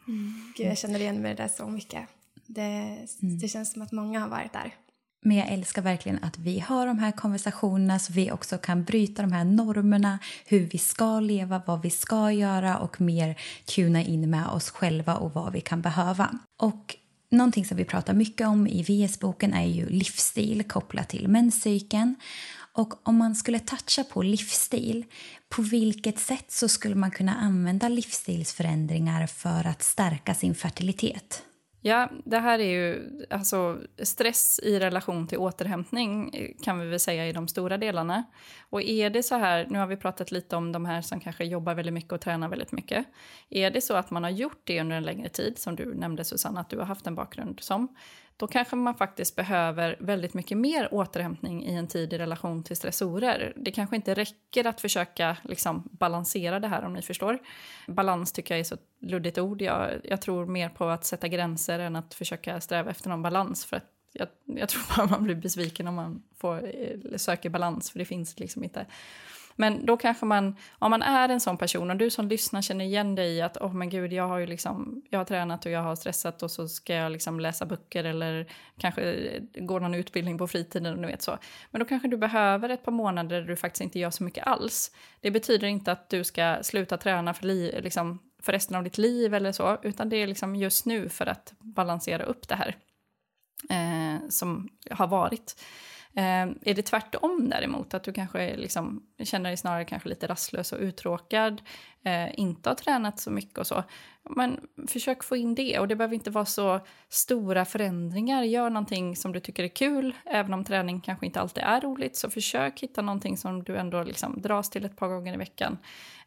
Mm. 0.07 0.53
Gud, 0.57 0.67
jag 0.67 0.77
känner 0.77 0.99
igen 0.99 1.21
mig 1.21 1.35
det 1.35 1.43
där 1.43 1.49
så 1.49 1.67
mycket. 1.67 2.07
Det, 2.47 2.61
mm. 3.21 3.37
det 3.39 3.47
känns 3.47 3.73
som 3.73 3.81
att 3.81 3.91
många 3.91 4.19
har 4.19 4.29
varit 4.29 4.53
där. 4.53 4.73
Men 5.25 5.37
jag 5.37 5.47
älskar 5.47 5.81
verkligen 5.81 6.23
att 6.23 6.37
vi 6.37 6.59
har 6.59 6.87
de 6.87 6.99
här 6.99 7.11
konversationerna 7.11 7.99
så 7.99 8.13
vi 8.13 8.31
också 8.31 8.57
kan 8.57 8.83
bryta 8.83 9.21
de 9.21 9.31
här 9.31 9.43
normerna, 9.43 10.19
hur 10.45 10.59
vi 10.59 10.77
ska 10.77 11.19
leva, 11.19 11.61
vad 11.67 11.81
vi 11.81 11.89
ska 11.89 12.31
göra 12.31 12.77
och 12.77 13.01
mer 13.01 13.39
tuna 13.65 14.03
in 14.03 14.29
med 14.29 14.47
oss 14.47 14.69
själva 14.69 15.15
och 15.15 15.33
vad 15.33 15.53
vi 15.53 15.61
kan 15.61 15.81
behöva. 15.81 16.39
Och 16.57 16.95
någonting 17.31 17.65
som 17.65 17.77
vi 17.77 17.85
pratar 17.85 18.13
mycket 18.13 18.47
om 18.47 18.67
i 18.67 18.83
VS-boken 18.83 19.53
är 19.53 19.65
ju 19.65 19.89
livsstil 19.89 20.63
kopplat 20.63 21.09
till 21.09 21.27
menscykeln. 21.27 22.15
Och 22.73 23.07
om 23.07 23.15
man 23.15 23.35
skulle 23.35 23.59
toucha 23.59 24.03
på 24.03 24.21
livsstil, 24.21 25.05
på 25.49 25.61
vilket 25.61 26.19
sätt 26.19 26.51
så 26.51 26.67
skulle 26.67 26.95
man 26.95 27.11
kunna 27.11 27.35
använda 27.35 27.89
livsstilsförändringar 27.89 29.27
för 29.27 29.67
att 29.67 29.83
stärka 29.83 30.33
sin 30.33 30.55
fertilitet? 30.55 31.43
Ja, 31.81 32.09
det 32.25 32.37
här 32.37 32.59
är 32.59 32.69
ju 32.69 33.09
alltså 33.29 33.77
stress 34.03 34.59
i 34.63 34.79
relation 34.79 35.27
till 35.27 35.37
återhämtning 35.37 36.33
eh, 36.33 36.49
kan 36.63 36.79
vi 36.79 36.87
väl 36.87 36.99
säga 36.99 37.27
i 37.27 37.31
de 37.31 37.47
stora 37.47 37.77
delarna. 37.77 38.23
Och 38.69 38.81
är 38.81 39.09
det 39.09 39.23
så 39.23 39.35
här, 39.35 39.67
nu 39.69 39.79
har 39.79 39.87
vi 39.87 39.97
pratat 39.97 40.31
lite 40.31 40.55
om 40.55 40.71
de 40.71 40.85
här 40.85 41.01
som 41.01 41.19
kanske 41.19 41.45
jobbar 41.45 41.75
väldigt 41.75 41.93
mycket 41.93 42.11
och 42.11 42.21
tränar 42.21 42.49
väldigt 42.49 42.71
mycket. 42.71 43.05
Är 43.49 43.71
det 43.71 43.81
så 43.81 43.93
att 43.93 44.11
man 44.11 44.23
har 44.23 44.29
gjort 44.29 44.61
det 44.63 44.81
under 44.81 44.95
en 44.95 45.03
längre 45.03 45.29
tid, 45.29 45.57
som 45.57 45.75
du 45.75 45.95
nämnde 45.95 46.23
Susanna 46.23 46.61
att 46.61 46.69
du 46.69 46.77
har 46.77 46.85
haft 46.85 47.07
en 47.07 47.15
bakgrund 47.15 47.59
som, 47.59 47.95
då 48.37 48.47
kanske 48.47 48.75
man 48.75 48.95
faktiskt 48.95 49.35
behöver 49.35 49.97
väldigt 49.99 50.33
mycket 50.33 50.57
mer 50.57 50.93
återhämtning 50.93 51.65
i 51.65 51.75
en 51.75 51.87
tid 51.87 52.13
i 52.13 52.17
relation 52.17 52.63
till 52.63 52.77
stressorer. 52.77 53.53
Det 53.55 53.71
kanske 53.71 53.95
inte 53.95 54.13
räcker 54.13 54.67
att 54.67 54.81
försöka 54.81 55.37
liksom, 55.43 55.89
balansera 55.91 56.59
det 56.59 56.67
här 56.67 56.85
om 56.85 56.93
ni 56.93 57.01
förstår. 57.01 57.39
Balans 57.87 58.31
tycker 58.31 58.53
jag 58.53 58.59
är 58.59 58.63
så 58.63 58.75
ett 58.75 58.87
luddigt 59.01 59.37
ord. 59.37 59.61
Jag, 59.61 59.91
jag 60.03 60.21
tror 60.21 60.45
mer 60.45 60.69
på 60.69 60.85
att 60.85 61.05
sätta 61.05 61.27
gränser 61.27 61.79
än 61.79 61.95
att 61.95 62.13
försöka 62.13 62.61
sträva 62.61 62.91
efter 62.91 63.09
någon 63.09 63.21
balans. 63.21 63.65
För 63.65 63.77
att 63.77 63.85
jag, 64.13 64.27
jag 64.45 64.69
tror 64.69 64.83
bara 64.97 65.07
man 65.07 65.23
blir 65.23 65.35
besviken 65.35 65.87
om 65.87 65.95
man 65.95 66.23
får, 66.37 66.63
eh, 66.65 67.17
söker 67.17 67.49
balans, 67.49 67.91
för 67.91 67.99
det 67.99 68.05
finns 68.05 68.39
liksom 68.39 68.63
inte. 68.63 68.85
Men 69.59 69.85
då 69.85 69.97
kanske 69.97 70.25
man, 70.25 70.55
om 70.79 70.91
man 70.91 71.01
är 71.01 71.29
en 71.29 71.39
sån 71.39 71.57
person 71.57 71.89
och 71.89 71.97
du 71.97 72.09
som 72.09 72.27
lyssnar 72.27 72.61
känner 72.61 72.85
igen 72.85 73.15
dig 73.15 73.37
i 73.37 73.41
att, 73.41 73.57
oh, 73.57 73.73
men 73.73 73.89
gud, 73.89 74.13
jag 74.13 74.27
har 74.27 74.37
ju 74.37 74.45
liksom, 74.45 75.01
jag 75.09 75.19
har 75.19 75.25
tränat 75.25 75.65
och 75.65 75.71
jag 75.71 75.81
har 75.81 75.95
stressat 75.95 76.43
och 76.43 76.51
så 76.51 76.67
ska 76.67 76.93
jag 76.93 77.11
liksom 77.11 77.39
läsa 77.39 77.65
böcker 77.65 78.03
eller 78.03 78.47
kanske 78.77 79.01
eh, 79.01 79.41
gå 79.55 79.79
någon 79.79 79.93
utbildning 79.93 80.37
på 80.37 80.47
fritiden 80.47 80.93
och 80.93 81.01
du 81.01 81.07
vet 81.07 81.21
så. 81.21 81.37
Men 81.71 81.79
då 81.79 81.85
kanske 81.85 82.07
du 82.07 82.17
behöver 82.17 82.69
ett 82.69 82.85
par 82.85 82.91
månader 82.91 83.41
där 83.41 83.47
du 83.47 83.55
faktiskt 83.55 83.81
inte 83.81 83.99
gör 83.99 84.09
så 84.09 84.23
mycket 84.23 84.47
alls. 84.47 84.91
Det 85.21 85.31
betyder 85.31 85.67
inte 85.67 85.91
att 85.91 86.09
du 86.09 86.23
ska 86.23 86.57
sluta 86.61 86.97
träna 86.97 87.33
för, 87.33 87.45
li, 87.45 87.79
liksom, 87.81 88.19
för 88.41 88.51
resten 88.51 88.75
av 88.75 88.83
ditt 88.83 88.97
liv 88.97 89.33
eller 89.33 89.51
så, 89.51 89.77
utan 89.83 90.09
det 90.09 90.17
är 90.17 90.27
liksom 90.27 90.55
just 90.55 90.85
nu 90.85 91.09
för 91.09 91.25
att 91.25 91.53
balansera 91.59 92.23
upp 92.23 92.47
det 92.47 92.55
här 92.55 92.75
eh, 93.69 94.29
som 94.29 94.69
har 94.91 95.07
varit. 95.07 95.55
Ehm, 96.19 96.59
är 96.61 96.73
det 96.73 96.81
tvärtom 96.81 97.49
däremot, 97.49 97.93
att 97.93 98.03
du 98.03 98.13
kanske 98.13 98.55
liksom, 98.55 99.03
känner 99.23 99.49
dig 99.49 99.57
snarare 99.57 99.85
kanske 99.85 100.09
lite 100.09 100.27
rastlös 100.27 100.71
och 100.71 100.79
uttråkad, 100.79 101.61
eh, 102.03 102.39
inte 102.39 102.69
har 102.69 102.75
tränat 102.75 103.19
så 103.19 103.31
mycket 103.31 103.57
och 103.57 103.67
så, 103.67 103.83
men 104.23 104.59
försök 104.87 105.23
få 105.23 105.35
in 105.35 105.55
det. 105.55 105.79
Och 105.79 105.87
det 105.87 105.95
behöver 105.95 106.15
inte 106.15 106.29
vara 106.29 106.45
så 106.45 106.79
stora 107.09 107.65
förändringar. 107.65 108.43
Gör 108.43 108.69
någonting 108.69 109.15
som 109.15 109.31
du 109.31 109.39
tycker 109.39 109.63
är 109.63 109.67
kul, 109.67 110.15
även 110.25 110.53
om 110.53 110.63
träning 110.63 111.01
kanske 111.01 111.25
inte 111.25 111.39
alltid 111.39 111.63
är 111.63 111.81
roligt, 111.81 112.15
så 112.15 112.29
försök 112.29 112.79
hitta 112.79 113.01
någonting 113.01 113.37
som 113.37 113.63
du 113.63 113.77
ändå 113.77 114.03
liksom 114.03 114.41
dras 114.41 114.69
till 114.69 114.85
ett 114.85 114.95
par 114.95 115.07
gånger 115.07 115.33
i 115.33 115.37
veckan. 115.37 115.77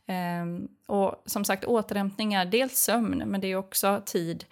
Ehm, 0.07 0.68
och 0.87 1.22
som 1.26 1.44
sagt, 1.44 1.64
återhämtning 1.64 2.35
är 2.35 2.44
dels 2.44 2.79
sömn, 2.79 3.22
men 3.26 3.40
det 3.40 3.48
är 3.48 3.57
också 3.57 4.03
tid 4.07 4.44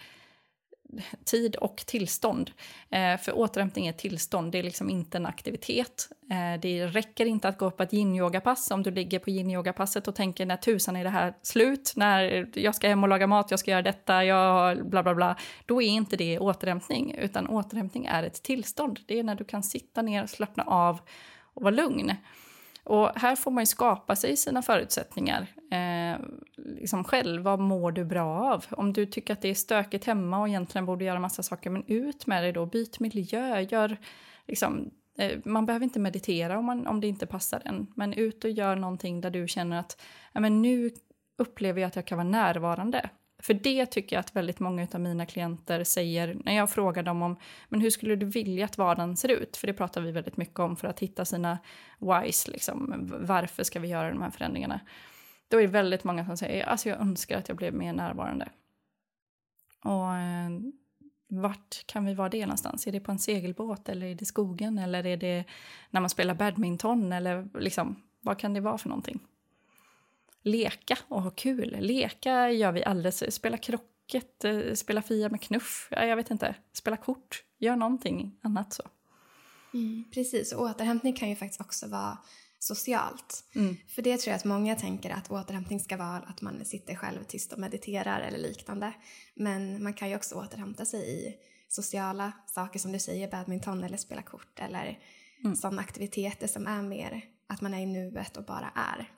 tid 1.24 1.56
och 1.56 1.76
tillstånd. 1.76 2.50
Eh, 2.90 3.16
för 3.16 3.32
återhämtning 3.32 3.86
är 3.86 3.90
ett 3.90 3.98
tillstånd, 3.98 4.52
det 4.52 4.58
är 4.58 4.62
liksom 4.62 4.90
inte 4.90 5.18
en 5.18 5.26
aktivitet. 5.26 6.08
Eh, 6.30 6.60
det 6.60 6.86
räcker 6.86 7.26
inte 7.26 7.48
att 7.48 7.58
gå 7.58 7.70
på 7.70 7.82
ett 7.82 7.92
yin-yoga-pass 7.92 8.70
om 8.70 8.82
du 8.82 8.90
ligger 8.90 9.18
på 9.18 9.30
yin-yoga-passet 9.30 10.08
och 10.08 10.14
tänker 10.14 10.46
när 10.46 10.56
tusan 10.56 10.96
är 10.96 11.04
det 11.04 11.10
här 11.10 11.34
slut, 11.42 11.92
när 11.96 12.48
jag 12.54 12.74
ska 12.74 12.88
hem 12.88 13.02
och 13.02 13.08
laga 13.08 13.26
mat, 13.26 13.50
jag 13.50 13.60
ska 13.60 13.70
göra 13.70 13.82
detta, 13.82 14.24
jag 14.24 14.86
bla 14.90 15.02
bla 15.02 15.14
bla. 15.14 15.36
Då 15.66 15.82
är 15.82 15.88
inte 15.88 16.16
det 16.16 16.38
återhämtning, 16.38 17.14
utan 17.14 17.48
återhämtning 17.48 18.06
är 18.06 18.22
ett 18.22 18.42
tillstånd. 18.42 19.00
Det 19.06 19.18
är 19.18 19.22
när 19.22 19.34
du 19.34 19.44
kan 19.44 19.62
sitta 19.62 20.02
ner, 20.02 20.26
slappna 20.26 20.62
av 20.62 21.00
och 21.54 21.62
vara 21.62 21.74
lugn. 21.74 22.12
Och 22.88 23.10
här 23.14 23.36
får 23.36 23.50
man 23.50 23.62
ju 23.62 23.66
skapa 23.66 24.16
sig 24.16 24.36
sina 24.36 24.62
förutsättningar 24.62 25.46
eh, 25.70 26.20
liksom 26.56 27.04
själv. 27.04 27.42
Vad 27.42 27.60
mår 27.60 27.92
du 27.92 28.04
bra 28.04 28.52
av? 28.52 28.64
Om 28.70 28.92
du 28.92 29.06
tycker 29.06 29.32
att 29.32 29.42
det 29.42 29.48
är 29.48 29.54
stökigt 29.54 30.04
hemma 30.04 30.40
och 30.40 30.48
egentligen 30.48 30.86
borde 30.86 31.04
göra 31.04 31.20
massa 31.20 31.42
saker, 31.42 31.70
men 31.70 31.84
ut 31.86 32.26
med 32.26 32.44
det 32.44 32.52
då. 32.52 32.66
Byt 32.66 33.00
miljö, 33.00 33.60
gör 33.60 33.96
liksom, 34.46 34.90
eh, 35.18 35.38
man 35.44 35.66
behöver 35.66 35.84
inte 35.84 36.00
meditera 36.00 36.58
om, 36.58 36.64
man, 36.64 36.86
om 36.86 37.00
det 37.00 37.06
inte 37.06 37.26
passar 37.26 37.62
en, 37.64 37.86
men 37.96 38.12
ut 38.12 38.44
och 38.44 38.50
gör 38.50 38.76
någonting 38.76 39.20
där 39.20 39.30
du 39.30 39.48
känner 39.48 39.80
att 39.80 40.00
ja, 40.32 40.40
men 40.40 40.62
nu 40.62 40.90
upplever 41.38 41.80
jag 41.80 41.88
att 41.88 41.96
jag 41.96 42.06
kan 42.06 42.18
vara 42.18 42.28
närvarande. 42.28 43.10
För 43.42 43.54
det 43.54 43.86
tycker 43.86 44.16
jag 44.16 44.20
att 44.20 44.36
väldigt 44.36 44.60
många 44.60 44.86
av 44.94 45.00
mina 45.00 45.26
klienter 45.26 45.84
säger 45.84 46.36
när 46.44 46.56
jag 46.56 46.70
frågar 46.70 47.02
dem 47.02 47.22
om 47.22 47.36
men 47.68 47.80
hur 47.80 47.90
skulle 47.90 48.16
du 48.16 48.26
vilja 48.26 48.64
att 48.64 48.78
vardagen 48.78 49.16
ser 49.16 49.28
ut? 49.28 49.56
För 49.56 49.66
det 49.66 49.72
pratar 49.72 50.00
vi 50.00 50.12
väldigt 50.12 50.36
mycket 50.36 50.58
om 50.58 50.76
för 50.76 50.88
att 50.88 51.00
hitta 51.00 51.24
sina 51.24 51.58
whys, 51.98 52.48
liksom. 52.48 53.08
varför 53.20 53.64
ska 53.64 53.80
vi 53.80 53.88
göra 53.88 54.10
de 54.10 54.22
här 54.22 54.30
förändringarna? 54.30 54.80
Då 55.48 55.56
är 55.56 55.62
det 55.62 55.68
väldigt 55.68 56.04
många 56.04 56.26
som 56.26 56.36
säger 56.36 56.64
alltså 56.64 56.88
jag 56.88 57.00
önskar 57.00 57.38
att 57.38 57.48
jag 57.48 57.56
blev 57.56 57.74
mer 57.74 57.92
närvarande. 57.92 58.48
Och 59.84 60.14
eh, 60.14 60.50
vart 61.28 61.86
kan 61.86 62.04
vi 62.04 62.14
vara 62.14 62.28
det 62.28 62.46
någonstans? 62.46 62.86
Är 62.86 62.92
det 62.92 63.00
på 63.00 63.12
en 63.12 63.18
segelbåt 63.18 63.88
eller 63.88 64.06
är 64.06 64.14
det 64.14 64.24
skogen 64.24 64.78
eller 64.78 65.06
är 65.06 65.16
det 65.16 65.44
när 65.90 66.00
man 66.00 66.10
spelar 66.10 66.34
badminton 66.34 67.12
eller 67.12 67.48
liksom 67.60 68.02
vad 68.20 68.38
kan 68.38 68.54
det 68.54 68.60
vara 68.60 68.78
för 68.78 68.88
någonting? 68.88 69.20
Leka 70.48 70.98
och 71.08 71.22
ha 71.22 71.30
kul. 71.30 71.76
Leka 71.80 72.50
gör 72.50 72.72
vi 72.72 72.84
alldeles. 72.84 73.34
Spela 73.34 73.56
krocket, 73.56 74.44
eh, 74.44 74.74
spela 74.74 75.02
Fia 75.02 75.28
med 75.28 75.40
knuff. 75.40 75.88
Ja, 75.90 76.04
jag 76.04 76.16
vet 76.16 76.30
inte. 76.30 76.54
Spela 76.72 76.96
kort. 76.96 77.44
Gör 77.58 77.76
någonting 77.76 78.38
annat 78.42 78.72
så. 78.72 78.82
Mm, 79.74 80.04
precis, 80.14 80.52
och 80.52 80.62
återhämtning 80.62 81.12
kan 81.12 81.28
ju 81.28 81.36
faktiskt 81.36 81.60
också 81.60 81.86
vara 81.86 82.18
socialt. 82.58 83.44
Mm. 83.54 83.76
För 83.88 84.02
det 84.02 84.16
tror 84.16 84.30
jag 84.30 84.36
att 84.36 84.44
många 84.44 84.76
tänker 84.76 85.10
att 85.10 85.30
återhämtning 85.30 85.80
ska 85.80 85.96
vara 85.96 86.16
att 86.16 86.40
man 86.40 86.64
sitter 86.64 86.94
själv 86.94 87.24
tyst 87.24 87.52
och 87.52 87.58
mediterar 87.58 88.20
eller 88.20 88.38
liknande. 88.38 88.92
Men 89.34 89.82
man 89.82 89.92
kan 89.92 90.08
ju 90.08 90.16
också 90.16 90.34
återhämta 90.34 90.84
sig 90.84 91.00
i 91.00 91.34
sociala 91.68 92.32
saker 92.46 92.78
som 92.78 92.92
du 92.92 92.98
säger, 92.98 93.30
badminton 93.30 93.84
eller 93.84 93.96
spela 93.96 94.22
kort 94.22 94.58
eller 94.60 94.98
mm. 95.44 95.56
sådana 95.56 95.82
aktiviteter 95.82 96.46
som 96.46 96.66
är 96.66 96.82
mer 96.82 97.24
att 97.46 97.60
man 97.60 97.74
är 97.74 97.78
i 97.78 97.86
nuet 97.86 98.36
och 98.36 98.44
bara 98.44 98.70
är. 98.74 99.10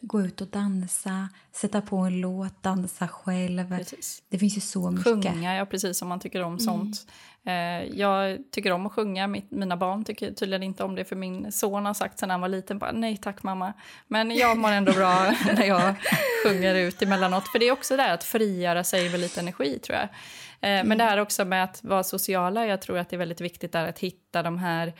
Gå 0.00 0.22
ut 0.22 0.40
och 0.40 0.46
dansa, 0.46 1.28
sätta 1.52 1.80
på 1.80 1.96
en 1.96 2.20
låt, 2.20 2.62
dansa 2.62 3.08
själv. 3.08 3.78
Precis. 3.78 4.22
Det 4.28 4.38
finns 4.38 4.56
ju 4.56 4.60
så 4.60 4.90
mycket. 4.90 5.04
Sjunga, 5.04 5.56
ja 5.56 5.66
precis, 5.66 6.02
om 6.02 6.08
man 6.08 6.20
tycker 6.20 6.42
om 6.42 6.46
mm. 6.46 6.58
sånt. 6.58 7.06
Eh, 7.46 7.98
jag 7.98 8.38
tycker 8.50 8.70
om 8.70 8.86
att 8.86 8.92
sjunga, 8.92 9.26
mina 9.48 9.76
barn 9.76 10.04
tycker 10.04 10.32
tydligen 10.32 10.62
inte 10.62 10.84
om 10.84 10.94
det 10.94 11.04
för 11.04 11.16
min 11.16 11.52
son 11.52 11.86
har 11.86 11.94
sagt 11.94 12.18
sen 12.18 12.30
han 12.30 12.40
var 12.40 12.48
liten 12.48 12.78
bara 12.78 12.92
nej 12.92 13.16
tack 13.16 13.42
mamma. 13.42 13.72
Men 14.08 14.30
jag 14.30 14.58
mår 14.58 14.70
ändå 14.70 14.92
bra 14.92 15.34
när 15.56 15.64
jag 15.66 15.94
sjunger 16.44 16.74
ut 16.74 17.02
emellanåt. 17.02 17.48
För 17.48 17.58
det 17.58 17.68
är 17.68 17.72
också 17.72 17.96
det 17.96 18.12
att 18.12 18.24
frigöra 18.24 18.84
sig 18.84 19.10
med 19.10 19.20
lite 19.20 19.40
energi 19.40 19.78
tror 19.78 19.98
jag. 19.98 20.04
Eh, 20.04 20.08
mm. 20.60 20.88
Men 20.88 20.98
det 20.98 21.04
här 21.04 21.18
också 21.18 21.44
med 21.44 21.64
att 21.64 21.84
vara 21.84 22.02
sociala, 22.02 22.66
jag 22.66 22.82
tror 22.82 22.98
att 22.98 23.08
det 23.08 23.16
är 23.16 23.18
väldigt 23.18 23.40
viktigt 23.40 23.72
där 23.72 23.88
att 23.88 23.98
hitta 23.98 24.42
de 24.42 24.58
här 24.58 24.92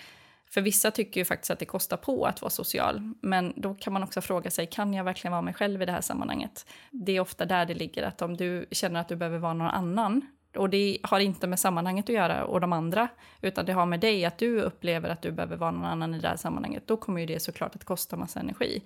för 0.54 0.60
vissa 0.60 0.90
tycker 0.90 1.20
ju 1.20 1.24
faktiskt 1.24 1.50
att 1.50 1.58
det 1.58 1.64
kostar 1.64 1.96
på 1.96 2.24
att 2.26 2.42
vara 2.42 2.50
social. 2.50 3.12
Men 3.20 3.52
då 3.56 3.74
kan 3.74 3.92
man 3.92 4.02
också 4.02 4.20
fråga 4.20 4.50
sig, 4.50 4.66
kan 4.66 4.94
jag 4.94 5.04
verkligen 5.04 5.32
vara 5.32 5.42
mig 5.42 5.54
själv 5.54 5.82
i 5.82 5.86
det 5.86 5.92
här 5.92 6.00
sammanhanget? 6.00 6.66
Det 6.90 7.16
är 7.16 7.20
ofta 7.20 7.44
där 7.44 7.66
det 7.66 7.74
ligger, 7.74 8.02
att 8.02 8.22
om 8.22 8.36
du 8.36 8.66
känner 8.70 9.00
att 9.00 9.08
du 9.08 9.16
behöver 9.16 9.38
vara 9.38 9.54
någon 9.54 9.68
annan, 9.68 10.20
och 10.56 10.70
det 10.70 10.98
har 11.02 11.20
inte 11.20 11.46
med 11.46 11.58
sammanhanget 11.58 12.08
att 12.08 12.14
göra 12.14 12.44
och 12.44 12.60
de 12.60 12.72
andra, 12.72 13.08
utan 13.40 13.66
det 13.66 13.72
har 13.72 13.86
med 13.86 14.00
dig 14.00 14.24
att 14.24 14.38
du 14.38 14.60
upplever 14.60 15.08
att 15.08 15.22
du 15.22 15.32
behöver 15.32 15.56
vara 15.56 15.70
någon 15.70 15.84
annan 15.84 16.14
i 16.14 16.18
det 16.18 16.28
här 16.28 16.36
sammanhanget, 16.36 16.86
då 16.86 16.96
kommer 16.96 17.20
ju 17.20 17.26
det 17.26 17.40
såklart 17.40 17.76
att 17.76 17.84
kosta 17.84 18.16
massa 18.16 18.40
energi. 18.40 18.82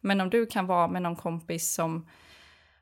Men 0.00 0.20
om 0.20 0.30
du 0.30 0.46
kan 0.46 0.66
vara 0.66 0.88
med 0.88 1.02
någon 1.02 1.16
kompis 1.16 1.74
som 1.74 2.06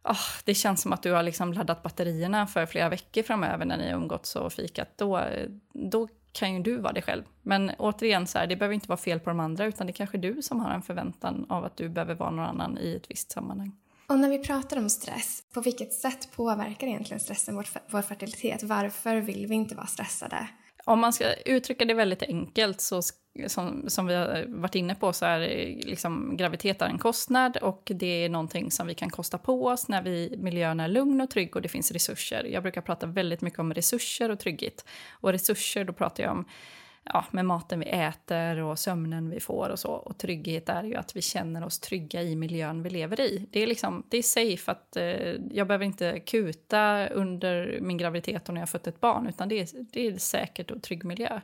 Oh, 0.05 0.42
det 0.44 0.55
känns 0.55 0.83
som 0.83 0.92
att 0.92 1.03
du 1.03 1.12
har 1.12 1.22
liksom 1.22 1.53
laddat 1.53 1.83
batterierna 1.83 2.46
för 2.46 2.66
flera 2.66 2.88
veckor 2.88 3.22
framöver 3.22 3.64
när 3.64 3.77
ni 3.77 3.90
har 3.90 3.96
umgåtts 3.96 4.37
och 4.37 4.53
fikat. 4.53 4.88
Då, 4.96 5.24
då 5.72 6.09
kan 6.38 6.55
ju 6.55 6.62
du 6.62 6.77
vara 6.77 6.92
dig 6.92 7.03
själv. 7.03 7.22
Men 7.42 7.70
återigen, 7.79 8.27
så 8.27 8.38
här, 8.38 8.46
det 8.46 8.57
behöver 8.57 8.74
inte 8.74 8.88
vara 8.88 8.96
fel 8.96 9.20
på 9.20 9.31
de 9.31 9.40
andra, 9.40 9.66
utan 9.66 9.87
det 9.87 9.90
är 9.90 9.94
kanske 9.94 10.18
du 10.18 10.42
som 10.42 10.61
har 10.61 10.70
en 10.70 10.83
förväntan 10.83 11.46
av 11.48 11.64
att 11.64 11.77
du 11.77 11.88
behöver 11.88 12.14
vara 12.14 12.31
någon 12.31 12.44
annan 12.44 12.79
i 12.79 12.94
ett 12.96 13.11
visst 13.11 13.33
sammanhang. 13.33 13.72
Och 14.09 14.18
när 14.18 14.31
vi 14.31 14.38
pratar 14.38 14.77
om 14.77 14.90
stress, 14.90 15.42
på 15.55 15.61
vilket 15.61 15.92
sätt 15.92 16.29
påverkar 16.37 16.87
egentligen 16.87 17.20
stressen 17.20 17.57
vår, 17.57 17.66
vår 17.90 18.03
fertilitet? 18.03 18.62
Varför 18.62 19.16
vill 19.16 19.46
vi 19.46 19.55
inte 19.55 19.74
vara 19.74 19.87
stressade? 19.87 20.48
Om 20.88 21.01
man 21.01 21.12
ska 21.12 21.35
uttrycka 21.35 21.85
det 21.85 21.94
väldigt 21.94 22.22
enkelt 22.22 22.81
så 22.81 23.03
som, 23.46 23.85
som 23.88 24.07
vi 24.07 24.14
har 24.14 24.44
varit 24.48 24.74
inne 24.74 24.94
på 24.94 25.12
så 25.12 25.24
är 25.24 25.38
liksom, 25.85 26.37
graviditet 26.37 26.83
är 26.83 26.87
en 26.87 26.98
kostnad 26.98 27.57
och 27.57 27.83
det 27.94 28.24
är 28.24 28.29
någonting 28.29 28.70
som 28.70 28.87
vi 28.87 28.94
kan 28.94 29.11
kosta 29.11 29.38
på 29.38 29.66
oss 29.66 29.88
när 29.88 30.03
vi, 30.03 30.35
miljön 30.38 30.81
är 30.81 30.88
lugn 30.88 31.20
och 31.20 31.31
trygg 31.31 31.57
och 31.57 31.62
det 31.62 31.68
finns 31.68 31.92
resurser. 31.92 32.44
Jag 32.44 32.62
brukar 32.62 32.81
prata 32.81 33.07
väldigt 33.07 33.40
mycket 33.40 33.59
om 33.59 33.74
resurser 33.74 34.31
och 34.31 34.38
trygghet. 34.38 34.85
Och 35.11 35.33
resurser, 35.33 35.85
då 35.85 35.92
pratar 35.92 36.22
jag 36.22 36.33
om 36.33 36.44
ja, 37.12 37.25
med 37.31 37.44
maten 37.44 37.81
vi 37.81 37.87
äter 37.87 38.59
och 38.59 38.79
sömnen 38.79 39.31
vi 39.31 39.40
får 39.40 39.68
och 39.68 39.79
så. 39.79 39.90
Och 39.90 40.18
trygghet 40.18 40.68
är 40.68 40.85
ju 40.85 40.94
att 40.94 41.16
vi 41.16 41.23
känner 41.23 41.64
oss 41.64 41.79
trygga 41.79 42.23
i 42.23 42.37
miljön 42.37 42.83
vi 42.83 42.90
lever 42.90 43.21
i. 43.21 43.47
Det 43.51 43.62
är, 43.62 43.66
liksom, 43.66 44.03
det 44.09 44.18
är 44.18 44.23
safe 44.23 44.71
att 44.71 44.97
eh, 44.97 45.35
jag 45.51 45.66
behöver 45.66 45.85
inte 45.85 46.21
kuta 46.21 47.09
under 47.09 47.79
min 47.81 47.99
graviditet 47.99 48.49
och 48.49 48.55
när 48.55 48.61
jag 48.61 48.71
fött 48.71 48.87
ett 48.87 49.01
barn, 49.01 49.27
utan 49.27 49.49
det 49.49 49.61
är, 49.61 49.68
det 49.92 50.07
är 50.07 50.18
säkert 50.18 50.71
och 50.71 50.83
trygg 50.83 51.05
miljö. 51.05 51.40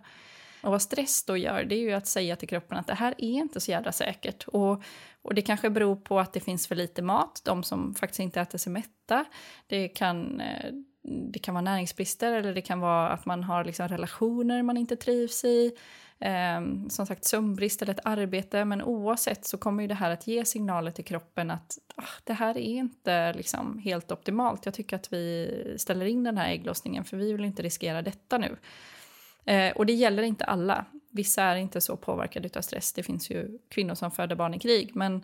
Och 0.65 0.71
vad 0.71 0.83
stress 0.83 1.25
då 1.25 1.37
gör, 1.37 1.65
det 1.65 1.75
är 1.75 1.81
ju 1.81 1.93
att 1.93 2.07
säga 2.07 2.37
till 2.37 2.49
kroppen 2.49 2.79
att 2.79 2.87
det 2.87 2.95
här 2.95 3.15
är 3.19 3.33
inte 3.33 3.61
så 3.61 3.71
jävla 3.71 3.93
säkert. 3.93 4.49
Och, 4.49 4.83
och 5.23 5.35
det 5.35 5.43
kanske 5.43 5.71
beror 5.71 5.97
på 5.97 6.21
att 6.21 6.33
det 6.33 6.41
finns 6.41 6.67
för 6.67 6.75
lite 6.75 7.03
mat, 7.03 7.43
de 7.45 7.63
som 7.63 7.95
faktiskt 7.95 8.21
inte 8.21 8.41
äter 8.41 8.59
sig 8.59 8.73
mätta. 8.73 9.25
Det 9.67 9.89
kan, 9.89 10.41
eh, 10.41 10.73
det 11.05 11.39
kan 11.39 11.55
vara 11.55 11.63
näringsbrister 11.63 12.33
eller 12.33 12.55
det 12.55 12.61
kan 12.61 12.81
vara 12.81 13.09
att 13.09 13.27
man 13.27 13.45
har 13.45 13.65
liksom 13.65 13.89
relationer 13.89 14.63
man 14.63 14.77
inte 14.77 14.97
trivs 14.97 15.45
i. 15.45 15.73
Eh, 16.19 16.61
som 16.89 17.07
sagt 17.07 17.25
sömnbrist 17.25 17.83
eller 17.83 17.93
ett 17.93 18.01
arbete. 18.05 18.65
Men 18.65 18.83
oavsett 18.83 19.45
så 19.45 19.59
kommer 19.59 19.83
ju 19.83 19.89
det 19.89 19.95
här 19.95 20.11
att 20.11 20.27
ge 20.27 20.45
signaler 20.45 20.91
till 20.91 21.05
kroppen 21.05 21.51
att 21.51 21.79
ah, 21.97 22.03
det 22.25 22.33
här 22.33 22.57
är 22.57 22.79
inte 22.79 23.33
liksom 23.33 23.79
helt 23.79 24.13
optimalt. 24.13 24.65
Jag 24.65 24.75
tycker 24.75 24.97
att 24.97 25.13
vi 25.13 25.75
ställer 25.79 26.07
in 26.07 26.25
den 26.25 26.39
här 26.39 26.53
ägglossningen 26.53 27.05
för 27.05 27.17
vi 27.17 27.33
vill 27.33 27.45
inte 27.45 27.63
riskera 27.63 28.03
detta 28.03 28.39
nu. 28.39 28.57
Eh, 29.45 29.73
och 29.77 29.87
det 29.87 29.93
gäller 29.93 30.23
inte 30.23 30.45
alla. 30.45 30.85
Vissa 31.11 31.43
är 31.43 31.57
inte 31.57 31.81
så 31.81 31.97
påverkade 31.97 32.51
av 32.57 32.61
stress. 32.61 32.93
Det 32.93 33.03
finns 33.03 33.31
ju 33.31 33.59
kvinnor 33.69 33.95
som 33.95 34.11
föder 34.11 34.37
barn 34.37 34.55
i 34.55 34.59
krig. 34.59 34.91
Men, 34.95 35.15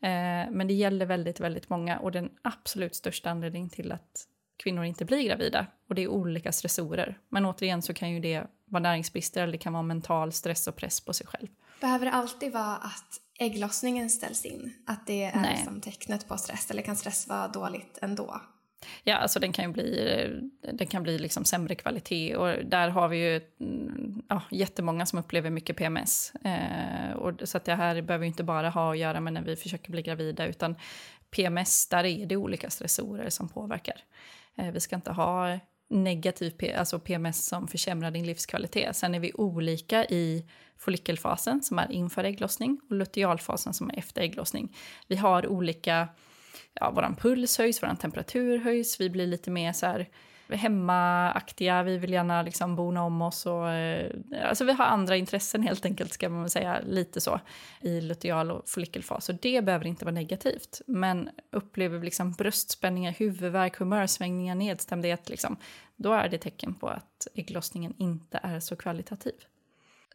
eh, 0.00 0.50
men 0.50 0.66
det 0.66 0.74
gäller 0.74 1.06
väldigt, 1.06 1.40
väldigt 1.40 1.68
många. 1.68 1.98
Och 1.98 2.12
den 2.12 2.30
absolut 2.42 2.94
största 2.94 3.30
anledningen 3.30 3.70
till 3.70 3.92
att 3.92 4.26
kvinnor 4.56 4.84
inte 4.84 5.04
blir 5.04 5.22
gravida. 5.22 5.66
Och 5.88 5.94
det 5.94 6.02
är 6.02 6.08
olika 6.08 6.52
stressorer. 6.52 7.18
Men 7.28 7.44
återigen 7.44 7.82
så 7.82 7.94
kan 7.94 8.10
ju 8.10 8.20
det 8.20 8.44
vara 8.64 8.82
näringsbrister 8.82 9.42
eller 9.42 9.52
det 9.52 9.58
kan 9.58 9.72
vara 9.72 9.82
mental 9.82 10.32
stress 10.32 10.66
och 10.66 10.76
press 10.76 11.00
på 11.00 11.12
sig 11.12 11.26
själv. 11.26 11.48
Behöver 11.80 12.06
det 12.06 12.12
alltid 12.12 12.52
vara 12.52 12.76
att 12.76 13.20
ägglossningen 13.38 14.10
ställs 14.10 14.44
in? 14.44 14.74
Att 14.86 15.06
det 15.06 15.22
är 15.24 15.56
liksom 15.56 15.80
tecknet 15.80 16.28
på 16.28 16.36
stress? 16.36 16.70
Eller 16.70 16.82
kan 16.82 16.96
stress 16.96 17.28
vara 17.28 17.48
dåligt 17.48 17.98
ändå? 18.02 18.40
Ja, 19.04 19.16
alltså 19.16 19.40
den 19.40 19.52
kan 19.52 19.64
ju 19.64 19.72
bli, 19.72 20.50
den 20.72 20.86
kan 20.86 21.02
bli 21.02 21.18
liksom 21.18 21.44
sämre 21.44 21.74
kvalitet 21.74 22.36
och 22.36 22.64
där 22.64 22.88
har 22.88 23.08
vi 23.08 23.16
ju 23.16 23.40
mm, 23.60 24.22
ja, 24.28 24.42
jättemånga 24.50 25.06
som 25.06 25.18
upplever 25.18 25.50
mycket 25.50 25.76
PMS. 25.76 26.32
Eh, 26.34 27.12
och, 27.12 27.48
så 27.48 27.56
att 27.56 27.64
det 27.64 27.74
här 27.74 28.02
behöver 28.02 28.24
ju 28.24 28.28
inte 28.28 28.44
bara 28.44 28.70
ha 28.70 28.92
att 28.92 28.98
göra 28.98 29.20
med 29.20 29.32
när 29.32 29.42
vi 29.42 29.56
försöker 29.56 29.90
bli 29.90 30.02
gravida 30.02 30.46
utan 30.46 30.76
PMS, 31.30 31.88
där 31.88 32.04
är 32.04 32.26
det 32.26 32.36
olika 32.36 32.70
stressorer 32.70 33.30
som 33.30 33.48
påverkar. 33.48 34.04
Eh, 34.56 34.70
vi 34.72 34.80
ska 34.80 34.96
inte 34.96 35.12
ha 35.12 35.58
negativ 35.88 36.74
alltså 36.78 36.98
PMS 36.98 37.46
som 37.46 37.68
försämrar 37.68 38.10
din 38.10 38.26
livskvalitet. 38.26 38.96
Sen 38.96 39.14
är 39.14 39.20
vi 39.20 39.32
olika 39.34 40.04
i 40.04 40.46
follikelfasen 40.76 41.62
som 41.62 41.78
är 41.78 41.92
inför 41.92 42.24
ägglossning 42.24 42.80
och 42.90 42.96
lutealfasen 42.96 43.74
som 43.74 43.90
är 43.90 43.98
efter 43.98 44.22
ägglossning. 44.22 44.76
Vi 45.06 45.16
har 45.16 45.46
olika 45.46 46.08
ja, 46.74 46.90
vår 46.94 47.16
puls 47.16 47.58
höjs, 47.58 47.82
vår 47.82 47.94
temperatur 47.94 48.58
höjs, 48.58 49.00
vi 49.00 49.10
blir 49.10 49.26
lite 49.26 49.50
mer 49.50 49.72
så 49.72 49.86
här 49.86 50.08
hemmaaktiga, 50.48 51.82
vi 51.82 51.98
vill 51.98 52.12
gärna 52.12 52.42
liksom 52.42 52.76
bona 52.76 53.02
om 53.02 53.22
oss 53.22 53.46
och 53.46 53.70
eh, 53.70 54.12
alltså 54.48 54.64
vi 54.64 54.72
har 54.72 54.84
andra 54.84 55.16
intressen 55.16 55.62
helt 55.62 55.84
enkelt 55.84 56.12
ska 56.12 56.28
man 56.28 56.50
säga 56.50 56.80
lite 56.86 57.20
så 57.20 57.40
i 57.80 58.00
luteal 58.00 58.50
och 58.50 58.68
follikelfas. 58.68 59.28
Och 59.28 59.34
det 59.34 59.64
behöver 59.64 59.86
inte 59.86 60.04
vara 60.04 60.14
negativt. 60.14 60.80
Men 60.86 61.30
upplever 61.52 61.98
vi 61.98 62.04
liksom 62.04 62.32
bröstspänningar, 62.32 63.14
huvudvärk, 63.18 63.76
humörsvängningar, 63.76 64.54
nedstämdhet 64.54 65.28
liksom, 65.28 65.56
då 65.96 66.12
är 66.12 66.28
det 66.28 66.38
tecken 66.38 66.74
på 66.74 66.88
att 66.88 67.26
ägglossningen 67.34 67.94
inte 67.98 68.40
är 68.42 68.60
så 68.60 68.76
kvalitativ. 68.76 69.34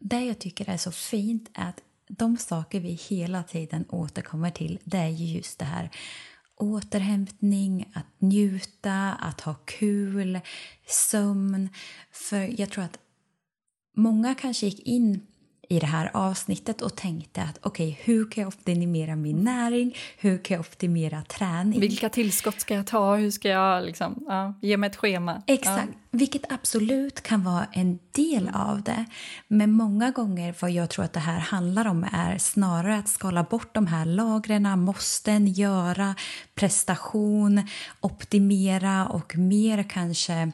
Det 0.00 0.20
jag 0.20 0.38
tycker 0.38 0.70
är 0.70 0.76
så 0.76 0.92
fint 0.92 1.50
är 1.54 1.68
att 1.68 1.80
de 2.08 2.36
saker 2.36 2.80
vi 2.80 2.92
hela 3.08 3.42
tiden 3.42 3.84
återkommer 3.88 4.50
till 4.50 4.78
det 4.84 4.98
är 4.98 5.08
ju 5.08 5.36
just 5.36 5.58
det 5.58 5.64
här 5.64 5.90
återhämtning, 6.62 7.90
att 7.94 8.06
njuta, 8.18 9.12
att 9.12 9.40
ha 9.40 9.54
kul, 9.54 10.40
sömn. 10.86 11.68
För 12.12 12.60
jag 12.60 12.70
tror 12.70 12.84
att 12.84 12.98
många 13.96 14.34
kanske 14.34 14.66
gick 14.66 14.80
in 14.80 15.26
i 15.72 15.78
det 15.78 15.86
här 15.86 16.10
avsnittet 16.14 16.82
och 16.82 16.96
tänkte 16.96 17.42
att 17.42 17.58
okej, 17.62 17.90
okay, 17.90 18.04
hur 18.04 18.30
kan 18.30 18.42
jag 18.42 18.48
optimera 18.48 19.16
min 19.16 19.44
näring? 19.44 19.96
Hur 20.18 20.38
kan 20.44 20.54
jag 20.54 20.60
optimera 20.60 21.22
träning? 21.22 21.80
Vilka 21.80 22.08
tillskott 22.08 22.60
ska 22.60 22.74
jag 22.74 22.86
ta? 22.86 23.14
Hur 23.16 23.30
ska 23.30 23.48
jag 23.48 23.84
liksom, 23.84 24.24
ja, 24.28 24.54
ge 24.60 24.76
mig 24.76 24.90
ett 24.90 24.96
schema? 24.96 25.42
Exakt, 25.46 25.88
ja. 25.92 25.98
vilket 26.10 26.52
absolut 26.52 27.22
kan 27.22 27.44
vara 27.44 27.66
en 27.72 27.98
del 28.10 28.50
av 28.54 28.82
det. 28.82 29.04
Men 29.48 29.72
många 29.72 30.10
gånger 30.10 30.54
vad 30.60 30.70
jag 30.70 30.90
tror 30.90 31.04
att 31.04 31.12
det 31.12 31.20
här 31.20 31.38
handlar 31.38 31.86
om 31.86 32.06
är 32.12 32.38
snarare 32.38 32.98
att 32.98 33.08
skala 33.08 33.42
bort 33.42 33.74
de 33.74 33.86
här 33.86 34.04
lagren, 34.04 34.80
måsten, 34.80 35.46
göra, 35.46 36.14
prestation, 36.54 37.62
optimera 38.00 39.06
och 39.06 39.36
mer 39.36 39.82
kanske 39.82 40.52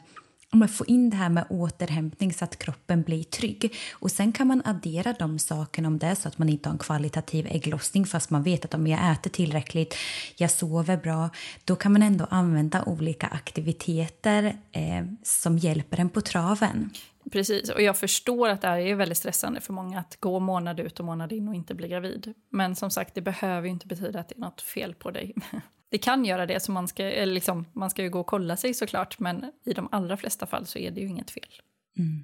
man 0.57 0.69
få 0.69 0.85
in 0.85 1.09
det 1.09 1.15
här 1.15 1.29
med 1.29 1.45
återhämtning 1.49 2.33
så 2.33 2.43
att 2.43 2.59
kroppen 2.59 3.01
blir 3.01 3.23
trygg. 3.23 3.75
Och 3.93 4.11
Sen 4.11 4.31
kan 4.31 4.47
man 4.47 4.61
addera 4.65 5.13
de 5.13 5.39
sakerna 5.39 5.87
om 5.87 5.99
det 5.99 6.07
är 6.07 6.15
så 6.15 6.27
att 6.27 6.37
man 6.37 6.49
inte 6.49 6.69
har 6.69 6.73
en 6.73 6.79
kvalitativ 6.79 7.47
ägglossning 7.47 8.05
fast 8.05 8.29
man 8.29 8.43
vet 8.43 8.65
att 8.65 8.73
om 8.73 8.87
jag 8.87 9.11
äter 9.11 9.29
tillräckligt, 9.29 9.95
jag 10.35 10.51
sover 10.51 10.97
bra, 10.97 11.29
då 11.65 11.75
kan 11.75 11.93
man 11.93 12.03
ändå 12.03 12.27
använda 12.29 12.83
olika 12.83 13.27
aktiviteter 13.27 14.43
eh, 14.71 15.05
som 15.23 15.57
hjälper 15.57 15.99
en 15.99 16.09
på 16.09 16.21
traven. 16.21 16.89
Precis, 17.31 17.69
och 17.69 17.81
jag 17.81 17.97
förstår 17.97 18.49
att 18.49 18.61
det 18.61 18.67
här 18.67 18.77
är 18.77 18.95
väldigt 18.95 19.17
stressande 19.17 19.61
för 19.61 19.73
många 19.73 19.99
att 19.99 20.17
gå 20.19 20.39
månad 20.39 20.79
ut 20.79 20.99
och 20.99 21.05
månad 21.05 21.31
in 21.31 21.47
och 21.47 21.55
inte 21.55 21.75
bli 21.75 21.87
gravid. 21.87 22.33
Men 22.49 22.75
som 22.75 22.91
sagt, 22.91 23.15
det 23.15 23.21
behöver 23.21 23.67
ju 23.67 23.73
inte 23.73 23.87
betyda 23.87 24.19
att 24.19 24.29
det 24.29 24.35
är 24.35 24.39
något 24.39 24.61
fel 24.61 24.93
på 24.93 25.11
dig. 25.11 25.35
Det 25.89 25.97
kan 25.97 26.25
göra 26.25 26.45
det, 26.45 26.59
så 26.59 26.71
man 26.71 26.87
ska, 26.87 27.03
liksom, 27.03 27.65
man 27.73 27.89
ska 27.89 28.03
ju 28.03 28.09
gå 28.09 28.19
och 28.19 28.27
kolla 28.27 28.57
sig 28.57 28.73
såklart, 28.73 29.19
men 29.19 29.51
i 29.65 29.73
de 29.73 29.87
allra 29.91 30.17
flesta 30.17 30.45
fall 30.45 30.65
så 30.65 30.79
är 30.79 30.91
det 30.91 31.01
ju 31.01 31.07
inget 31.07 31.31
fel. 31.31 31.61
Mm. 31.97 32.23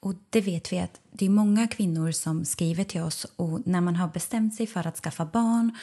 Och 0.00 0.14
det 0.30 0.40
vet 0.40 0.72
vi 0.72 0.78
att 0.78 1.00
det 1.12 1.26
är 1.26 1.30
många 1.30 1.68
kvinnor 1.68 2.10
som 2.10 2.44
skriver 2.44 2.84
till 2.84 3.00
oss 3.00 3.24
och 3.36 3.66
när 3.66 3.80
man 3.80 3.96
har 3.96 4.08
bestämt 4.08 4.54
sig 4.54 4.66
för 4.66 4.86
att 4.86 4.96
skaffa 4.96 5.24
barn 5.24 5.76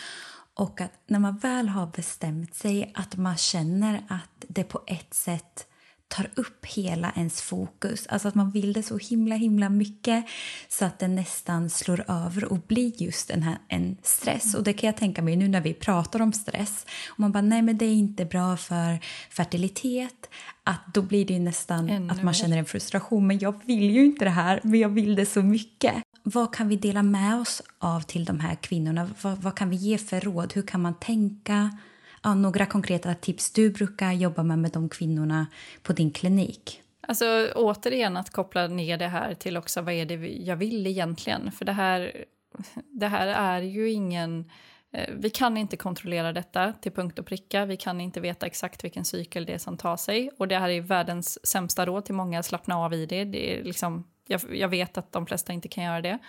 och 0.54 0.82
att 0.82 0.92
när 1.08 1.20
man 1.20 1.38
väl 1.38 1.70
har 1.70 1.88
bestämt 1.88 2.56
sig 2.56 2.92
att 2.96 3.18
man 3.18 3.38
känner 3.38 4.04
att 4.08 4.46
det 4.48 4.64
på 4.64 4.84
ett 4.88 5.14
sätt 5.14 5.68
tar 6.08 6.30
upp 6.36 6.66
hela 6.66 7.12
ens 7.16 7.42
fokus. 7.42 8.08
Alltså 8.08 8.28
att 8.28 8.36
man 8.36 8.52
vill 8.52 8.74
det 8.74 8.84
så 8.84 8.98
himla 8.98 9.36
himla 9.36 9.70
mycket 9.70 10.26
så 10.68 10.86
att 10.86 11.00
det 11.00 11.08
nästan 11.08 11.70
slår 11.70 12.06
över 12.08 12.46
och 12.46 12.60
blir 12.60 13.04
just 13.04 13.30
en, 13.30 13.44
här, 13.44 13.58
en 13.68 13.98
stress. 14.04 14.56
Och 14.56 14.64
det 14.64 14.74
kan 14.74 14.88
jag 14.88 14.98
tänka 14.98 15.22
mig 15.22 15.36
nu 15.36 15.48
när 15.48 15.62
vi 15.62 15.74
pratar 15.74 16.22
om 16.22 16.34
stress. 16.34 16.86
Och 17.10 17.20
man 17.20 17.32
bara, 17.32 17.42
nej 17.42 17.62
men 17.62 17.78
det 17.78 17.86
är 17.86 17.94
inte 17.94 18.26
bra 18.26 18.58
för 18.58 19.00
fertilitet. 19.30 20.30
Att 20.64 20.94
då 20.94 21.02
blir 21.02 21.26
det 21.26 21.40
nästan 21.40 21.90
Ännu 21.90 22.14
att 22.14 22.24
man 22.24 22.34
känner 22.34 22.58
en 22.58 22.66
frustration. 22.66 23.28
Men 23.28 23.40
jag 23.40 23.62
vill 23.66 23.92
ju 23.92 24.06
inte 24.06 24.26
det 24.26 24.32
här, 24.32 24.60
men 24.64 24.80
jag 24.80 24.90
vill 24.90 25.16
det 25.16 25.26
så 25.26 25.42
mycket. 25.42 25.94
Vad 26.24 26.54
kan 26.56 26.68
vi 26.68 26.76
dela 26.76 27.04
med 27.04 27.40
oss 27.42 27.62
av 27.80 28.02
till 28.02 28.26
de 28.26 28.40
här 28.40 28.56
kvinnorna? 28.56 29.10
Vad, 29.22 29.38
vad 29.38 29.56
kan 29.56 29.70
vi 29.70 29.76
ge 29.76 29.98
för 29.98 30.20
råd? 30.20 30.54
Hur 30.54 30.62
kan 30.62 30.82
man 30.82 31.00
tänka? 31.00 31.78
Ja, 32.26 32.34
några 32.34 32.66
konkreta 32.66 33.14
tips 33.14 33.52
du 33.52 33.70
brukar 33.70 34.12
jobba 34.12 34.44
med 34.44 34.60
med 34.60 34.72
de 34.72 34.90
kvinnorna 34.90 35.48
på 35.84 35.94
din 35.94 36.12
klinik? 36.12 36.82
Alltså 37.08 37.52
återigen 37.56 38.18
att 38.18 38.30
koppla 38.30 38.68
ner 38.68 38.98
det 38.98 39.08
här 39.08 39.34
till 39.34 39.58
också 39.58 39.82
vad 39.82 39.94
är 39.94 40.06
det 40.06 40.16
jag 40.28 40.56
vill 40.56 40.88
egentligen? 40.88 41.52
För 41.52 41.66
det 41.66 41.72
här, 41.72 42.26
det 42.74 43.08
här 43.08 43.28
är 43.28 43.62
ju 43.62 43.92
ingen... 43.92 44.52
Eh, 44.92 45.14
vi 45.18 45.30
kan 45.30 45.58
inte 45.58 45.78
kontrollera 45.78 46.34
detta 46.34 46.74
till 46.74 46.92
punkt 46.92 47.20
och 47.20 47.26
pricka. 47.26 47.66
Vi 47.66 47.78
kan 47.78 48.02
inte 48.02 48.20
veta 48.20 48.46
exakt 48.46 48.84
vilken 48.84 49.06
cykel 49.06 49.46
det 49.46 49.54
är 49.54 49.58
som 49.58 49.78
tar 49.78 49.98
sig. 49.98 50.30
Och 50.38 50.48
det 50.48 50.60
här 50.60 50.70
är 50.70 50.82
världens 50.82 51.48
sämsta 51.48 51.86
råd 51.86 52.06
till 52.06 52.16
många, 52.16 52.44
slappna 52.44 52.78
av 52.78 52.94
i 52.94 53.06
det. 53.06 53.26
det 53.26 53.60
är 53.60 53.64
liksom, 53.64 54.08
jag, 54.28 54.42
jag 54.56 54.70
vet 54.70 54.98
att 54.98 55.12
de 55.12 55.26
flesta 55.26 55.54
inte 55.54 55.68
kan 55.68 55.84
göra 55.84 56.02
det. 56.02 56.20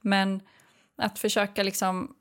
Men 0.00 0.40
att 0.96 1.18
försöka 1.18 1.62
liksom 1.62 2.14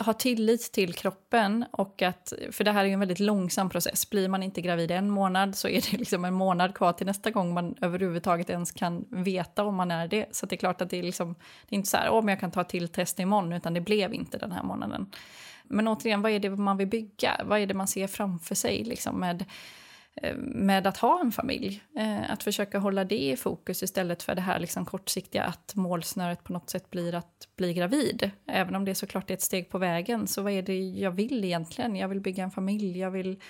ha 0.00 0.12
tillit 0.12 0.72
till 0.72 0.94
kroppen. 0.94 1.64
och 1.70 2.02
att, 2.02 2.32
För 2.50 2.64
det 2.64 2.72
här 2.72 2.84
är 2.84 2.88
en 2.88 3.00
väldigt 3.00 3.20
långsam 3.20 3.70
process. 3.70 4.10
Blir 4.10 4.28
man 4.28 4.42
inte 4.42 4.60
gravid 4.60 4.90
en 4.90 5.10
månad 5.10 5.56
så 5.56 5.68
är 5.68 5.90
det 5.90 5.92
liksom 5.98 6.24
en 6.24 6.34
månad 6.34 6.74
kvar 6.74 6.92
till 6.92 7.06
nästa 7.06 7.30
gång 7.30 7.54
man 7.54 7.74
överhuvudtaget 7.80 8.50
ens 8.50 8.72
kan 8.72 9.04
veta 9.10 9.64
om 9.64 9.74
man 9.74 9.90
är 9.90 10.08
det. 10.08 10.26
Så 10.30 10.46
det 10.46 10.54
är 10.54 10.58
klart 10.58 10.80
att 10.80 10.90
det 10.90 10.98
är, 10.98 11.02
liksom, 11.02 11.34
det 11.68 11.74
är 11.74 11.76
inte 11.76 11.88
så 11.88 11.96
här, 11.96 12.08
om 12.08 12.28
jag 12.28 12.40
kan 12.40 12.50
ta 12.50 12.64
till 12.64 12.88
test 12.88 13.20
imorgon, 13.20 13.52
utan 13.52 13.74
det 13.74 13.80
blev 13.80 14.14
inte 14.14 14.38
den 14.38 14.52
här 14.52 14.62
månaden. 14.62 15.10
Men 15.64 15.88
återigen, 15.88 16.22
vad 16.22 16.32
är 16.32 16.40
det 16.40 16.50
man 16.50 16.76
vill 16.76 16.88
bygga? 16.88 17.40
Vad 17.44 17.60
är 17.60 17.66
det 17.66 17.74
man 17.74 17.88
ser 17.88 18.06
framför 18.06 18.54
sig 18.54 18.84
liksom 18.84 19.20
med 19.20 19.44
Eh, 20.22 20.36
med 20.38 20.86
att 20.86 20.96
ha 20.96 21.20
en 21.20 21.32
familj. 21.32 21.82
Eh, 21.96 22.30
att 22.30 22.42
försöka 22.42 22.78
hålla 22.78 23.04
det 23.04 23.30
i 23.30 23.36
fokus 23.36 23.82
istället 23.82 24.22
för 24.22 24.34
det 24.34 24.40
här 24.40 24.58
liksom 24.58 24.84
kortsiktiga 24.84 25.44
att 25.44 25.74
målsnöret 25.74 26.44
på 26.44 26.52
något 26.52 26.70
sätt 26.70 26.90
blir 26.90 27.14
att 27.14 27.48
bli 27.56 27.74
gravid. 27.74 28.30
Även 28.46 28.74
om 28.74 28.84
det 28.84 28.94
såklart 28.94 29.30
är 29.30 29.34
ett 29.34 29.42
steg 29.42 29.70
på 29.70 29.78
vägen, 29.78 30.26
så 30.26 30.42
vad 30.42 30.52
är 30.52 30.62
det 30.62 30.78
jag 30.78 31.10
vill 31.10 31.44
egentligen? 31.44 31.96
Jag 31.96 32.08
vill 32.08 32.20
bygga 32.20 32.44
en 32.44 32.50
familj, 32.50 32.98
jag 32.98 33.10
vill... 33.10 33.40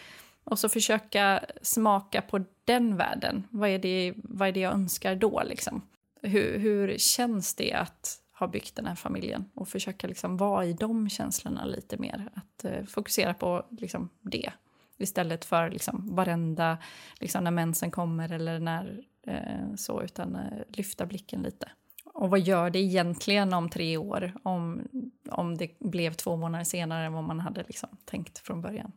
Och 0.45 0.59
så 0.59 0.69
försöka 0.69 1.45
smaka 1.63 2.23
på 2.23 2.45
den 2.65 2.97
världen. 2.97 3.47
Vad 3.51 3.71
är 3.71 3.79
det, 3.79 4.15
vad 4.17 4.49
är 4.49 4.53
det 4.53 4.61
jag 4.61 4.73
önskar 4.73 5.15
då? 5.15 5.43
Liksom? 5.47 5.83
Hur, 6.23 6.59
hur 6.59 6.99
känns 6.99 7.55
det 7.55 7.73
att 7.73 8.21
ha 8.39 8.47
byggt 8.47 8.77
den 8.77 8.87
här 8.87 8.95
familjen? 8.95 9.45
Och 9.55 9.69
försöka 9.69 10.07
liksom 10.07 10.37
vara 10.37 10.65
i 10.65 10.73
de 10.73 11.09
känslorna 11.09 11.65
lite 11.65 11.97
mer. 11.97 12.29
Att 12.35 12.65
eh, 12.65 12.85
fokusera 12.85 13.35
på 13.35 13.67
liksom, 13.71 14.09
det 14.21 14.53
Istället 14.99 15.45
för 15.45 15.71
liksom 15.71 16.15
varenda, 16.15 16.79
liksom 17.21 17.45
när 17.45 17.51
mensen 17.51 17.91
kommer 17.91 18.33
eller 18.33 18.61
när 18.61 19.05
eh, 19.27 19.75
så, 19.77 20.03
utan 20.03 20.37
eh, 20.37 20.63
lyfta 20.69 21.07
blicken 21.07 21.43
lite. 21.43 21.71
Och 22.05 22.31
vad 22.31 22.41
gör 22.41 22.71
det 22.71 22.79
egentligen 22.79 23.53
om 23.53 23.69
tre 23.69 23.97
år 23.97 24.33
om, 24.43 24.89
om 25.31 25.57
det 25.57 25.79
blev 25.79 26.13
två 26.13 26.37
månader 26.37 26.65
senare 26.65 27.07
än 27.07 27.13
vad 27.13 27.25
man 27.25 27.41
hade 27.41 27.63
liksom 27.63 27.89
tänkt 28.05 28.39
från 28.39 28.63
början? 28.63 28.93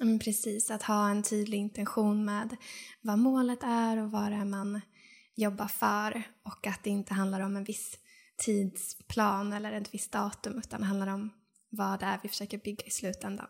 Mm. 0.00 0.18
Precis, 0.18 0.70
att 0.70 0.82
ha 0.82 1.10
en 1.10 1.22
tydlig 1.22 1.58
intention 1.58 2.24
med 2.24 2.56
vad 3.00 3.18
målet 3.18 3.62
är 3.62 3.96
och 4.02 4.10
vad 4.10 4.32
det 4.32 4.36
är 4.36 4.44
man 4.44 4.80
jobbar 5.34 5.66
för 5.66 6.22
och 6.42 6.66
att 6.66 6.84
det 6.84 6.90
inte 6.90 7.14
handlar 7.14 7.40
om 7.40 7.56
en 7.56 7.64
viss 7.64 7.98
tidsplan 8.36 9.52
eller 9.52 9.72
ett 9.72 9.94
visst 9.94 10.12
datum 10.12 10.58
utan 10.58 10.82
handlar 10.82 11.06
om 11.06 11.30
vad 11.70 12.00
det 12.00 12.06
är 12.06 12.20
vi 12.22 12.28
försöker 12.28 12.58
bygga 12.58 12.84
i 12.84 12.90
slutändan. 12.90 13.48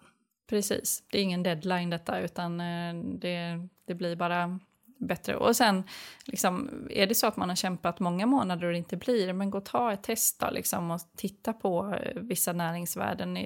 Precis, 0.51 1.03
det 1.11 1.18
är 1.18 1.22
ingen 1.22 1.42
deadline 1.42 1.90
detta 1.90 2.20
utan 2.20 2.61
eh, 2.61 2.94
det, 2.94 3.68
det 3.86 3.94
blir 3.94 4.16
bara 4.16 4.59
bättre. 4.98 5.36
Och 5.36 5.57
sen, 5.57 5.84
liksom, 6.24 6.70
är 6.90 7.07
det 7.07 7.14
så 7.14 7.26
att 7.26 7.36
man 7.36 7.48
har 7.48 7.57
kämpat 7.57 8.01
många 8.01 8.26
månader 8.26 8.66
och 8.66 8.72
det 8.72 8.78
inte 8.78 8.96
blir, 8.96 9.32
men 9.32 9.51
gå 9.51 9.59
och 9.59 9.64
ta 9.64 9.92
ett 9.92 10.03
test 10.03 10.40
då, 10.40 10.51
liksom, 10.51 10.90
och 10.90 11.01
titta 11.16 11.53
på 11.53 11.94
eh, 11.94 12.22
vissa 12.22 12.53
näringsvärden 12.53 13.38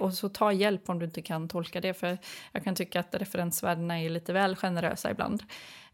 och 0.00 0.14
så 0.14 0.28
ta 0.28 0.52
hjälp 0.52 0.88
om 0.88 0.98
du 0.98 1.04
inte 1.04 1.22
kan 1.22 1.48
tolka 1.48 1.80
det, 1.80 1.94
för 1.94 2.18
jag 2.52 2.64
kan 2.64 2.74
tycka 2.74 3.00
att 3.00 3.14
referensvärdena 3.14 4.00
är 4.00 4.10
lite 4.10 4.32
väl 4.32 4.56
generösa 4.56 5.10
ibland. 5.10 5.42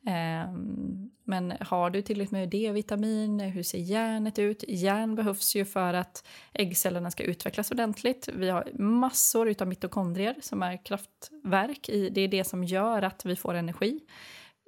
Ehm, 0.07 1.11
men 1.24 1.55
har 1.61 1.90
du 1.90 2.02
tillräckligt 2.02 2.32
med 2.32 2.48
D-vitamin? 2.48 3.40
Hur 3.40 3.62
ser 3.62 3.78
järnet 3.78 4.38
ut? 4.38 4.64
Järn 4.68 5.14
behövs 5.14 5.57
ju 5.57 5.64
för 5.64 5.94
att 5.94 6.26
äggcellerna 6.52 7.11
ska 7.11 7.22
utvecklas 7.22 7.70
ordentligt. 7.70 8.28
Vi 8.34 8.48
har 8.50 8.68
massor 8.78 9.55
av 9.62 9.68
mitokondrier 9.68 10.34
som 10.40 10.62
är 10.62 10.84
kraftverk. 10.84 11.90
det 12.12 12.20
är 12.20 12.28
det 12.28 12.44
som 12.44 12.64
gör 12.64 13.02
att 13.02 13.24
vi 13.24 13.36
får 13.36 13.55
energi 13.55 14.00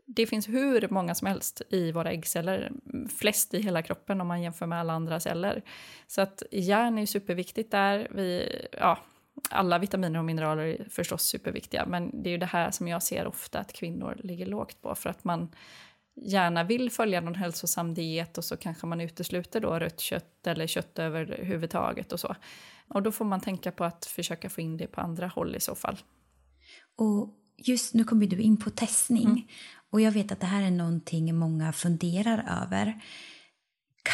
det 0.07 0.27
finns 0.27 0.49
hur 0.49 0.89
många 0.91 1.15
som 1.15 1.27
helst 1.27 1.63
i 1.69 1.93
våra 1.93 2.11
äggceller, 2.11 2.73
flest 3.19 3.55
i 3.55 3.63
hela 3.63 3.83
kroppen 3.83 4.21
om 4.21 4.29
man 4.29 4.43
jämför 4.43 4.67
med 4.67 4.81
alla 4.81 4.93
andra 4.93 5.21
celler. 5.21 5.63
Så 6.07 6.21
att 6.21 6.43
järn 6.53 6.99
är 6.99 7.07
superviktigt 7.07 7.71
där. 7.71 8.09
Vi, 8.11 8.49
ja, 8.73 8.99
alla 9.51 9.79
vitaminer 9.79 10.19
och 10.19 10.25
mineraler 10.25 10.63
är 10.63 10.89
förstås 10.91 11.23
superviktiga, 11.23 11.87
men 11.87 12.23
det 12.23 12.29
är 12.29 12.33
ju 12.33 12.39
det 12.39 12.47
här 12.47 12.71
som 12.71 12.89
jag 12.89 13.03
ser 13.03 13.27
ofta 13.27 13.59
att 13.59 13.73
kvinnor 13.73 14.21
ligger 14.25 14.47
lågt 14.47 14.83
på 14.83 14.95
för 14.95 15.11
att 15.11 15.25
man 15.25 15.49
gärna 16.15 16.65
vill 16.65 16.91
följa 16.91 17.21
någon 17.21 17.35
hälsosam 17.35 17.95
diet 17.95 18.39
och 18.39 18.45
så 18.45 18.57
kanske 18.57 18.87
man 18.87 19.01
utesluter 19.01 19.61
då 19.61 19.79
rött 19.79 20.01
kött 20.01 20.47
eller 20.47 20.67
kött 20.67 20.99
överhuvudtaget 20.99 22.13
och 22.13 22.21
så. 22.21 22.37
Och 22.89 23.03
då 23.03 23.13
får 23.13 23.25
man 23.25 23.41
tänka 23.41 23.73
på 23.73 23.85
att 23.85 24.05
försöka 24.05 24.51
få 24.51 24.61
in 24.61 24.77
det 24.77 24.87
på 24.87 25.01
andra 25.01 25.27
håll 25.29 25.57
i 25.57 25.61
så 25.61 25.75
fall. 25.75 25.99
Och 26.97 27.35
just 27.57 27.95
nu 27.95 28.05
kommer 28.05 28.27
du 28.27 28.41
in 28.41 28.57
på 28.57 28.71
testning. 28.71 29.27
Mm. 29.27 29.43
Och 29.91 30.01
jag 30.01 30.13
vet 30.13 30.33
att 30.33 30.41
det 30.41 30.47
här 30.47 30.63
är 30.63 30.71
någonting 30.71 31.35
många 31.35 31.73
funderar 31.73 32.63
över. 32.63 33.01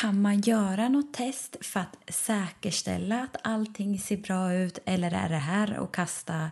Kan 0.01 0.23
man 0.23 0.41
göra 0.41 0.89
något 0.89 1.15
test 1.15 1.57
för 1.61 1.81
att 1.81 1.97
säkerställa 2.15 3.21
att 3.21 3.37
allting 3.43 3.99
ser 3.99 4.17
bra 4.17 4.55
ut 4.55 4.79
eller 4.85 5.15
är 5.15 5.29
det 5.29 5.35
här 5.35 5.85
att 5.85 5.93
kasta 5.93 6.51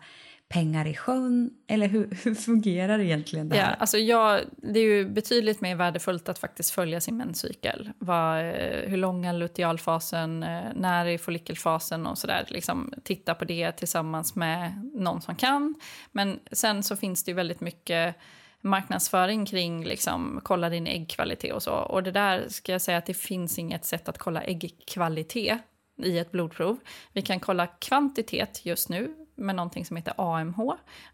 pengar 0.48 0.86
i 0.86 0.94
sjön? 0.94 1.50
Eller 1.66 1.88
hur, 1.88 2.18
hur 2.24 2.34
fungerar 2.34 2.98
egentligen 2.98 3.48
det 3.48 3.56
här? 3.56 3.70
Ja, 3.70 3.76
alltså 3.76 3.98
jag, 3.98 4.40
det 4.56 4.80
är 4.80 4.84
ju 4.84 5.08
betydligt 5.08 5.60
mer 5.60 5.74
värdefullt 5.74 6.28
att 6.28 6.38
faktiskt 6.38 6.70
följa 6.70 7.00
sin 7.00 7.16
menscykel. 7.16 7.90
Vad, 7.98 8.44
hur 8.86 8.96
lång 8.96 9.26
är 9.26 9.32
lutealfasen, 9.32 10.40
när 10.74 11.06
är 11.06 11.18
follikelfasen 11.18 12.06
och 12.06 12.18
sådär. 12.18 12.46
Liksom, 12.48 12.94
titta 13.04 13.34
på 13.34 13.44
det 13.44 13.72
tillsammans 13.72 14.34
med 14.34 14.90
någon 14.94 15.22
som 15.22 15.36
kan. 15.36 15.74
Men 16.12 16.40
sen 16.52 16.82
så 16.82 16.96
finns 16.96 17.24
det 17.24 17.30
ju 17.30 17.34
väldigt 17.34 17.60
mycket 17.60 18.16
marknadsföring 18.60 19.46
kring 19.46 19.84
liksom, 19.84 20.40
kolla 20.42 20.68
din 20.68 20.86
äggkvalitet 20.86 21.52
och 21.52 21.62
så. 21.62 21.72
Och 21.72 22.02
det 22.02 22.10
där 22.10 22.48
ska 22.48 22.72
jag 22.72 22.80
säga 22.80 22.98
att 22.98 23.06
det 23.06 23.14
finns 23.14 23.58
inget 23.58 23.84
sätt 23.84 24.08
att 24.08 24.18
kolla 24.18 24.42
äggkvalitet 24.42 25.58
i 26.02 26.18
ett 26.18 26.32
blodprov. 26.32 26.78
Vi 27.12 27.22
kan 27.22 27.40
kolla 27.40 27.66
kvantitet 27.66 28.66
just 28.66 28.88
nu 28.88 29.14
med 29.34 29.54
någonting 29.54 29.84
som 29.84 29.96
heter 29.96 30.14
AMH, 30.16 30.60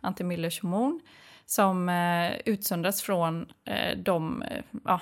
antimyllers 0.01 0.61
hormon, 0.61 1.01
som 1.47 1.89
eh, 1.89 2.33
utsöndras 2.45 3.03
från 3.03 3.47
eh, 3.65 3.99
de 3.99 4.43
eh, 4.43 4.63
ja, 4.85 5.01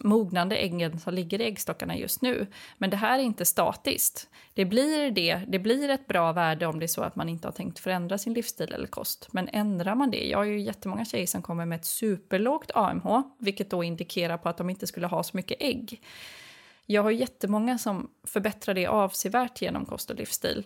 mognande 0.00 0.56
äggen 0.56 1.00
som 1.00 1.14
ligger 1.14 1.40
i 1.40 1.44
äggstockarna 1.44 1.96
just 1.96 2.22
nu. 2.22 2.46
Men 2.78 2.90
det 2.90 2.96
här 2.96 3.18
är 3.18 3.22
inte 3.22 3.44
statiskt. 3.44 4.28
Det 4.54 4.64
blir, 4.64 5.10
det, 5.10 5.40
det 5.48 5.58
blir 5.58 5.88
ett 5.88 6.06
bra 6.06 6.32
värde 6.32 6.66
om 6.66 6.78
det 6.78 6.84
är 6.84 6.88
så 6.88 7.02
att 7.02 7.16
man 7.16 7.28
inte 7.28 7.46
har 7.48 7.52
tänkt 7.52 7.78
förändra 7.78 8.18
sin 8.18 8.34
livsstil 8.34 8.72
eller 8.72 8.86
kost. 8.86 9.28
Men 9.32 9.48
ändrar 9.48 9.94
man 9.94 10.10
det, 10.10 10.26
jag 10.26 10.38
har 10.38 10.44
ju 10.44 10.60
jättemånga 10.60 11.04
tjejer 11.04 11.26
som 11.26 11.42
kommer 11.42 11.66
med 11.66 11.76
ett 11.76 11.84
superlågt 11.84 12.70
AMH, 12.74 13.22
vilket 13.38 13.70
då 13.70 13.84
indikerar 13.84 14.38
på 14.38 14.48
att 14.48 14.56
de 14.56 14.70
inte 14.70 14.86
skulle 14.86 15.06
ha 15.06 15.22
så 15.22 15.36
mycket 15.36 15.62
ägg. 15.62 16.02
Jag 16.86 17.02
har 17.02 17.10
jättemånga 17.10 17.78
som 17.78 18.10
förbättrar 18.24 18.74
det 18.74 18.86
avsevärt 18.86 19.62
genom 19.62 19.86
kost 19.86 20.10
och 20.10 20.16
livsstil. 20.16 20.64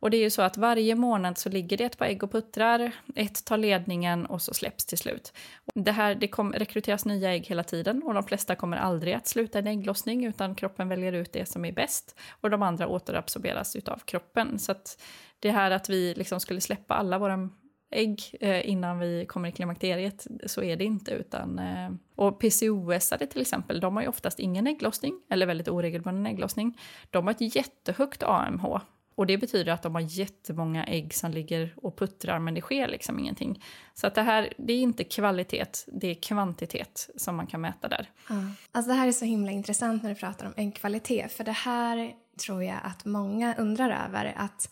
Och 0.00 0.10
det 0.10 0.16
är 0.16 0.22
ju 0.22 0.30
så 0.30 0.42
att 0.42 0.56
varje 0.56 0.94
månad 0.94 1.38
så 1.38 1.48
ligger 1.48 1.76
det 1.76 1.84
ett 1.84 1.98
par 1.98 2.06
ägg 2.06 2.22
och 2.22 2.32
puttrar, 2.32 2.92
ett 3.14 3.44
tar 3.44 3.58
ledningen 3.58 4.26
och 4.26 4.42
så 4.42 4.54
släpps 4.54 4.86
till 4.86 4.98
slut. 4.98 5.32
Det, 5.74 5.92
här, 5.92 6.14
det 6.14 6.28
kom, 6.28 6.52
rekryteras 6.52 7.04
nya 7.04 7.32
ägg 7.32 7.46
hela 7.46 7.62
tiden 7.62 8.02
och 8.02 8.14
de 8.14 8.22
flesta 8.24 8.54
kommer 8.54 8.76
aldrig 8.76 9.14
att 9.14 9.26
sluta 9.26 9.58
en 9.58 9.66
ägglossning 9.66 10.24
utan 10.24 10.54
kroppen 10.54 10.88
väljer 10.88 11.12
ut 11.12 11.32
det 11.32 11.46
som 11.46 11.64
är 11.64 11.72
bäst 11.72 12.16
och 12.40 12.50
de 12.50 12.62
andra 12.62 12.88
återabsorberas 12.88 13.76
utav 13.76 13.98
kroppen. 14.04 14.58
Så 14.58 14.72
att 14.72 15.02
det 15.40 15.50
här 15.50 15.70
att 15.70 15.88
vi 15.88 16.14
liksom 16.14 16.40
skulle 16.40 16.60
släppa 16.60 16.94
alla 16.94 17.18
våra 17.18 17.48
ägg 17.90 18.22
eh, 18.40 18.70
innan 18.70 18.98
vi 18.98 19.26
kommer 19.26 19.48
i 19.48 19.52
klimakteriet, 19.52 20.26
så 20.46 20.62
är 20.62 20.76
det 20.76 20.84
inte. 20.84 21.10
Utan, 21.10 21.58
eh, 21.58 21.90
och 22.16 22.42
PCOS-are 22.42 23.26
till 23.26 23.40
exempel, 23.40 23.80
de 23.80 23.96
har 23.96 24.02
ju 24.02 24.08
oftast 24.08 24.38
ingen 24.38 24.66
ägglossning, 24.66 25.20
eller 25.30 25.46
väldigt 25.46 25.68
oregelbunden 25.68 26.26
ägglossning. 26.26 26.78
De 27.10 27.26
har 27.26 27.30
ett 27.30 27.56
jättehögt 27.56 28.22
AMH 28.22 28.80
och 29.16 29.26
det 29.26 29.38
betyder 29.38 29.72
att 29.72 29.82
de 29.82 29.94
har 29.94 30.02
jättemånga 30.02 30.84
ägg 30.84 31.14
som 31.14 31.30
ligger 31.30 31.74
och 31.76 31.98
puttrar 31.98 32.38
men 32.38 32.54
det 32.54 32.60
sker 32.60 32.88
liksom 32.88 33.18
ingenting. 33.18 33.64
Så 33.94 34.06
att 34.06 34.14
det 34.14 34.22
här, 34.22 34.52
det 34.58 34.72
är 34.72 34.80
inte 34.80 35.04
kvalitet, 35.04 35.66
det 35.86 36.10
är 36.10 36.14
kvantitet 36.14 37.10
som 37.16 37.36
man 37.36 37.46
kan 37.46 37.60
mäta 37.60 37.88
där. 37.88 38.10
Ja. 38.28 38.34
Alltså 38.72 38.90
det 38.90 38.98
här 38.98 39.08
är 39.08 39.12
så 39.12 39.24
himla 39.24 39.52
intressant 39.52 40.02
när 40.02 40.10
du 40.10 40.16
pratar 40.16 40.46
om 40.46 40.52
äggkvalitet 40.56 41.32
för 41.32 41.44
det 41.44 41.52
här 41.52 42.12
tror 42.44 42.64
jag 42.64 42.78
att 42.82 43.04
många 43.04 43.54
undrar 43.54 44.06
över 44.06 44.34
att, 44.36 44.70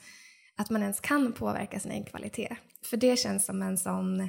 att 0.57 0.71
man 0.71 0.83
ens 0.83 1.01
kan 1.01 1.33
påverka 1.33 1.81
sin 1.81 1.93
äggkvalitet. 1.93 2.59
För 2.85 2.97
det 2.97 3.17
känns 3.19 3.47
som 3.47 3.63
en 3.63 3.79
sån 3.79 4.29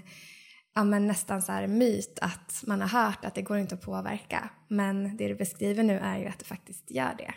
ja, 0.76 0.84
men 0.84 1.08
nästan 1.08 1.42
så 1.42 1.52
här 1.52 1.68
myt 1.68 2.20
att 2.22 2.64
man 2.68 2.82
har 2.82 2.88
hört 2.88 3.26
att 3.26 3.36
det 3.36 3.42
går 3.42 3.58
inte 3.58 3.76
att 3.76 3.82
påverka. 3.82 4.50
Men 4.68 5.18
det 5.18 5.28
du 5.28 5.36
beskriver 5.36 5.84
nu 5.84 6.00
är 6.00 6.18
ju 6.18 6.26
att 6.26 6.40
det 6.40 6.46
faktiskt 6.46 6.92
gör 6.92 7.16
det. 7.18 7.34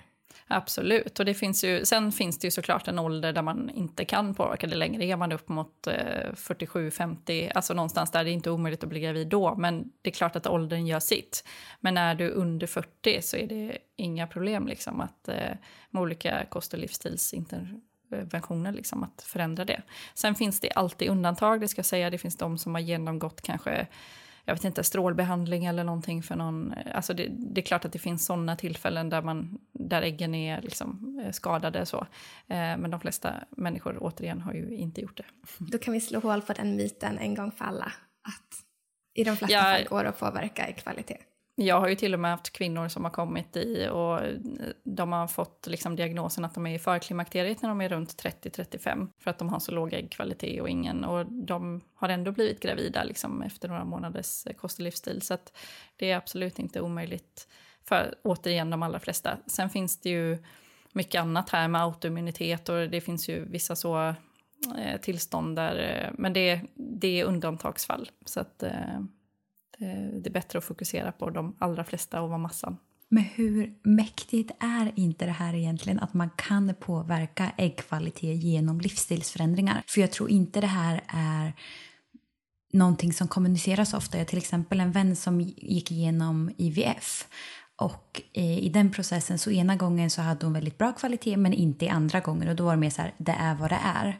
Absolut. 0.51 1.19
Och 1.19 1.25
det 1.25 1.35
finns 1.35 1.65
ju, 1.65 1.85
sen 1.85 2.13
finns 2.13 2.39
det 2.39 2.47
ju 2.47 2.51
såklart 2.51 2.89
en 2.89 2.99
ålder 2.99 3.33
där 3.33 3.43
man 3.43 3.71
inte 3.71 4.05
kan 4.05 4.35
påverka 4.35 4.67
det 4.67 4.77
längre. 4.77 5.05
Är 5.05 5.17
man 5.17 5.33
upp 5.33 5.49
mot 5.49 5.87
eh, 5.87 6.33
47-50, 6.35 7.53
alltså 7.55 7.75
någonstans 7.75 8.11
där 8.11 8.25
det 8.25 8.31
är 8.31 8.33
inte 8.33 8.51
omöjligt 8.51 8.83
att 8.83 8.89
bli 8.89 9.01
gravid 9.01 9.29
då. 9.29 9.55
Men 9.55 9.93
det 10.03 10.11
är 10.11 10.15
klart 10.15 10.37
att 10.37 10.47
åldern 10.47 10.87
gör 10.87 11.01
sitt. 11.01 11.45
Men 11.81 11.97
är 11.97 12.15
du 12.15 12.31
under 12.31 12.67
40 12.67 13.23
så 13.23 13.37
är 13.37 13.47
det 13.47 13.79
inga 13.97 14.27
problem 14.27 14.67
liksom 14.67 15.01
att, 15.01 15.29
eh, 15.29 15.53
med 15.91 16.03
olika 16.03 16.45
kost 16.45 16.73
och 16.73 16.79
livsstilsinterventioner 16.79 18.73
liksom, 18.73 19.03
att 19.03 19.23
förändra 19.23 19.65
det. 19.65 19.83
Sen 20.15 20.35
finns 20.35 20.61
det 20.61 20.71
alltid 20.71 21.09
undantag, 21.09 21.61
det 21.61 21.69
ska 21.69 21.79
jag 21.79 21.87
säga. 21.87 22.11
Det 22.11 22.19
finns 22.19 22.37
de 22.37 22.59
som 22.59 22.75
har 22.75 22.83
genomgått 22.83 23.43
kanske 23.43 23.87
jag 24.49 24.55
vet 24.55 24.65
inte, 24.65 24.85
strålbehandling 24.85 25.65
eller 25.65 25.85
någonting 25.85 26.23
för 26.23 26.37
någon. 26.37 26.75
Alltså 26.95 27.15
det, 27.15 27.27
det 27.29 27.61
är 27.61 27.63
klart 27.63 27.85
att 27.85 27.93
det 27.93 27.99
finns 27.99 28.27
sådana 28.27 28.57
tillfällen 28.57 29.11
där, 29.11 29.23
man, 29.23 29.59
där 29.73 30.03
äggen 30.03 30.35
är 30.35 30.63
liksom 30.63 31.21
eh, 31.25 31.33
skadade. 31.33 31.87
Så. 31.87 32.07
Eh, 32.47 32.57
men 32.57 32.91
de 32.91 33.01
flesta 33.01 33.35
människor, 33.51 33.99
återigen, 34.01 34.41
har 34.41 34.53
ju 34.53 34.77
inte 34.77 35.01
gjort 35.01 35.17
det. 35.17 35.25
Då 35.59 35.79
kan 35.79 35.95
vi 35.95 36.01
slå 36.01 36.21
hål 36.21 36.43
på 36.43 36.53
den 36.53 36.77
myten 36.77 37.19
en 37.19 37.35
gång 37.35 37.53
för 37.53 37.65
alla. 37.65 37.93
Att 38.23 38.65
i 39.15 39.25
de 39.25 39.37
flesta 39.37 39.55
ja, 39.55 39.63
fall 39.63 39.85
går 39.85 40.03
det 40.03 40.09
att 40.09 40.21
påverka 40.21 40.69
i 40.69 40.73
kvalitet. 40.73 41.19
Jag 41.61 41.81
har 41.81 41.89
ju 41.89 41.95
till 41.95 42.15
och 42.15 42.21
med 42.21 42.31
haft 42.31 42.51
kvinnor 42.51 42.89
som 42.89 43.05
har 43.05 43.11
kommit 43.11 43.57
i 43.57 43.89
och 43.89 44.21
de 44.85 45.13
har 45.13 45.27
fått 45.27 45.67
liksom 45.67 45.97
diagnosen 45.97 46.45
att 46.45 46.55
de 46.55 46.67
är 46.67 46.75
i 46.75 46.79
förklimakteriet 46.79 47.63
när 47.63 47.69
de 47.69 47.81
är 47.81 47.89
runt 47.89 48.23
30-35 48.23 49.09
för 49.19 49.31
att 49.31 49.39
de 49.39 49.49
har 49.49 49.59
så 49.59 49.73
låg 49.73 49.93
äggkvalitet 49.93 50.61
och 50.61 50.69
ingen 50.69 51.05
och 51.05 51.27
de 51.27 51.81
har 51.95 52.09
ändå 52.09 52.33
blivit 52.33 52.61
gravida 52.61 53.05
liksom 53.05 53.43
efter 53.43 53.69
några 53.69 53.85
månaders 53.85 54.47
eh, 54.47 54.53
kost 54.53 54.79
och 54.79 54.85
livsstil 54.85 55.23
så 55.23 55.35
att 55.35 55.57
det 55.97 56.11
är 56.11 56.17
absolut 56.17 56.59
inte 56.59 56.81
omöjligt 56.81 57.49
för 57.85 58.15
återigen 58.23 58.71
de 58.71 58.83
allra 58.83 59.01
flesta. 59.01 59.39
Sen 59.47 59.71
finns 59.71 60.01
det 60.01 60.11
ju 60.11 60.39
mycket 60.93 61.21
annat 61.21 61.51
här 61.51 61.69
med 61.69 61.83
autoimmunitet 61.83 62.69
och 62.69 62.89
det 62.91 63.01
finns 63.01 63.29
ju 63.29 63.45
vissa 63.45 63.77
så 63.77 64.15
eh, 64.79 65.01
tillstånd 65.03 65.57
där, 65.57 66.05
eh, 66.05 66.15
men 66.19 66.33
det, 66.33 66.61
det 66.75 67.21
är 67.21 67.25
undantagsfall 67.25 68.11
så 68.25 68.41
att 68.41 68.63
eh, 68.63 69.01
Eh, 69.81 70.21
det 70.21 70.29
är 70.29 70.33
bättre 70.33 70.59
att 70.59 70.65
fokusera 70.65 71.13
på 71.13 71.31
de 71.31 71.57
allra 71.59 71.85
flesta 71.85 72.23
och 72.23 72.29
vara 72.29 72.39
massan. 72.39 72.77
Men 73.11 73.23
hur 73.23 73.75
mäktigt 73.83 74.51
är 74.61 74.93
inte 74.95 75.27
det 75.27 75.33
här 75.33 75.55
egentligen 75.55 75.99
att 75.99 76.15
man 76.15 76.31
kan 76.37 76.75
påverka 76.81 77.53
äggkvalitet 77.57 78.37
genom 78.37 78.81
livsstilsförändringar? 78.81 79.83
För 79.87 80.01
jag 80.01 80.13
tror 80.13 80.31
inte 80.31 80.61
det 80.61 80.67
här 80.67 81.05
är 81.09 81.53
någonting 82.73 83.13
som 83.13 83.29
kommuniceras 83.29 83.95
ofta. 83.95 84.19
Jag 84.19 84.25
har 84.25 84.29
till 84.29 84.39
exempel 84.39 84.81
en 84.81 84.93
vän 84.93 85.17
som 85.17 85.41
gick 85.41 85.91
igenom 85.91 86.51
IVF 86.57 87.29
och 87.77 88.23
eh, 88.33 88.59
i 88.59 88.69
den 88.69 88.91
processen 88.91 89.39
så 89.39 89.51
ena 89.51 89.77
gången 89.77 90.11
så 90.11 90.23
hade 90.23 90.47
hon 90.47 90.53
väldigt 90.53 90.79
bra 90.79 90.93
kvalitet 90.93 91.37
men 91.37 91.53
inte 91.53 91.85
i 91.85 91.89
andra 91.89 92.21
gången 92.21 92.49
och 92.49 92.57
då 92.57 92.65
var 92.65 92.73
det 92.73 92.81
mer 92.81 92.91
så 92.91 93.03
här, 93.03 93.15
det 93.19 93.33
är 93.33 93.55
vad 93.55 93.71
det 93.71 93.81
är. 93.85 94.19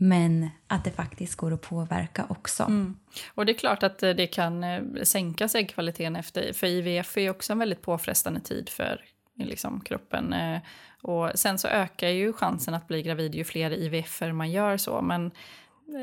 Men 0.00 0.50
att 0.66 0.84
det 0.84 0.90
faktiskt 0.90 1.34
går 1.34 1.52
att 1.52 1.60
påverka 1.60 2.26
också. 2.28 2.62
Mm. 2.62 2.96
Och 3.34 3.46
det 3.46 3.52
är 3.52 3.58
klart 3.58 3.82
att 3.82 3.98
det 3.98 4.26
kan 4.26 4.64
eh, 4.64 4.82
sänkas 5.02 5.54
äggkvaliteten 5.54 6.16
efter, 6.16 6.52
för 6.52 6.66
IVF 6.66 7.16
är 7.16 7.30
också 7.30 7.52
en 7.52 7.58
väldigt 7.58 7.82
påfrestande 7.82 8.40
tid 8.40 8.68
för 8.68 9.04
liksom, 9.34 9.80
kroppen. 9.80 10.32
Eh, 10.32 10.60
och 11.02 11.30
sen 11.34 11.58
så 11.58 11.68
ökar 11.68 12.08
ju 12.08 12.32
chansen 12.32 12.74
att 12.74 12.88
bli 12.88 13.02
gravid 13.02 13.34
ju 13.34 13.44
fler 13.44 13.70
IVF 13.70 14.22
man 14.32 14.50
gör 14.50 14.76
så, 14.76 15.02
men 15.02 15.30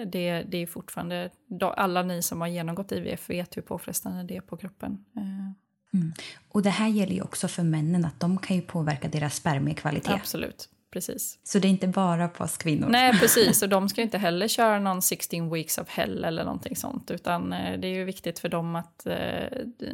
det, 0.05 0.43
det 0.43 0.57
är 0.57 0.67
fortfarande, 0.67 1.29
alla 1.61 2.03
ni 2.03 2.21
som 2.21 2.41
har 2.41 2.47
genomgått 2.47 2.91
IVF 2.91 3.29
vet 3.29 3.57
hur 3.57 3.61
påfrestande 3.61 4.23
det 4.23 4.37
är 4.37 4.41
på 4.41 4.57
kroppen. 4.57 5.05
Eh. 5.15 5.51
Mm. 5.93 6.13
Och 6.49 6.61
det 6.61 6.69
här 6.69 6.87
gäller 6.87 7.13
ju 7.13 7.21
också 7.21 7.47
för 7.47 7.63
männen, 7.63 8.05
att 8.05 8.19
de 8.19 8.37
kan 8.37 8.55
ju 8.55 8.61
påverka 8.61 9.07
deras 9.07 9.35
spermiekvalitet. 9.35 10.13
Absolut 10.13 10.69
precis. 10.95 11.39
Så 11.43 11.59
det 11.59 11.67
är 11.67 11.69
inte 11.69 11.87
bara 11.87 12.27
på 12.27 12.43
oss 12.43 12.57
kvinnor? 12.57 12.87
Nej, 12.89 13.13
precis. 13.19 13.61
Och 13.61 13.69
de 13.69 13.89
ska 13.89 14.01
inte 14.01 14.17
heller 14.17 14.47
köra 14.47 14.79
någon 14.79 15.01
16 15.01 15.53
weeks 15.53 15.77
of 15.77 15.89
hell 15.89 16.23
eller 16.23 16.43
någonting 16.43 16.75
sånt. 16.75 17.11
Utan 17.11 17.53
eh, 17.53 17.79
det 17.79 17.87
är 17.87 17.91
ju 17.91 18.03
viktigt 18.03 18.39
för 18.39 18.49
dem 18.49 18.75
att 18.75 19.05
eh, 19.05 19.17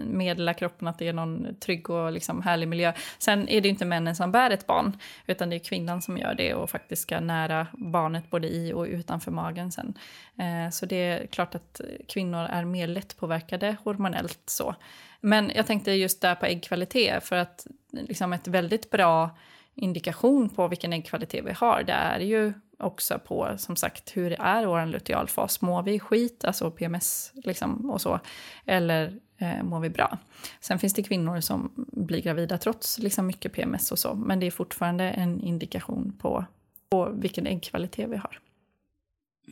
meddela 0.06 0.54
kroppen 0.54 0.88
att 0.88 0.99
det 0.99 1.08
är 1.08 1.14
någon 1.14 1.56
trygg 1.60 1.89
och 1.89 2.12
liksom 2.12 2.41
härlig 2.41 2.68
miljö. 2.68 2.93
Sen 3.18 3.49
är 3.49 3.62
det 3.62 3.70
inte 3.70 3.86
männen 3.86 4.16
som 4.16 4.32
bär 4.32 4.52
ett 4.52 4.68
barn, 4.68 4.97
utan 5.28 5.49
det 5.49 5.56
är 5.56 5.60
kvinnan 5.60 6.02
som 6.02 6.18
gör 6.18 6.34
det 6.34 6.54
och 6.54 6.70
faktiskt 6.70 7.02
ska 7.02 7.20
nära 7.20 7.68
barnet 7.74 8.30
både 8.30 8.47
i 8.47 8.74
och 8.74 8.86
utanför 8.86 9.32
magen 9.32 9.72
sen. 9.72 9.93
Eh, 10.38 10.72
så 10.72 10.86
det 10.86 10.95
är 10.95 11.28
klart 11.28 11.56
att 11.56 11.82
kvinnor 12.08 12.45
är 12.45 12.66
mer 12.66 12.88
lättpåverkade 12.88 13.76
hormonellt 13.84 14.41
så. 14.45 14.76
Men 15.22 15.52
jag 15.56 15.68
tänkte 15.68 15.91
just 15.91 16.22
där 16.22 16.36
på 16.36 16.45
äggkvalitet, 16.45 17.24
för 17.24 17.36
att 17.36 17.68
liksom 17.91 18.34
ett 18.34 18.47
väldigt 18.47 18.89
bra 18.89 19.30
indikation 19.76 20.50
på 20.50 20.68
vilken 20.68 20.94
äggkvalitet 20.94 21.46
vi 21.46 21.52
har, 21.52 21.84
det 21.84 21.94
är 21.94 22.20
ju 22.20 22.54
också 22.80 23.20
på 23.20 23.54
som 23.58 23.76
sagt 23.76 24.18
hur 24.18 24.32
är 24.32 24.66
vår 24.66 24.86
lutealfas. 24.86 25.62
Mår 25.62 25.84
vi 25.84 26.00
skit, 26.00 26.46
alltså 26.46 26.72
PMS 26.72 27.32
liksom, 27.36 27.90
och 27.90 28.02
så, 28.02 28.20
eller 28.66 29.20
eh, 29.38 29.64
mår 29.64 29.80
vi 29.80 29.90
bra? 29.90 30.18
Sen 30.60 30.80
finns 30.80 30.94
det 30.94 31.04
kvinnor 31.04 31.40
som 31.40 31.72
blir 31.92 32.22
gravida 32.22 32.58
trots 32.58 33.00
liksom, 33.00 33.28
mycket 33.28 33.54
PMS 33.54 33.92
och 33.92 34.00
så, 34.00 34.16
men 34.16 34.40
det 34.40 34.46
är 34.46 34.52
fortfarande 34.52 35.04
en 35.04 35.42
indikation 35.42 36.18
på, 36.20 36.46
på 36.90 37.10
vilken 37.10 37.48
äggkvalitet 37.48 38.10
vi 38.10 38.18
har. 38.18 38.40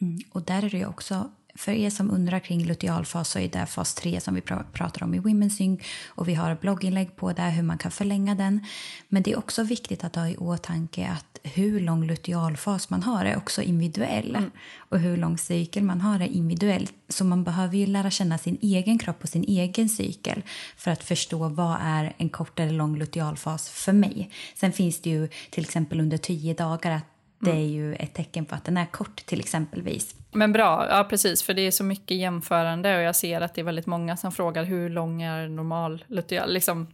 Mm, 0.02 0.18
och 0.32 0.42
där 0.42 0.66
är 0.66 0.70
det 0.70 0.78
ju 0.78 0.86
också 0.86 1.32
för 1.56 1.72
er 1.72 1.90
som 1.90 2.12
undrar 2.12 2.40
kring 2.40 2.66
lutealfas 2.66 3.30
så 3.30 3.40
är 3.40 3.50
det 3.50 3.66
fas 3.66 3.94
3 3.94 4.22
som 4.22 4.36
vi 4.36 4.42
pratar 4.74 5.04
om 5.04 5.14
i 5.14 5.20
Women's 5.20 5.50
Sync 5.50 5.82
och 6.08 6.28
vi 6.28 6.34
har 6.34 6.56
blogginlägg 6.56 7.16
på 7.16 7.34
det 7.34 7.42
hur 7.42 7.64
man 7.64 7.78
kan 7.78 7.92
förlänga 7.92 8.36
den. 8.36 8.66
Men 9.08 9.24
det 9.24 9.32
är 9.32 9.38
också 9.38 9.64
viktigt 9.64 10.04
att 10.04 10.16
ha 10.16 10.28
i 10.28 10.38
åtanke 10.38 11.08
att 11.08 11.40
hur 11.44 11.80
lång 11.80 12.08
lutealfas 12.08 12.90
man 12.90 13.04
har 13.04 13.26
är 13.26 13.38
också 13.38 13.62
individuell 13.62 14.36
mm. 14.36 14.52
och 14.78 15.00
hur 15.00 15.18
lång 15.18 15.38
cykel 15.38 15.84
man 15.84 16.02
har 16.02 16.20
är 16.20 16.28
individuellt. 16.28 16.94
Så 17.10 17.24
man 17.24 17.44
behöver 17.44 17.78
ju 17.78 17.86
lära 17.86 18.10
känna 18.12 18.38
sin 18.38 18.58
egen 18.62 19.00
kropp 19.00 19.24
och 19.24 19.30
sin 19.30 19.44
egen 19.44 19.90
cykel 19.90 20.44
för 20.78 20.92
att 20.92 21.04
förstå 21.04 21.50
vad 21.50 21.78
är 21.82 22.14
en 22.18 22.30
kort 22.30 22.60
eller 22.60 22.74
lång 22.74 22.98
lutealfas 22.98 23.70
för 23.70 23.94
mig. 23.94 24.32
Sen 24.56 24.72
finns 24.72 25.02
det 25.02 25.10
ju 25.10 25.30
till 25.50 25.64
exempel 25.64 26.00
under 26.00 26.18
tio 26.18 26.54
dagar 26.54 26.92
att 26.92 27.19
det 27.40 27.52
är 27.52 27.68
ju 27.68 27.96
ett 27.96 28.14
tecken 28.14 28.46
på 28.46 28.56
att 28.56 28.66
den 28.66 28.78
är 28.78 28.86
kort 28.86 29.26
till 29.26 29.40
exempelvis. 29.40 30.16
Men 30.32 30.54
bra, 30.54 30.88
ja 30.90 31.04
precis, 31.10 31.44
för 31.44 31.54
det 31.54 31.62
är 31.62 31.72
så 31.72 31.84
mycket 31.84 32.18
jämförande 32.18 32.98
och 32.98 33.04
jag 33.04 33.16
ser 33.16 33.42
att 33.42 33.54
det 33.54 33.62
är 33.62 33.66
väldigt 33.66 33.86
många 33.86 34.18
som 34.18 34.32
frågar 34.32 34.64
hur 34.64 34.90
lång 34.90 35.22
är 35.22 35.48
normal 35.48 36.06
luteal? 36.08 36.54
Liksom. 36.54 36.88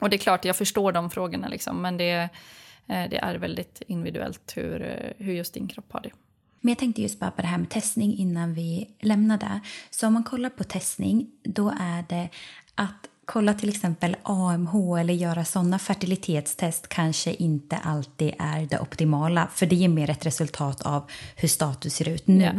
Och 0.00 0.10
det 0.10 0.16
är 0.16 0.18
klart, 0.18 0.44
jag 0.44 0.56
förstår 0.56 0.92
de 0.92 1.10
frågorna 1.10 1.48
liksom, 1.48 1.82
men 1.82 1.96
det, 1.96 2.28
eh, 2.86 3.10
det 3.10 3.18
är 3.18 3.34
väldigt 3.34 3.82
individuellt 3.86 4.52
hur, 4.56 4.82
eh, 4.82 5.24
hur 5.26 5.32
just 5.32 5.54
din 5.54 5.68
kropp 5.68 5.92
har 5.92 6.00
det. 6.00 6.10
Men 6.60 6.68
jag 6.68 6.78
tänkte 6.78 7.02
just 7.02 7.20
bara 7.20 7.30
på 7.30 7.42
det 7.42 7.48
här 7.48 7.58
med 7.58 7.70
testning 7.70 8.16
innan 8.16 8.54
vi 8.54 8.96
lämnar 9.00 9.38
det. 9.38 9.60
Så 9.90 10.06
om 10.06 10.12
man 10.12 10.24
kollar 10.24 10.50
på 10.50 10.64
testning, 10.64 11.30
då 11.44 11.74
är 11.80 12.04
det 12.08 12.28
att 12.74 13.08
kolla 13.28 13.54
till 13.54 13.68
exempel 13.68 14.16
AMH 14.22 15.00
eller 15.00 15.14
göra 15.14 15.44
sådana 15.44 15.78
fertilitetstest 15.78 16.88
kanske 16.88 17.32
inte 17.32 17.76
alltid 17.76 18.34
är 18.38 18.66
det 18.70 18.78
optimala. 18.78 19.48
För 19.54 19.66
det 19.66 19.76
ger 19.76 19.88
mer 19.88 20.10
ett 20.10 20.26
resultat 20.26 20.82
av 20.82 21.10
hur 21.36 21.48
status 21.48 21.94
ser 21.94 22.08
ut 22.08 22.26
nu. 22.26 22.40
Yeah. 22.40 22.56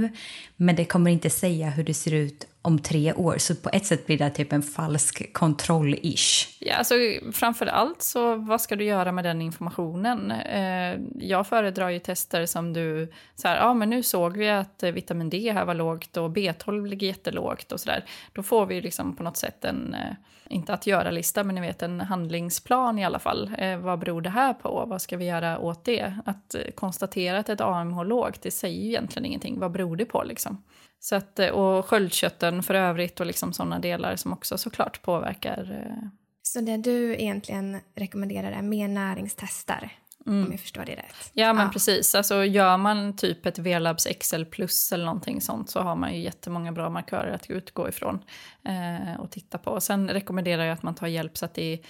Men 0.55 0.76
det 0.76 0.86
kommer 0.86 1.11
inte 1.11 1.30
säga 1.30 1.70
hur 1.70 1.84
det 1.84 1.93
ser 1.93 2.13
ut 2.13 2.47
om 2.61 2.80
tre 2.80 3.13
år. 3.13 3.36
Så 3.38 3.55
på 3.55 3.70
ett 3.74 3.86
sätt 3.86 4.05
blir 4.05 4.17
det 4.17 4.30
typ 4.30 4.53
en 4.53 4.61
falsk 4.61 5.34
kontroll-ish. 5.34 6.57
Ja, 6.59 6.76
alltså, 6.76 6.93
framför 7.34 7.65
allt 7.65 8.01
så 8.01 8.36
vad 8.36 8.61
ska 8.61 8.76
du 8.76 8.84
göra 8.84 9.11
med 9.11 9.24
den 9.24 9.41
informationen? 9.41 10.32
Eh, 10.32 10.99
jag 11.20 11.47
föredrar 11.47 11.89
ju 11.89 11.99
tester 11.99 12.45
som 12.45 12.74
du, 12.74 13.11
så 13.36 13.47
här, 13.47 13.57
ja 13.57 13.74
men 13.74 13.89
nu 13.89 14.03
såg 14.03 14.38
vi 14.38 14.49
att 14.49 14.84
vitamin 14.84 15.30
D 15.30 15.51
här 15.51 15.65
var 15.65 15.74
lågt 15.74 16.17
och 16.17 16.30
B12 16.30 16.88
ligger 16.88 17.07
jättelågt 17.07 17.72
och 17.72 17.80
sådär. 17.80 18.05
Då 18.34 18.43
får 18.43 18.65
vi 18.65 18.82
liksom 18.82 19.15
på 19.15 19.24
något 19.24 19.38
sätt 19.38 19.65
en, 19.65 19.93
eh, 19.93 20.13
inte 20.50 20.74
att 20.74 20.88
göra-lista, 20.88 21.43
men 21.43 21.56
ni 21.56 21.62
vet 21.62 21.82
en 21.82 22.02
handlingsplan 22.02 23.00
i 23.00 23.06
alla 23.06 23.20
fall. 23.20 23.52
Eh, 23.58 23.78
vad 23.78 24.00
beror 24.00 24.22
det 24.22 24.30
här 24.30 24.54
på? 24.54 24.86
Vad 24.88 25.02
ska 25.02 25.18
vi 25.18 25.26
göra 25.26 25.60
åt 25.60 25.86
det? 25.86 26.14
Att 26.26 26.56
eh, 26.56 26.62
konstatera 26.76 27.39
att 27.39 27.50
ett 27.50 27.62
AMH 27.62 28.04
lågt, 28.04 28.41
det 28.41 28.52
säger 28.52 28.82
ju 28.82 28.88
egentligen 28.88 29.26
ingenting. 29.26 29.60
Vad 29.60 29.72
beror 29.72 29.95
det 29.95 30.06
på 30.06 30.24
liksom? 30.24 30.64
Så 31.00 31.16
att, 31.16 31.39
eh, 31.39 31.50
och 31.50 31.86
sköldkötten 31.86 32.64
för 32.64 32.74
övrigt 32.74 33.20
och 33.20 33.26
liksom 33.26 33.54
sådana 33.54 33.80
delar 33.80 34.16
som 34.16 34.34
också 34.34 34.58
såklart 34.58 35.02
påverkar. 35.02 35.86
Eh. 35.86 36.08
Så 36.41 36.62
det 36.62 36.78
du 36.78 37.16
egentligen 37.16 37.80
rekommenderar 37.95 38.52
är 38.52 38.62
mer 38.62 38.88
näringstester? 38.88 39.91
Mm. 40.30 40.45
Om 40.45 40.51
jag 40.51 40.59
förstår 40.59 40.86
det 40.86 40.95
rätt. 40.95 41.32
Ja, 41.34 41.53
men 41.53 41.65
ja. 41.65 41.71
precis. 41.73 42.15
Alltså, 42.15 42.45
gör 42.45 42.77
man 42.77 43.15
typ 43.15 43.45
ett 43.45 43.59
V-labs 43.59 44.07
XL 44.19 44.43
plus 44.43 44.91
eller 44.91 45.05
någonting 45.05 45.41
sånt 45.41 45.69
så 45.69 45.80
har 45.80 45.95
man 45.95 46.13
ju 46.13 46.21
jättemånga 46.21 46.71
bra 46.71 46.89
markörer 46.89 47.32
att 47.32 47.49
utgå 47.49 47.89
ifrån 47.89 48.19
eh, 48.63 49.19
och 49.19 49.32
titta 49.32 49.57
på. 49.57 49.82
Sen 49.82 50.09
rekommenderar 50.09 50.63
jag 50.63 50.73
att 50.73 50.84
man 50.84 50.95
tar 50.95 51.07
hjälp 51.07 51.38
så 51.38 51.45
att 51.45 51.53
det 51.53 51.82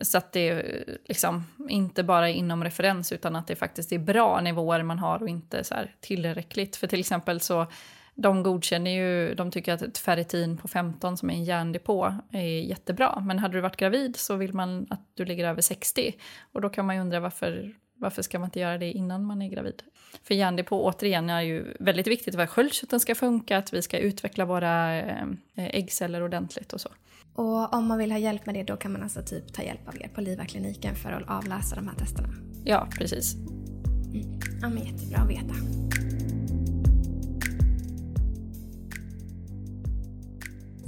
så 0.00 0.18
att 0.18 0.32
det 0.32 0.64
liksom 1.08 1.44
inte 1.68 2.02
bara 2.02 2.28
är 2.30 2.34
inom 2.34 2.64
referens 2.64 3.12
utan 3.12 3.36
att 3.36 3.46
det 3.46 3.56
faktiskt 3.56 3.92
är 3.92 3.98
bra 3.98 4.40
nivåer 4.40 4.82
man 4.82 4.98
har 4.98 5.22
och 5.22 5.28
inte 5.28 5.64
så 5.64 5.74
tillräckligt. 6.00 6.76
För 6.76 6.86
till 6.86 7.00
exempel 7.00 7.40
så 7.40 7.66
de 8.14 8.42
godkänner 8.42 8.90
ju, 8.90 9.34
de 9.34 9.50
tycker 9.50 9.72
att 9.72 9.82
ett 9.82 9.98
ferritin 9.98 10.56
på 10.56 10.68
15 10.68 11.16
som 11.16 11.30
är 11.30 11.34
en 11.34 11.44
järndepå 11.44 12.14
är 12.30 12.60
jättebra. 12.60 13.22
Men 13.26 13.38
hade 13.38 13.54
du 13.54 13.60
varit 13.60 13.76
gravid 13.76 14.16
så 14.16 14.36
vill 14.36 14.54
man 14.54 14.86
att 14.90 15.06
du 15.14 15.24
ligger 15.24 15.48
över 15.48 15.62
60. 15.62 16.14
Och 16.52 16.60
då 16.60 16.68
kan 16.68 16.86
man 16.86 16.94
ju 16.94 17.00
undra 17.00 17.20
varför, 17.20 17.74
varför 17.96 18.22
ska 18.22 18.38
man 18.38 18.46
inte 18.46 18.60
göra 18.60 18.78
det 18.78 18.92
innan 18.92 19.24
man 19.24 19.42
är 19.42 19.48
gravid? 19.48 19.82
För 20.22 20.34
järndepå 20.34 20.84
återigen 20.84 21.30
är 21.30 21.40
ju 21.40 21.74
väldigt 21.80 22.06
viktigt 22.06 22.34
för 22.34 22.42
att 22.42 22.50
sköldkörteln 22.50 23.00
ska 23.00 23.14
funka, 23.14 23.58
att 23.58 23.72
vi 23.72 23.82
ska 23.82 23.98
utveckla 23.98 24.44
våra 24.44 24.96
eh, 25.00 25.26
äggceller 25.54 26.22
ordentligt 26.22 26.72
och 26.72 26.80
så. 26.80 26.88
Och 27.34 27.74
om 27.74 27.86
man 27.86 27.98
vill 27.98 28.12
ha 28.12 28.18
hjälp 28.18 28.46
med 28.46 28.54
det 28.54 28.62
då 28.62 28.76
kan 28.76 28.92
man 28.92 29.02
alltså 29.02 29.22
typ 29.22 29.52
ta 29.52 29.62
hjälp 29.62 29.88
av 29.88 29.96
er 29.96 30.10
på 30.14 30.20
Liva-kliniken 30.20 30.94
för 30.94 31.12
att 31.12 31.30
avläsa 31.30 31.76
de 31.76 31.88
här 31.88 31.94
testerna? 31.94 32.28
Ja, 32.64 32.88
precis. 32.98 33.34
Mm. 33.34 34.40
Ja, 34.62 34.68
men 34.68 34.84
jättebra 34.84 35.18
att 35.18 35.30
veta. 35.30 35.54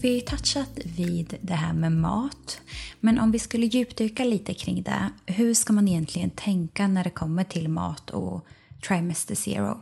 Vi 0.05 0.11
har 0.11 0.15
ju 0.15 0.21
touchat 0.21 0.79
vid 0.85 1.37
det 1.41 1.55
här 1.55 1.73
med 1.73 1.93
mat. 1.93 2.61
Men 3.01 3.19
om 3.19 3.31
vi 3.31 3.39
skulle 3.39 3.67
djupdyka 3.67 4.25
lite 4.25 4.55
kring 4.55 4.83
det. 4.83 5.11
Hur 5.27 5.55
ska 5.55 5.73
man 5.73 5.89
egentligen 5.89 6.31
tänka 6.31 6.89
när 6.89 7.05
det 7.05 7.11
kommer 7.11 7.45
till 7.45 7.69
mat 7.69 8.11
och 8.11 8.47
trimester 8.89 9.35
zero? 9.35 9.81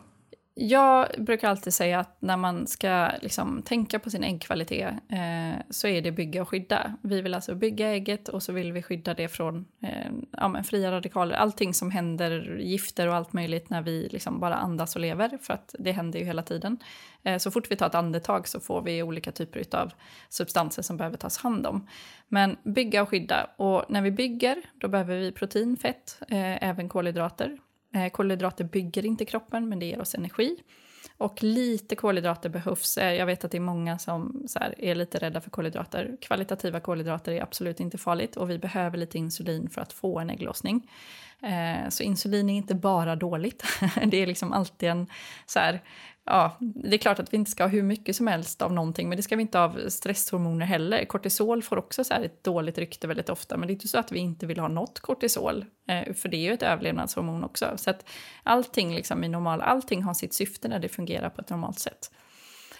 Jag 0.55 1.09
brukar 1.19 1.49
alltid 1.49 1.75
säga 1.75 2.01
att 2.01 2.17
när 2.23 2.37
man 2.37 2.67
ska 2.67 3.11
liksom 3.23 3.63
tänka 3.63 3.99
på 3.99 4.11
sin 4.11 4.25
äggkvalitet 4.25 4.95
eh, 5.09 5.61
så 5.71 5.89
är 5.89 6.03
det 6.03 6.13
bygga 6.13 6.43
och 6.43 6.49
skydda. 6.49 6.97
Vi 7.03 7.23
vill 7.23 7.35
alltså 7.35 7.55
bygga 7.55 7.89
ägget 7.89 8.29
och 8.29 8.43
så 8.43 8.53
vill 8.53 8.73
vi 8.73 8.83
skydda 8.83 9.15
det 9.15 9.29
från 9.29 9.67
eh, 9.83 10.13
ja, 10.31 10.63
fria 10.63 10.93
radikaler. 10.93 11.35
Allting 11.35 11.75
som 11.75 11.91
händer, 11.91 12.59
gifter 12.61 13.09
och 13.09 13.15
allt 13.15 13.33
möjligt 13.33 13.71
när 13.71 13.83
vi 13.83 14.09
liksom 14.13 14.41
bara 14.41 14.55
andas 14.55 14.95
och 14.95 15.01
lever, 15.01 15.39
för 15.43 15.55
att 15.55 15.75
det 15.79 15.93
händer 15.93 16.19
ju 16.19 16.25
hela 16.25 16.43
tiden. 16.43 16.79
Eh, 17.23 17.39
så 17.39 17.51
fort 17.51 17.71
vi 17.71 17.77
tar 17.77 17.87
ett 17.87 17.95
andetag 17.95 18.49
så 18.49 18.61
får 18.61 18.83
vi 18.83 19.03
olika 19.03 19.33
typer 19.33 19.77
av 19.77 19.93
substanser 20.29 20.83
som 20.83 20.97
behöver 20.97 21.17
tas 21.17 21.39
hand 21.39 21.67
om. 21.67 21.89
Men 22.29 22.57
bygga 22.63 23.03
och 23.03 23.09
skydda. 23.09 23.51
Och 23.57 23.85
när 23.89 24.03
vi 24.03 24.11
bygger, 24.11 24.63
då 24.75 24.89
behöver 24.89 25.17
vi 25.17 25.33
protein, 25.33 25.77
fett, 25.77 26.19
eh, 26.29 26.69
även 26.69 26.89
kolhydrater. 26.89 27.59
Eh, 27.93 28.09
kolhydrater 28.09 28.65
bygger 28.65 29.07
inte 29.07 29.25
kroppen, 29.25 29.69
men 29.69 29.79
det 29.79 29.87
ger 29.87 30.01
oss 30.01 30.15
energi. 30.15 30.57
Och 31.17 31.43
lite 31.43 31.97
kolhydrater 31.97 32.49
behövs. 32.49 32.99
Eh, 32.99 33.15
jag 33.15 33.27
vet 33.27 33.45
att 33.45 33.51
det 33.51 33.59
är 33.59 33.61
många 33.61 33.99
som 33.99 34.47
här, 34.61 34.75
är 34.79 34.95
lite 34.95 35.19
rädda 35.19 35.41
för 35.41 35.51
kolhydrater. 35.51 36.17
Kvalitativa 36.21 36.81
kolhydrater 36.81 37.33
är 37.33 37.43
absolut 37.43 37.81
inte 37.81 37.99
farligt 37.99 38.37
och 38.37 38.51
vi 38.51 38.59
behöver 38.59 38.99
lite 38.99 39.19
insulin 39.19 39.71
för 39.71 39.81
att 39.81 39.93
få 39.93 40.19
en 40.19 40.31
ägglossning. 40.31 40.91
Eh, 41.43 41.89
så 41.89 42.03
insulin 42.03 42.51
är 42.51 42.55
inte 42.55 42.75
bara 42.75 43.17
dåligt. 43.17 43.65
det 44.07 44.17
är 44.17 44.27
liksom 44.27 44.53
alltid 44.53 44.89
en 44.89 45.07
så 45.47 45.59
här, 45.59 45.83
ja, 46.25 46.57
det 46.61 46.97
är 46.97 46.99
klart 46.99 47.19
att 47.19 47.33
vi 47.33 47.37
inte 47.37 47.51
ska 47.51 47.65
ha 47.65 47.69
hur 47.69 47.83
mycket 47.83 48.17
som 48.17 48.27
helst 48.27 48.63
av 48.63 48.73
någonting, 48.73 49.09
men 49.09 49.17
det 49.17 49.23
ska 49.23 49.37
vi 49.37 49.43
inte 49.43 49.59
ha 49.59 49.65
av 49.65 49.89
stresshormoner 49.89 50.67
heller. 50.67 51.05
Kortisol 51.05 51.63
får 51.63 51.79
också 51.79 52.05
så 52.05 52.15
ett 52.15 52.45
dåligt 52.45 52.79
rykte 52.79 53.07
väldigt 53.07 53.29
ofta, 53.29 53.57
men 53.57 53.67
det 53.67 53.71
är 53.71 53.75
inte 53.75 53.89
så 53.89 53.99
att 53.99 54.13
vi 54.13 54.19
inte 54.19 54.47
vill 54.47 54.59
ha 54.59 54.69
något 54.69 55.01
kortisol, 55.01 55.65
eh, 55.89 56.15
för 56.15 56.29
det 56.29 56.37
är 56.37 56.43
ju 56.49 56.53
ett 56.53 56.63
överlevnadshormon 56.63 57.45
också. 57.45 57.73
Så 57.77 57.91
att 57.91 58.09
allting 58.43 58.95
liksom 58.95 59.25
i 59.25 59.29
normal, 59.29 59.61
allting 59.61 60.03
har 60.03 60.15
sitt 60.15 60.35
syfte 60.35 60.69
när 60.69 60.79
det 60.79 60.89
fungerar 60.89 61.31
på 61.31 61.41
ett 61.41 61.51
normalt 61.51 61.79
sätt. 61.79 62.11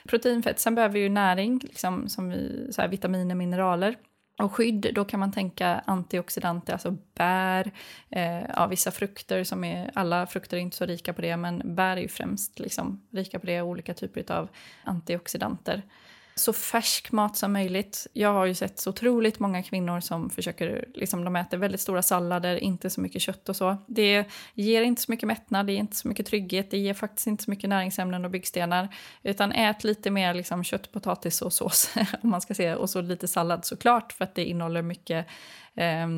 Proteinfett, 0.09 0.61
sen 0.61 0.75
behöver 0.75 0.95
vi 0.95 1.01
ju 1.01 1.09
näring, 1.09 1.59
liksom, 1.63 2.09
som 2.09 2.29
vi, 2.29 2.69
så 2.73 2.81
här, 2.81 2.89
vitaminer, 2.89 3.35
mineraler. 3.35 3.97
Och 4.39 4.53
skydd, 4.53 4.91
då 4.95 5.05
kan 5.05 5.21
man 5.21 5.33
tänka 5.33 5.83
antioxidanter, 5.87 6.73
alltså 6.73 6.97
bär, 7.15 7.73
eh, 8.11 8.43
ja, 8.57 8.67
vissa 8.67 8.91
frukter 8.91 9.45
som 9.45 9.65
är, 9.65 9.91
alla 9.95 10.27
frukter 10.27 10.57
är 10.57 10.61
inte 10.61 10.77
så 10.77 10.87
rika 10.87 11.13
på 11.13 11.23
det, 11.23 11.37
men 11.37 11.75
bär 11.75 11.97
är 11.97 12.01
ju 12.01 12.09
främst 12.09 12.59
liksom, 12.59 13.03
rika 13.11 13.39
på 13.39 13.47
det, 13.47 13.63
olika 13.63 13.95
typer 13.95 14.33
av 14.33 14.49
antioxidanter 14.85 15.83
så 16.35 16.53
färsk 16.53 17.13
mat 17.13 17.37
som 17.37 17.53
möjligt. 17.53 18.07
Jag 18.13 18.33
har 18.33 18.47
ju 18.47 18.55
sett 18.55 18.79
så 18.79 18.91
otroligt 18.91 19.39
många 19.39 19.63
kvinnor 19.63 20.01
som 20.01 20.31
försöker, 20.31 20.89
liksom 20.95 21.25
de 21.25 21.37
äter 21.37 21.57
väldigt 21.57 21.81
stora 21.81 22.03
sallader, 22.03 22.57
inte 22.57 22.91
så 22.91 23.01
mycket 23.01 23.23
kött 23.23 23.49
och 23.49 23.57
så. 23.57 23.77
Det 23.87 24.25
ger 24.55 24.83
inte 24.83 25.03
så 25.03 25.13
mycket 25.13 25.27
mättnad, 25.27 25.67
det 25.67 25.73
ger 25.73 25.81
inte 25.81 25.97
så 25.97 26.09
mycket 26.09 26.27
trygghet, 26.27 26.71
det 26.71 26.79
ger 26.79 26.95
faktiskt 26.95 27.27
inte 27.27 27.45
så 27.45 27.51
mycket 27.51 27.71
näringsämnen 27.71 28.25
och 28.25 28.31
byggstenar. 28.31 28.89
Utan 29.23 29.53
ät 29.53 29.85
lite 29.85 30.11
mer 30.11 30.35
liksom 30.35 30.65
kött, 30.65 30.93
potatis 30.93 31.43
och 31.43 31.53
sås, 31.53 31.95
om 32.23 32.31
man 32.31 32.41
ska 32.41 32.55
säga, 32.55 32.79
och 32.79 32.91
så 32.91 33.01
lite 33.01 33.29
sallad 33.29 33.65
såklart, 33.65 34.13
för 34.13 34.25
att 34.25 34.35
det 34.35 34.45
innehåller 34.45 34.83
mycket 34.83 35.27
eh, 35.75 36.09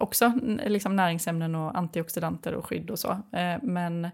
också 0.00 0.32
liksom 0.66 0.96
näringsämnen 0.96 1.54
och 1.54 1.78
antioxidanter 1.78 2.54
och 2.54 2.66
skydd 2.66 2.90
och 2.90 2.98
så. 2.98 3.10
Eh, 3.32 3.56
men 3.62 4.10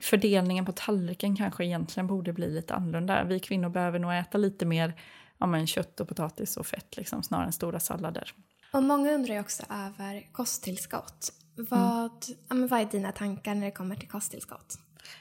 fördelningen 0.00 0.64
på 0.64 0.72
tallriken 0.72 1.36
kanske 1.36 1.64
egentligen 1.64 2.06
borde 2.06 2.32
bli 2.32 2.50
lite 2.50 2.74
annorlunda. 2.74 3.24
Vi 3.24 3.40
kvinnor 3.40 3.68
behöver 3.68 3.98
nog 3.98 4.14
äta 4.14 4.38
lite 4.38 4.66
mer 4.66 5.00
ja, 5.38 5.46
men 5.46 5.66
kött 5.66 6.00
och 6.00 6.08
potatis 6.08 6.56
och 6.56 6.66
fett 6.66 6.96
liksom, 6.96 7.22
snarare 7.22 7.46
än 7.46 7.52
stora 7.52 7.80
sallader. 7.80 8.32
Och 8.72 8.82
många 8.82 9.12
undrar 9.12 9.34
ju 9.34 9.40
också 9.40 9.62
över 9.70 10.32
kosttillskott. 10.32 11.32
Vad, 11.56 12.24
mm. 12.50 12.62
ja, 12.62 12.68
vad 12.70 12.80
är 12.80 12.84
dina 12.84 13.12
tankar 13.12 13.54
när 13.54 13.64
det 13.64 13.70
kommer 13.70 13.96
till 13.96 14.08
kosttillskott? 14.08 14.78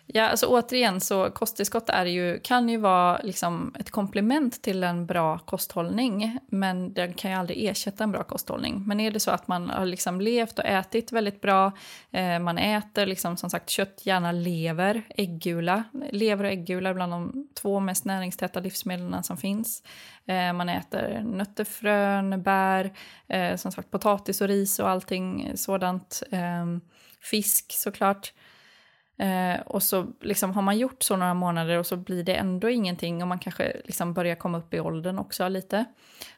Ja, 0.07 0.27
alltså 0.27 0.45
återigen 0.45 1.01
så 1.01 1.31
kosttillskott 1.31 1.89
är 1.89 2.05
ju, 2.05 2.39
kan 2.39 2.69
ju 2.69 2.77
vara 2.77 3.19
liksom 3.23 3.75
ett 3.79 3.91
komplement 3.91 4.61
till 4.61 4.83
en 4.83 5.05
bra 5.05 5.37
kosthållning, 5.39 6.39
men 6.47 6.93
den 6.93 7.13
kan 7.13 7.31
ju 7.31 7.37
aldrig 7.37 7.65
ersätta 7.65 8.03
en 8.03 8.11
bra 8.11 8.23
kosthållning. 8.23 8.83
Men 8.87 8.99
är 8.99 9.11
det 9.11 9.19
så 9.19 9.31
att 9.31 9.47
man 9.47 9.69
har 9.69 9.85
liksom 9.85 10.21
levt 10.21 10.59
och 10.59 10.65
ätit 10.65 11.11
väldigt 11.11 11.41
bra, 11.41 11.71
eh, 12.11 12.39
man 12.39 12.57
äter 12.57 13.05
liksom 13.05 13.37
som 13.37 13.49
sagt 13.49 13.69
kött, 13.69 14.01
gärna 14.03 14.31
lever, 14.31 15.01
äggula. 15.09 15.83
Lever 16.11 16.43
och 16.43 16.51
äggula 16.51 16.89
är 16.89 16.93
bland 16.93 17.11
de 17.11 17.47
två 17.61 17.79
mest 17.79 18.05
näringstäta 18.05 18.59
livsmedlen 18.59 19.23
som 19.23 19.37
finns. 19.37 19.83
Eh, 20.25 20.53
man 20.53 20.69
äter 20.69 21.21
nötter, 21.23 21.63
frön, 21.63 22.43
bär, 22.43 22.93
eh, 23.27 23.55
som 23.55 23.71
sagt 23.71 23.91
potatis 23.91 24.41
och 24.41 24.47
ris 24.47 24.79
och 24.79 24.89
allting 24.89 25.51
sådant. 25.55 26.23
Eh, 26.31 26.65
fisk 27.21 27.65
såklart. 27.73 28.33
Eh, 29.17 29.61
och 29.61 29.83
så 29.83 30.07
liksom, 30.21 30.51
har 30.51 30.61
man 30.61 30.77
gjort 30.77 31.03
så 31.03 31.15
några 31.15 31.33
månader 31.33 31.77
och 31.77 31.85
så 31.85 31.97
blir 31.97 32.23
det 32.23 32.35
ändå 32.35 32.69
ingenting 32.69 33.21
och 33.21 33.27
man 33.27 33.39
kanske 33.39 33.81
liksom 33.85 34.13
börjar 34.13 34.35
komma 34.35 34.57
upp 34.57 34.73
i 34.73 34.79
åldern 34.79 35.19
också 35.19 35.47
lite. 35.47 35.85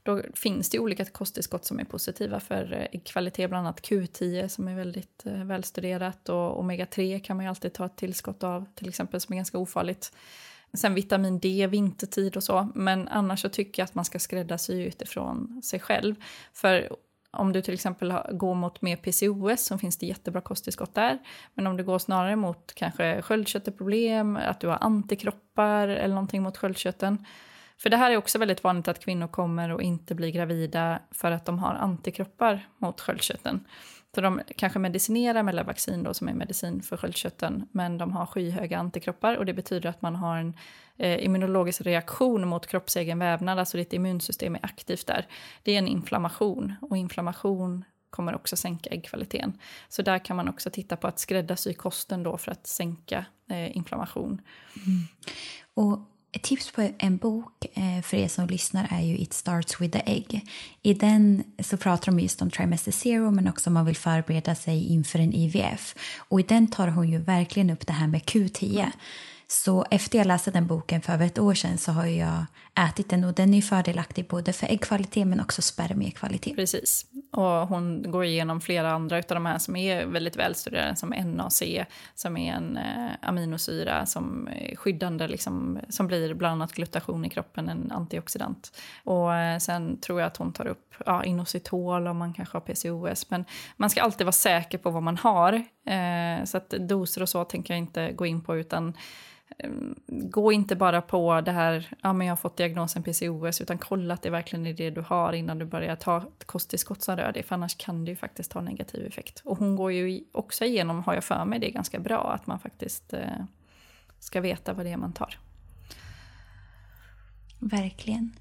Då 0.03 0.21
finns 0.34 0.69
det 0.69 0.80
olika 0.80 1.05
kosttillskott 1.05 1.65
som 1.65 1.80
är 1.80 1.84
positiva 1.84 2.39
för 2.39 2.63
äggkvalitet, 2.63 3.11
kvalitet, 3.11 3.47
bland 3.47 3.67
annat 3.67 3.82
Q10 3.82 4.47
som 4.47 4.67
är 4.67 4.75
väldigt 4.75 5.25
eh, 5.25 5.43
välstuderat 5.43 6.30
och 6.30 6.63
omega-3 6.63 7.19
kan 7.19 7.38
man 7.38 7.45
ju 7.45 7.49
alltid 7.49 7.73
ta 7.73 7.86
ett 7.86 7.95
tillskott 7.95 8.43
av 8.43 8.65
till 8.75 8.89
exempel 8.89 9.21
som 9.21 9.34
är 9.34 9.38
ganska 9.38 9.57
ofarligt. 9.57 10.13
Sen 10.73 10.93
vitamin 10.93 11.39
D 11.39 11.67
vintertid 11.67 12.38
och 12.38 12.43
så, 12.43 12.67
men 12.75 13.07
annars 13.07 13.41
så 13.41 13.49
tycker 13.49 13.82
jag 13.82 13.86
att 13.86 13.95
man 13.95 14.05
ska 14.05 14.19
skräddarsy 14.19 14.84
utifrån 14.84 15.61
sig 15.63 15.80
själv. 15.80 16.15
För 16.53 16.89
om 17.38 17.53
du 17.53 17.61
till 17.61 17.73
exempel 17.73 18.13
går 18.31 18.55
mot 18.55 18.81
mer 18.81 18.95
PCOS 18.95 19.65
så 19.65 19.77
finns 19.77 19.97
det 19.97 20.05
jättebra 20.05 20.41
kosttillskott 20.41 20.95
där. 20.95 21.19
Men 21.53 21.67
om 21.67 21.77
du 21.77 21.83
går 21.83 21.99
snarare 21.99 22.35
mot 22.35 22.73
kanske 22.75 23.21
sköldkörtelproblem, 23.21 24.38
att 24.38 24.59
du 24.59 24.67
har 24.67 24.77
antikroppar 24.81 25.88
eller 25.88 26.15
någonting 26.15 26.43
mot 26.43 26.57
sköldkörteln. 26.57 27.25
För 27.77 27.89
det 27.89 27.97
här 27.97 28.11
är 28.11 28.17
också 28.17 28.39
väldigt 28.39 28.63
vanligt 28.63 28.88
att 28.88 28.99
kvinnor 28.99 29.27
kommer 29.27 29.71
och 29.71 29.81
inte 29.81 30.15
blir 30.15 30.31
gravida 30.31 30.99
för 31.11 31.31
att 31.31 31.45
de 31.45 31.59
har 31.59 31.73
antikroppar 31.73 32.67
mot 32.77 33.01
sköldkörteln. 33.01 33.59
Så 34.15 34.21
de 34.21 34.41
kanske 34.55 34.79
medicinerar 34.79 35.43
med 35.43 35.55
Levaxin 35.55 36.03
då, 36.03 36.13
som 36.13 36.27
är 36.27 36.33
medicin 36.33 36.81
för 36.81 36.97
sköldkörteln, 36.97 37.65
men 37.71 37.97
de 37.97 38.13
har 38.13 38.25
skyhöga 38.25 38.77
antikroppar 38.77 39.35
och 39.35 39.45
det 39.45 39.53
betyder 39.53 39.89
att 39.89 40.01
man 40.01 40.15
har 40.15 40.38
en 40.38 40.53
eh, 40.98 41.26
immunologisk 41.26 41.82
reaktion 41.82 42.48
mot 42.48 42.68
kroppsegen 42.68 43.20
vävnad, 43.20 43.60
alltså 43.60 43.78
ditt 43.78 43.93
immunsystem 43.93 44.56
är 44.56 44.66
aktivt 44.66 45.08
där. 45.08 45.28
Det 45.64 45.72
är 45.72 45.78
en 45.78 45.88
inflammation 45.88 46.74
och 46.82 46.98
inflammation 46.98 47.84
kommer 48.10 48.36
också 48.36 48.56
sänka 48.56 48.89
äggkvaliteten. 48.89 49.54
Så 49.89 50.02
där 50.02 50.20
kan 50.20 50.36
man 50.36 50.48
också 50.48 50.70
titta 50.70 50.95
på 50.95 51.08
att 51.08 51.20
skräddarsy 51.20 51.74
kosten 51.74 52.24
då 52.24 52.38
för 52.38 52.52
att 52.52 52.68
sänka 52.68 53.26
eh, 53.50 53.78
inflammation. 53.78 54.41
Mm. 54.86 55.08
Och 55.74 56.00
ett 56.32 56.43
tips 56.43 56.72
på 56.72 56.89
en 56.98 57.18
bok 57.18 57.66
eh, 57.74 58.02
för 58.02 58.18
er 58.18 58.28
som 58.28 58.48
lyssnar 58.48 58.88
är 58.91 59.02
ju 59.02 59.18
It 59.18 59.34
starts 59.34 59.82
with 59.82 59.98
the 59.98 60.12
egg. 60.12 60.50
I 60.82 60.93
den 60.93 61.43
så 61.60 61.78
pratar 61.78 62.12
de 62.12 62.20
just 62.20 62.41
om 62.41 62.52
trimester 62.52 62.91
zero 62.91 63.32
men 63.32 63.48
också 63.48 63.70
om 63.70 63.74
man 63.74 63.86
vill 63.86 63.95
förbereda 63.95 64.56
sig 64.56 64.88
inför 64.88 65.20
en 65.20 65.34
IVF. 65.34 65.95
Och 66.18 66.39
i 66.39 66.43
den 66.43 66.68
tar 66.68 66.88
hon 66.88 67.10
ju 67.10 67.18
verkligen 67.18 67.70
upp 67.70 67.88
det 67.88 67.93
här 67.93 68.08
med 68.08 68.22
Q10. 68.22 68.91
Så 69.50 69.86
efter 69.91 70.18
jag 70.18 70.28
läste 70.28 70.52
den 70.52 70.68
boken 70.68 71.02
för 71.02 71.14
över 71.14 71.26
ett 71.26 71.39
år 71.39 71.54
sedan 71.54 71.78
så 71.78 71.91
har 71.91 72.06
jag 72.06 72.45
ätit 72.89 73.10
den 73.10 73.24
och 73.24 73.34
den 73.34 73.54
är 73.54 73.62
fördelaktig 73.62 74.28
både 74.28 74.54
för 74.54 74.68
äggkvalitet 74.68 75.28
men 75.28 75.39
också 75.39 75.62
spermiekvalitet. 75.62 76.56
Precis. 76.56 77.06
Och 77.32 77.68
hon 77.68 78.12
går 78.12 78.26
igenom 78.26 78.62
flera 78.62 78.91
andra 78.91 79.18
av 79.18 79.24
de 79.28 79.45
här 79.45 79.58
som 79.58 79.76
är 79.76 80.06
väldigt 80.06 80.36
välstuderade 80.36 80.95
som 80.95 81.10
NAC 81.10 81.64
som 82.16 82.38
är 82.38 82.54
en 82.54 82.78
eh, 82.78 83.12
aminosyra 83.22 84.06
som 84.06 84.48
är 84.48 84.76
skyddande, 84.76 85.28
liksom, 85.28 85.80
som 85.89 86.08
blir 86.08 86.34
bland 86.34 86.54
annat 86.54 86.74
glutation 86.74 87.26
i 87.26 87.30
kroppen, 87.30 87.70
en 87.70 87.91
antioxidant. 87.91 88.78
Och 89.04 89.36
eh, 89.36 89.58
sen 89.58 90.00
tror 90.00 90.20
jag 90.20 90.28
att 90.28 90.38
hon 90.38 90.54
tar 90.54 90.68
upp 90.68 90.95
ja, 91.06 91.24
inositol 91.24 92.08
om 92.08 92.18
man 92.18 92.34
kanske 92.34 92.56
har 92.56 92.62
PCOS. 92.62 93.30
Men 93.30 93.45
man 93.78 93.89
ska 93.89 94.02
alltid 94.02 94.26
vara 94.26 94.32
säker 94.32 94.78
på 94.78 94.89
vad 94.89 95.04
man 95.04 95.18
har. 95.18 95.54
Eh, 95.86 96.45
så 96.45 96.58
att 96.58 96.70
doser 96.70 97.22
och 97.22 97.30
så 97.30 97.43
tänker 97.43 97.74
jag 97.74 97.80
inte 97.80 98.12
gå 98.12 98.26
in 98.26 98.41
på 98.41 98.58
utan 98.58 98.93
Ehm, 99.60 99.95
gå 100.08 100.51
inte 100.51 100.76
bara 100.76 101.01
på 101.01 101.41
det 101.41 101.51
här, 101.51 101.89
ja 102.01 102.14
men 102.14 102.28
jag 102.28 102.32
har 102.32 102.38
fått 102.38 102.58
diagnosen 102.58 103.03
PCOS, 103.03 103.62
utan 103.62 103.78
kolla 103.78 104.14
att 104.14 104.22
det 104.22 104.30
verkligen 104.30 104.66
är 104.66 104.74
det 104.74 104.89
du 104.89 105.01
har 105.01 105.34
innan 105.34 105.60
du 105.60 105.66
börjar 105.66 105.95
ta 105.95 106.24
kosttillskott 106.45 107.01
som 107.01 107.16
rör 107.16 107.32
det, 107.32 107.43
för 107.43 107.55
annars 107.55 107.78
kan 107.78 108.05
det 108.05 108.12
ju 108.12 108.16
faktiskt 108.16 108.53
ha 108.53 108.62
negativ 108.62 109.05
effekt. 109.05 109.41
Och 109.45 109.58
hon 109.58 109.76
går 109.76 109.91
ju 109.91 110.24
också 110.32 110.66
igenom, 110.66 111.03
har 111.03 111.14
jag 111.14 111.24
för 111.24 111.45
mig, 111.45 111.60
det 111.60 111.70
är 111.70 111.72
ganska 111.72 111.99
bra 111.99 112.34
att 112.34 112.47
man 112.47 112.60
faktiskt 112.60 113.14
eh, 113.14 113.45
ska 114.20 114.41
veta 114.41 114.74
vad 114.74 114.86
det 114.86 114.91
är 114.91 114.97
man 114.97 115.14
tar. 115.14 115.39
Verkligen. 117.60 118.32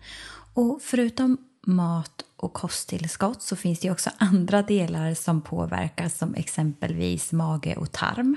Och 0.54 0.78
förutom 0.82 1.38
mat 1.66 2.24
och 2.36 2.52
kosttillskott 2.52 3.42
så 3.42 3.56
finns 3.56 3.80
det 3.80 3.90
också 3.90 4.10
andra 4.18 4.62
delar 4.62 5.14
som 5.14 5.42
påverkas 5.42 6.18
som 6.18 6.34
exempelvis 6.34 7.32
mage 7.32 7.76
och 7.76 7.92
tarm. 7.92 8.36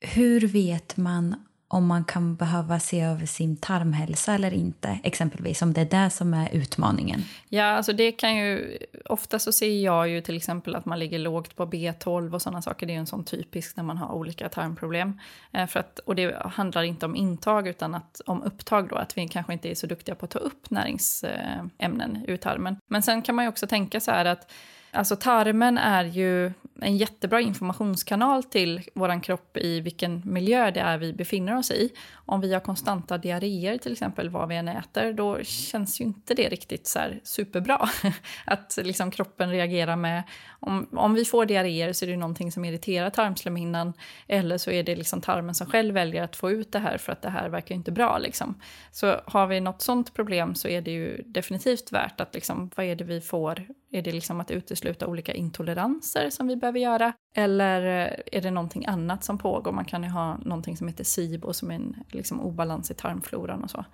Hur 0.00 0.46
vet 0.46 0.96
man 0.96 1.46
om 1.68 1.86
man 1.86 2.04
kan 2.04 2.36
behöva 2.36 2.80
se 2.80 3.00
över 3.00 3.26
sin 3.26 3.56
tarmhälsa 3.56 4.34
eller 4.34 4.54
inte, 4.54 4.98
exempelvis 5.02 5.62
om 5.62 5.72
det 5.72 5.80
är 5.80 6.04
det 6.04 6.10
som 6.10 6.34
är 6.34 6.54
utmaningen? 6.54 7.22
Ja, 7.48 7.64
alltså 7.64 7.92
det 7.92 8.12
kan 8.12 8.36
ju, 8.36 8.78
ofta 9.04 9.38
så 9.38 9.52
ser 9.52 9.84
jag 9.84 10.08
ju 10.08 10.20
till 10.20 10.36
exempel 10.36 10.74
att 10.74 10.84
man 10.84 10.98
ligger 10.98 11.18
lågt 11.18 11.56
på 11.56 11.66
B12 11.66 12.34
och 12.34 12.42
sådana 12.42 12.62
saker, 12.62 12.86
det 12.86 12.92
är 12.92 12.94
ju 12.94 13.00
en 13.00 13.06
sån 13.06 13.24
typisk 13.24 13.76
när 13.76 13.84
man 13.84 13.96
har 13.96 14.14
olika 14.14 14.48
tarmproblem. 14.48 15.20
Eh, 15.52 15.66
för 15.66 15.80
att, 15.80 15.98
och 15.98 16.14
det 16.14 16.36
handlar 16.44 16.82
inte 16.82 17.06
om 17.06 17.16
intag 17.16 17.68
utan 17.68 17.94
att, 17.94 18.20
om 18.26 18.42
upptag 18.42 18.88
då, 18.88 18.96
att 18.96 19.18
vi 19.18 19.28
kanske 19.28 19.52
inte 19.52 19.70
är 19.70 19.74
så 19.74 19.86
duktiga 19.86 20.14
på 20.14 20.24
att 20.24 20.30
ta 20.30 20.38
upp 20.38 20.70
näringsämnen 20.70 22.24
ur 22.28 22.36
tarmen. 22.36 22.76
Men 22.90 23.02
sen 23.02 23.22
kan 23.22 23.34
man 23.34 23.44
ju 23.44 23.48
också 23.48 23.66
tänka 23.66 24.00
så 24.00 24.10
här 24.10 24.24
att 24.24 24.52
Alltså 24.96 25.16
tarmen 25.16 25.78
är 25.78 26.04
ju 26.04 26.52
en 26.80 26.96
jättebra 26.96 27.40
informationskanal 27.40 28.44
till 28.44 28.82
vår 28.94 29.22
kropp 29.22 29.56
i 29.56 29.80
vilken 29.80 30.22
miljö 30.24 30.70
det 30.70 30.80
är 30.80 30.98
vi 30.98 31.12
befinner 31.12 31.58
oss 31.58 31.70
i. 31.70 31.92
Om 32.14 32.40
vi 32.40 32.52
har 32.52 32.60
konstanta 32.60 33.18
diarréer 33.18 33.78
till 33.78 33.92
exempel, 33.92 34.30
vad 34.30 34.48
vi 34.48 34.56
än 34.56 34.68
äter, 34.68 35.12
då 35.12 35.42
känns 35.42 36.00
ju 36.00 36.04
inte 36.04 36.34
det 36.34 36.48
riktigt 36.48 36.86
så 36.86 37.00
superbra. 37.22 37.88
Att 38.44 38.78
liksom 38.82 39.10
kroppen 39.10 39.50
reagerar 39.50 39.96
med, 39.96 40.22
om, 40.60 40.88
om 40.92 41.14
vi 41.14 41.24
får 41.24 41.46
diarréer 41.46 41.92
så 41.92 42.04
är 42.04 42.10
det 42.10 42.16
någonting 42.16 42.52
som 42.52 42.64
irriterar 42.64 43.10
tarmslemhinnan, 43.10 43.92
eller 44.26 44.58
så 44.58 44.70
är 44.70 44.82
det 44.82 44.96
liksom 44.96 45.20
tarmen 45.20 45.54
som 45.54 45.66
själv 45.66 45.94
väljer 45.94 46.22
att 46.22 46.36
få 46.36 46.50
ut 46.50 46.72
det 46.72 46.78
här 46.78 46.98
för 46.98 47.12
att 47.12 47.22
det 47.22 47.30
här 47.30 47.48
verkar 47.48 47.74
inte 47.74 47.92
bra. 47.92 48.18
Liksom. 48.18 48.60
Så 48.90 49.20
har 49.26 49.46
vi 49.46 49.60
något 49.60 49.82
sånt 49.82 50.14
problem 50.14 50.54
så 50.54 50.68
är 50.68 50.80
det 50.80 50.90
ju 50.90 51.22
definitivt 51.26 51.92
värt 51.92 52.20
att 52.20 52.34
liksom, 52.34 52.70
vad 52.76 52.86
är 52.86 52.96
det 52.96 53.04
vi 53.04 53.20
får 53.20 53.66
är 53.96 54.02
det 54.02 54.12
liksom 54.12 54.40
att 54.40 54.50
utesluta 54.50 55.06
olika 55.06 55.32
intoleranser 55.32 56.30
som 56.30 56.46
vi 56.46 56.56
behöver 56.56 56.78
göra? 56.78 57.12
Eller 57.36 58.06
eh, 58.06 58.38
är 58.38 58.42
det 58.42 58.50
någonting 58.50 58.86
annat 58.86 59.24
som 59.24 59.38
pågår? 59.38 59.72
Man 59.72 59.84
kan 59.84 60.02
ju 60.02 60.08
ha 60.08 60.36
någonting 60.36 60.76
som 60.76 60.88
heter 60.88 61.04
SIBO 61.04 61.52
som 61.52 61.70
är 61.70 61.74
en 61.74 61.96
liksom, 62.08 62.40
obalans 62.40 62.90
i 62.90 62.94
tarmfloran 62.94 63.64
och 63.64 63.70
så. 63.70 63.84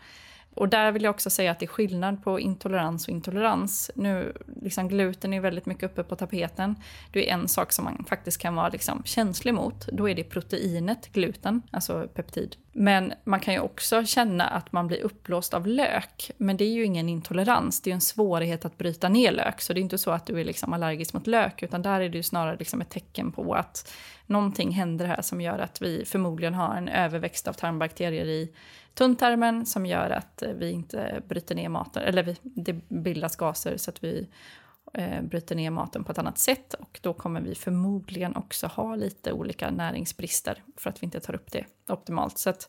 Och 0.55 0.69
där 0.69 0.93
vill 0.93 1.03
jag 1.03 1.11
också 1.11 1.31
säga 1.31 1.51
att 1.51 1.59
det 1.59 1.65
är 1.65 1.69
skillnad 1.69 2.25
på 2.25 2.41
intolerans 2.41 3.09
och 3.09 3.15
intolerans. 3.15 3.91
Nu, 3.95 4.33
liksom 4.63 4.89
gluten 4.89 5.33
är 5.33 5.41
väldigt 5.41 5.67
mycket 5.67 5.91
uppe 5.91 6.03
på 6.03 6.17
tapeten. 6.17 6.77
Det 7.13 7.31
är 7.31 7.35
en 7.35 7.49
sak 7.49 7.73
som 7.73 7.85
man 7.85 8.05
faktiskt 8.09 8.39
kan 8.39 8.55
vara 8.55 8.69
liksom 8.69 9.03
känslig 9.05 9.55
mot. 9.55 9.87
Då 9.87 10.09
är 10.09 10.15
det 10.15 10.25
proteinet 10.25 11.13
gluten, 11.13 11.63
alltså 11.71 12.09
peptid. 12.15 12.57
Men 12.73 13.13
man 13.25 13.41
kan 13.41 13.55
ju 13.55 13.61
också 13.61 14.05
känna 14.05 14.45
att 14.45 14.73
man 14.73 14.87
blir 14.87 15.03
uppblåst 15.03 15.55
av 15.55 15.67
lök. 15.67 16.31
Men 16.37 16.57
det 16.57 16.65
är 16.65 16.73
ju 16.73 16.85
ingen 16.85 17.09
intolerans, 17.09 17.81
det 17.81 17.91
är 17.91 17.95
en 17.95 18.01
svårighet 18.01 18.65
att 18.65 18.79
bryta 18.79 19.09
ner 19.09 19.33
lök. 19.33 19.61
Så 19.61 19.73
det 19.73 19.81
är 19.81 19.83
inte 19.83 19.99
så 19.99 20.11
att 20.11 20.27
du 20.27 20.41
är 20.41 20.45
liksom 20.45 20.73
allergisk 20.73 21.15
mot 21.15 21.27
lök, 21.27 21.63
utan 21.63 21.83
där 21.83 22.01
är 22.01 22.09
det 22.09 22.17
ju 22.17 22.23
snarare 22.23 22.57
liksom 22.59 22.81
ett 22.81 22.91
tecken 22.91 23.33
på 23.33 23.55
att 23.55 23.93
någonting 24.27 24.71
händer 24.71 25.07
här 25.07 25.23
som 25.23 25.41
gör 25.41 25.59
att 25.59 25.83
vi 25.83 26.05
förmodligen 26.05 26.55
har 26.55 26.77
en 26.77 26.89
överväxt 26.89 27.49
av 27.49 27.53
tarmbakterier 27.53 28.27
i 28.27 28.53
tunntarmen 28.95 29.67
som 29.67 29.87
gör 29.87 30.11
att 30.11 30.43
eh, 30.43 30.53
vi 30.53 30.71
inte 30.71 31.23
bryter 31.29 31.55
ner 31.55 31.69
maten, 31.69 32.03
eller 32.03 32.37
det 32.43 32.73
bildas 32.89 33.37
gaser 33.37 33.77
så 33.77 33.91
att 33.91 34.05
vi 34.05 34.29
eh, 34.95 35.23
bryter 35.23 35.57
ner 35.57 35.71
maten 35.71 36.05
på 36.05 36.13
ett 36.13 36.19
annat 36.19 36.39
sätt 36.39 36.75
och 36.75 36.99
då 37.03 37.15
kommer 37.15 37.41
vi 37.41 37.55
förmodligen 37.55 38.37
också 38.37 38.67
ha 38.67 38.97
lite 38.97 39.33
olika 39.33 39.71
näringsbrister 39.71 40.63
för 40.77 40.91
att 40.91 41.03
vi 41.03 41.05
inte 41.05 41.21
tar 41.21 41.35
upp 41.35 41.53
det 41.53 41.65
optimalt. 41.89 42.39
Så 42.39 42.51
att 42.51 42.69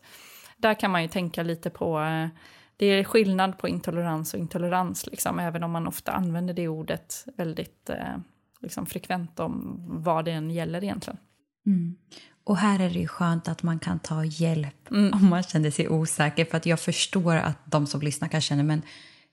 där 0.56 0.74
kan 0.74 0.90
man 0.90 1.02
ju 1.02 1.08
tänka 1.08 1.42
lite 1.42 1.70
på 1.70 2.00
eh, 2.00 2.28
det 2.76 2.86
är 2.86 3.04
skillnad 3.04 3.58
på 3.58 3.68
intolerans 3.68 4.34
och 4.34 4.40
intolerans, 4.40 5.06
liksom, 5.06 5.38
även 5.38 5.62
om 5.62 5.70
man 5.70 5.86
ofta 5.86 6.12
använder 6.12 6.54
det 6.54 6.68
ordet 6.68 7.24
väldigt 7.36 7.90
eh, 7.90 8.16
liksom, 8.60 8.86
frekvent 8.86 9.40
om 9.40 9.84
vad 9.88 10.24
det 10.24 10.32
än 10.32 10.50
gäller 10.50 10.84
egentligen. 10.84 11.18
Mm. 11.66 11.96
Och 12.44 12.56
här 12.56 12.78
är 12.78 12.90
det 12.90 12.98
ju 12.98 13.08
skönt 13.08 13.48
att 13.48 13.62
man 13.62 13.78
kan 13.78 13.98
ta 13.98 14.24
hjälp 14.24 14.90
mm. 14.90 15.12
om 15.12 15.28
man 15.28 15.42
känner 15.42 15.70
sig 15.70 15.88
osäker. 15.88 16.44
För 16.44 16.56
att 16.56 16.66
jag 16.66 16.80
förstår 16.80 17.36
att 17.36 17.58
de 17.64 17.86
som 17.86 18.00
lyssnar 18.00 18.28
kan 18.28 18.40
känna, 18.40 18.62
men 18.62 18.82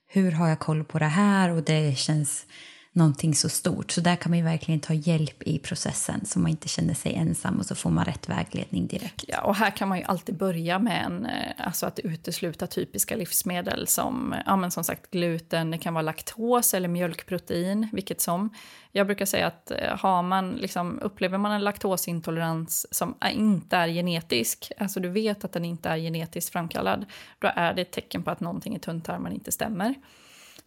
hur 0.08 0.32
har 0.32 0.48
jag 0.48 0.58
koll 0.58 0.84
på 0.84 0.98
det 0.98 1.04
här? 1.04 1.50
Och 1.50 1.62
det 1.62 1.98
känns 1.98 2.46
någonting 2.92 3.34
så 3.34 3.48
stort. 3.48 3.90
Så 3.90 4.00
där 4.00 4.16
kan 4.16 4.30
man 4.30 4.38
ju 4.38 4.44
verkligen 4.44 4.80
ta 4.80 4.94
hjälp 4.94 5.42
i 5.42 5.58
processen 5.58 6.24
så 6.24 6.38
man 6.38 6.50
inte 6.50 6.68
känner 6.68 6.94
sig 6.94 7.14
ensam 7.14 7.58
och 7.58 7.66
så 7.66 7.74
får 7.74 7.90
man 7.90 8.04
rätt 8.04 8.28
vägledning 8.28 8.86
direkt. 8.86 9.24
Ja, 9.28 9.40
och 9.40 9.56
här 9.56 9.70
kan 9.70 9.88
man 9.88 9.98
ju 9.98 10.04
alltid 10.04 10.36
börja 10.36 10.78
med 10.78 11.04
en, 11.04 11.26
eh, 11.26 11.66
alltså 11.66 11.86
att 11.86 11.98
utesluta 11.98 12.66
typiska 12.66 13.16
livsmedel 13.16 13.86
som, 13.86 14.34
ja 14.46 14.56
men 14.56 14.70
som 14.70 14.84
sagt 14.84 15.10
gluten, 15.10 15.70
det 15.70 15.78
kan 15.78 15.94
vara 15.94 16.02
laktos 16.02 16.74
eller 16.74 16.88
mjölkprotein, 16.88 17.88
vilket 17.92 18.20
som. 18.20 18.50
Jag 18.92 19.06
brukar 19.06 19.26
säga 19.26 19.46
att 19.46 19.70
eh, 19.70 19.98
har 19.98 20.22
man, 20.22 20.50
liksom, 20.50 20.98
upplever 21.02 21.38
man 21.38 21.52
en 21.52 21.64
laktosintolerans 21.64 22.86
som 22.90 23.14
eh, 23.24 23.36
inte 23.36 23.76
är 23.76 23.88
genetisk, 23.88 24.72
alltså 24.78 25.00
du 25.00 25.08
vet 25.08 25.44
att 25.44 25.52
den 25.52 25.64
inte 25.64 25.88
är 25.88 25.96
genetiskt 25.96 26.52
framkallad, 26.52 27.04
då 27.38 27.50
är 27.54 27.74
det 27.74 27.82
ett 27.82 27.92
tecken 27.92 28.22
på 28.22 28.30
att 28.30 28.40
någonting 28.40 28.76
i 28.76 28.78
tunntarmen 28.78 29.32
inte 29.32 29.52
stämmer. 29.52 29.94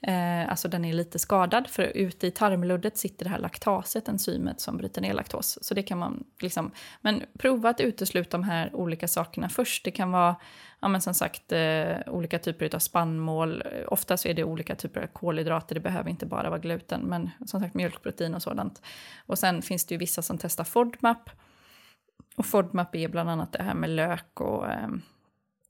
Eh, 0.02 0.50
alltså 0.50 0.68
den 0.68 0.86
är 0.86 0.94
lite 0.94 1.20
skadad, 1.20 1.68
för 1.68 1.84
ute 1.84 2.28
i 2.28 2.32
tarmluddet 2.32 2.98
sitter 2.98 3.26
det 3.26 3.30
här 3.30 3.40
laktaset, 3.40 4.08
enzymet 4.08 4.62
som 4.62 4.78
bryter 4.78 5.02
ner 5.02 5.14
laktos. 5.14 5.60
Så 5.62 5.74
det 5.74 5.84
kan 5.84 5.98
man 5.98 6.24
liksom, 6.40 6.72
men 7.02 7.24
prova 7.40 7.70
att 7.70 7.80
utesluta 7.80 8.38
de 8.38 8.44
här 8.44 8.76
olika 8.76 9.08
sakerna 9.08 9.50
först. 9.50 9.86
Det 9.86 9.92
kan 9.92 10.12
vara, 10.12 10.36
ja 10.80 10.88
men 10.88 11.02
som 11.02 11.14
sagt, 11.14 11.52
eh, 11.52 11.98
olika 12.08 12.40
typer 12.40 12.76
av 12.76 12.80
spannmål. 12.80 13.64
Ofta 13.88 14.18
så 14.18 14.28
är 14.28 14.34
det 14.34 14.44
olika 14.44 14.76
typer 14.76 15.02
av 15.02 15.08
kolhydrater, 15.08 15.76
det 15.76 15.82
behöver 15.82 16.10
inte 16.10 16.26
bara 16.26 16.50
vara 16.50 16.60
gluten, 16.60 17.02
men 17.02 17.30
som 17.46 17.62
sagt 17.62 17.74
mjölkprotein 17.74 18.36
och 18.36 18.42
sådant. 18.42 18.82
Och 19.26 19.40
sen 19.40 19.62
finns 19.62 19.86
det 19.86 19.94
ju 19.94 20.00
vissa 20.00 20.22
som 20.22 20.38
testar 20.38 20.64
FODMAP. 20.64 21.30
Och 22.36 22.46
FODMAP 22.46 22.96
är 22.96 23.08
bland 23.08 23.30
annat 23.30 23.54
det 23.54 23.64
här 23.64 23.74
med 23.74 23.90
lök 23.90 24.42
och 24.42 24.72
eh, 24.72 24.88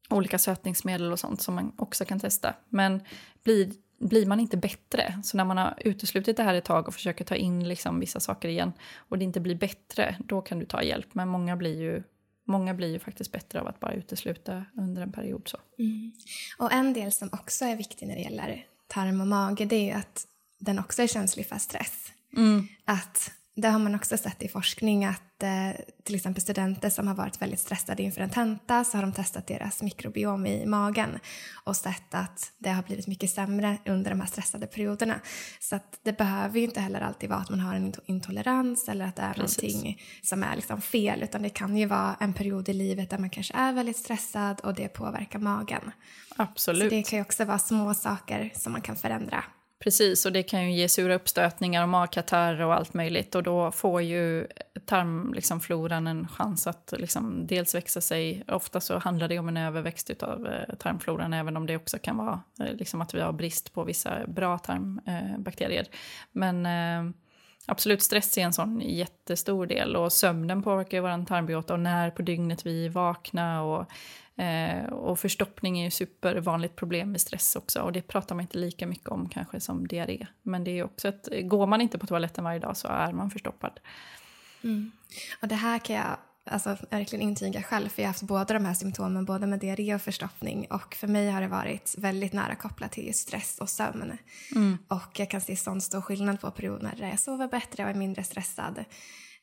olika 0.10 0.40
sötningsmedel 0.40 1.12
och 1.12 1.20
sånt 1.20 1.42
som 1.42 1.56
man 1.56 1.72
också 1.78 2.06
kan 2.06 2.20
testa. 2.20 2.54
Men 2.70 3.02
blir 3.44 3.72
blir 3.98 4.26
man 4.26 4.40
inte 4.40 4.58
bättre. 4.58 5.22
Så 5.24 5.38
när 5.38 5.46
man 5.46 5.58
har 5.58 5.74
uteslutit 5.86 6.38
det 6.38 6.44
här 6.44 6.54
ett 6.54 6.66
tag 6.66 6.88
och 6.88 6.94
försöker 6.94 7.26
ta 7.26 7.36
in 7.36 7.68
liksom 7.68 8.00
vissa 8.00 8.20
saker 8.20 8.50
igen 8.50 8.74
och 8.98 9.18
det 9.18 9.26
inte 9.26 9.40
blir 9.40 9.56
bättre, 9.56 10.16
då 10.20 10.42
kan 10.42 10.60
du 10.60 10.66
ta 10.66 10.84
hjälp. 10.84 11.08
Men 11.16 11.28
många 11.28 11.56
blir 11.56 11.82
ju, 11.82 12.04
många 12.46 12.74
blir 12.74 12.92
ju 12.92 13.00
faktiskt 13.00 13.32
bättre 13.32 13.62
av 13.62 13.68
att 13.68 13.80
bara 13.80 13.94
utesluta 13.94 14.66
under 14.78 15.02
en 15.02 15.12
period. 15.12 15.48
så. 15.48 15.58
Mm. 15.80 16.12
Och 16.58 16.74
en 16.74 16.94
del 16.94 17.12
som 17.12 17.30
också 17.32 17.66
är 17.66 17.76
viktig 17.76 18.08
när 18.08 18.16
det 18.16 18.22
gäller 18.22 18.66
tarm 18.88 19.22
och 19.22 19.28
mage, 19.28 19.66
det 19.66 19.90
är 19.90 19.98
att 19.98 20.28
den 20.60 20.80
också 20.80 21.02
är 21.02 21.08
känslig 21.08 21.48
för 21.48 21.58
stress. 21.58 22.12
Mm. 22.38 22.68
Att 22.86 23.32
det 23.56 23.68
har 23.68 23.80
man 23.80 23.96
också 23.96 24.18
sett 24.18 24.44
i 24.44 24.48
forskning 24.48 25.06
att 25.06 25.25
eh, 25.44 25.72
till 26.04 26.16
exempel 26.16 26.42
studenter 26.42 26.90
som 26.90 27.08
har 27.08 27.16
varit 27.16 27.42
väldigt 27.42 27.60
stressade 27.60 28.04
inför 28.04 28.22
en 28.22 28.30
tenta 28.30 28.84
så 28.84 28.98
har 28.98 29.02
de 29.02 29.14
testat 29.14 29.48
deras 29.48 29.82
mikrobiom 29.82 30.46
i 30.46 30.66
magen 30.66 31.20
och 31.64 31.76
sett 31.76 32.14
att 32.14 32.52
det 32.58 32.70
har 32.70 32.84
blivit 32.84 33.08
mycket 33.08 33.30
sämre 33.30 33.78
under 33.86 34.10
de 34.10 34.20
här 34.20 34.28
stressade 34.28 34.68
perioderna. 34.68 35.20
Så 35.60 35.76
att 35.76 36.00
det 36.04 36.18
behöver 36.18 36.60
ju 36.60 36.66
inte 36.66 36.80
heller 36.80 37.02
alltid 37.02 37.30
vara 37.30 37.40
att 37.40 37.50
man 37.50 37.60
har 37.60 37.76
en 37.76 37.94
intolerans 38.06 38.90
eller 38.90 39.06
att 39.06 39.16
det 39.16 39.22
är 39.22 39.34
Precis. 39.34 39.74
någonting 39.74 40.02
som 40.22 40.44
är 40.44 40.56
liksom 40.56 40.82
fel 40.82 41.24
utan 41.24 41.42
det 41.42 41.50
kan 41.50 41.78
ju 41.78 41.86
vara 41.86 42.16
en 42.20 42.34
period 42.34 42.70
i 42.70 42.74
livet 42.74 43.10
där 43.10 43.18
man 43.18 43.30
kanske 43.30 43.54
är 43.54 43.74
väldigt 43.74 43.98
stressad 43.98 44.60
och 44.60 44.74
det 44.74 44.88
påverkar 44.88 45.40
magen. 45.40 45.92
Absolut. 46.36 46.84
Så 46.84 46.90
det 46.90 47.04
kan 47.04 47.20
ju 47.20 47.22
också 47.22 47.46
vara 47.46 47.60
små 47.60 47.94
saker 47.94 48.52
som 48.56 48.72
man 48.72 48.82
kan 48.82 48.96
förändra 48.96 49.44
Precis, 49.86 50.26
och 50.26 50.32
det 50.32 50.44
kan 50.44 50.64
ju 50.64 50.78
ge 50.78 50.90
sura 50.90 51.16
uppstötningar 51.16 51.84
och 51.84 51.90
magkatarr 51.90 52.62
och 52.62 52.74
allt 52.74 52.94
möjligt. 52.94 53.36
Och 53.36 53.44
då 53.44 53.72
får 53.72 54.02
ju 54.02 54.48
tarmfloran 54.86 56.06
liksom, 56.06 56.08
en 56.08 56.28
chans 56.28 56.68
att 56.68 56.94
liksom, 56.98 57.48
dels 57.48 57.76
växa 57.76 58.02
sig. 58.02 58.44
Ofta 58.48 58.80
så 58.80 58.98
handlar 58.98 59.28
det 59.28 59.40
om 59.40 59.48
en 59.48 59.58
överväxt 59.58 60.24
av 60.24 60.48
eh, 60.48 60.76
tarmfloran, 60.76 61.34
även 61.34 61.58
om 61.58 61.66
det 61.66 61.76
också 61.76 61.98
kan 62.00 62.18
vara 62.18 62.42
eh, 62.60 62.74
liksom, 62.74 63.02
att 63.02 63.14
vi 63.14 63.22
har 63.22 63.34
brist 63.34 63.74
på 63.74 63.84
vissa 63.84 64.28
bra 64.28 64.58
tarmbakterier. 64.58 65.86
Eh, 65.92 65.98
Men 66.32 66.68
absolut, 67.66 68.02
stress 68.02 68.38
är 68.38 68.42
en 68.42 68.54
sån 68.54 68.82
jättestor 68.82 69.66
del. 69.66 69.96
Och 69.96 70.14
sömnen 70.14 70.64
påverkar 70.64 70.98
ju 70.98 71.02
vår 71.02 71.26
tarmbiota 71.26 71.74
och 71.74 71.80
när 71.80 72.10
på 72.10 72.22
dygnet 72.22 72.66
vi 72.66 72.86
är 72.86 72.90
vakna. 72.90 73.64
Och 73.64 73.86
Eh, 74.38 74.86
och 74.86 75.20
förstoppning 75.20 75.80
är 75.80 75.84
ju 75.84 75.92
supervanligt 75.92 76.76
problem 76.76 77.12
med 77.12 77.22
stress 77.22 77.56
också 77.56 77.82
och 77.82 77.92
det 77.92 78.02
pratar 78.02 78.36
man 78.36 78.42
inte 78.42 78.58
lika 78.58 78.88
mycket 78.88 79.10
om 79.10 79.30
kanske 79.30 79.60
som 79.60 79.88
diarré. 79.88 80.28
Men 80.42 80.64
det 80.64 80.72
är 80.72 80.84
också 80.84 81.08
att 81.08 81.30
går 81.44 81.68
man 81.68 81.82
inte 81.82 81.98
på 81.98 82.08
toaletten 82.08 82.44
varje 82.44 82.60
dag 82.60 82.78
så 82.78 82.88
är 82.88 83.12
man 83.12 83.32
förstoppad. 83.32 83.80
Mm. 84.64 84.92
Och 85.42 85.48
det 85.48 85.56
här 85.56 85.80
kan 85.80 85.96
jag 85.96 86.18
alltså, 86.46 86.78
verkligen 86.90 87.22
intyga 87.22 87.64
själv 87.64 87.90
för 87.90 88.02
jag 88.02 88.08
har 88.08 88.14
haft 88.14 88.24
båda 88.24 88.54
de 88.54 88.66
här 88.66 88.74
symptomen, 88.74 89.26
både 89.26 89.48
med 89.48 89.60
diarré 89.60 89.96
och 89.96 90.02
förstoppning 90.02 90.68
och 90.70 90.96
för 90.96 91.08
mig 91.08 91.30
har 91.30 91.42
det 91.42 91.48
varit 91.48 91.96
väldigt 91.98 92.34
nära 92.34 92.56
kopplat 92.56 92.92
till 92.92 93.14
stress 93.14 93.58
och 93.60 93.70
sömn. 93.70 94.18
Mm. 94.56 94.78
Och 94.88 95.20
jag 95.20 95.30
kan 95.30 95.42
se 95.42 95.56
sån 95.56 95.82
stor 95.82 96.02
skillnad 96.02 96.42
på 96.42 96.52
perioder 96.52 96.94
där 96.98 97.10
jag 97.10 97.20
sover 97.20 97.48
bättre 97.48 97.84
och 97.84 97.90
är 97.90 97.94
mindre 97.94 98.24
stressad. 98.24 98.86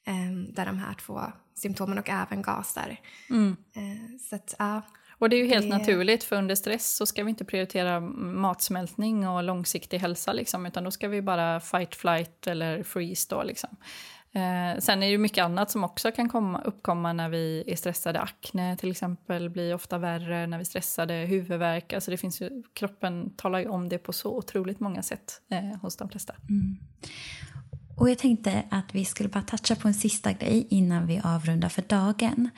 Um, 0.06 0.52
där 0.54 0.66
de 0.66 0.78
här 0.78 0.94
två 0.94 1.20
symptomen 1.54 1.98
och 1.98 2.08
även 2.08 2.42
gaser. 2.42 3.00
Mm. 3.30 3.56
Uh, 3.76 4.18
så 4.20 4.36
att, 4.36 4.54
uh, 4.60 4.78
och 5.22 5.28
det 5.28 5.36
är 5.36 5.40
ju 5.40 5.48
helt 5.48 5.70
det... 5.70 5.78
naturligt, 5.78 6.24
för 6.24 6.36
under 6.36 6.54
stress 6.54 6.96
så 6.96 7.06
ska 7.06 7.24
vi 7.24 7.30
inte 7.30 7.44
prioritera 7.44 8.00
matsmältning 8.00 9.28
och 9.28 9.42
långsiktig 9.42 9.98
hälsa, 9.98 10.32
liksom, 10.32 10.66
utan 10.66 10.84
då 10.84 10.90
ska 10.90 11.08
vi 11.08 11.22
bara 11.22 11.60
fight, 11.60 11.94
flight 11.94 12.46
eller 12.46 12.82
freeze. 12.82 13.26
Då, 13.30 13.42
liksom. 13.42 13.76
Eh, 14.34 14.78
sen 14.78 15.02
är 15.02 15.10
det 15.10 15.18
mycket 15.18 15.44
annat 15.44 15.70
som 15.70 15.84
också 15.84 16.12
kan 16.12 16.28
komma, 16.28 16.62
uppkomma 16.62 17.12
när 17.12 17.28
vi 17.28 17.64
är 17.66 17.76
stressade. 17.76 18.20
Akne 18.20 18.76
till 18.76 18.90
exempel 18.90 19.50
blir 19.50 19.74
ofta 19.74 19.98
värre 19.98 20.46
när 20.46 20.58
vi 20.58 20.62
är 20.62 20.64
stressade, 20.64 21.14
huvudvärk. 21.14 21.92
Alltså 21.92 22.10
det 22.10 22.16
finns 22.16 22.40
ju, 22.40 22.62
kroppen 22.72 23.30
talar 23.36 23.58
ju 23.58 23.68
om 23.68 23.88
det 23.88 23.98
på 23.98 24.12
så 24.12 24.36
otroligt 24.36 24.80
många 24.80 25.02
sätt 25.02 25.42
eh, 25.50 25.80
hos 25.82 25.96
de 25.96 26.08
flesta. 26.08 26.34
Mm. 26.48 26.76
Och 27.96 28.10
jag 28.10 28.18
tänkte 28.18 28.62
att 28.70 28.94
vi 28.94 29.04
skulle 29.04 29.28
bara 29.28 29.42
toucha 29.42 29.76
på 29.76 29.88
en 29.88 29.94
sista 29.94 30.32
grej 30.32 30.66
innan 30.70 31.06
vi 31.06 31.20
avrundar 31.24 31.68
för 31.68 31.82
dagen. 31.82 32.50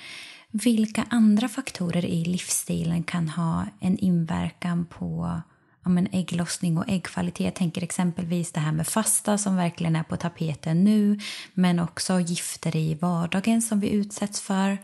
Vilka 0.51 1.07
andra 1.11 1.49
faktorer 1.49 2.05
i 2.05 2.25
livsstilen 2.25 3.03
kan 3.03 3.29
ha 3.29 3.67
en 3.81 3.99
inverkan 3.99 4.87
på 4.87 5.41
ja, 5.85 5.91
men 5.91 6.09
ägglossning 6.13 6.79
och 6.79 6.89
äggkvalitet? 6.89 7.45
Jag 7.45 7.55
tänker 7.55 7.83
exempelvis 7.83 8.53
det 8.53 8.61
här 8.61 8.73
med 8.73 8.87
fasta 8.87 9.39
som 9.39 9.57
verkligen 9.57 9.97
är 9.97 10.03
på 10.03 10.17
tapeten 10.17 10.85
nu 10.85 11.19
men 11.55 11.79
också 11.79 12.21
gifter 12.21 12.77
i 12.77 12.95
vardagen 12.95 13.63
som 13.63 13.81
vi 13.81 13.91
utsätts 13.91 14.41
för. 14.41 14.79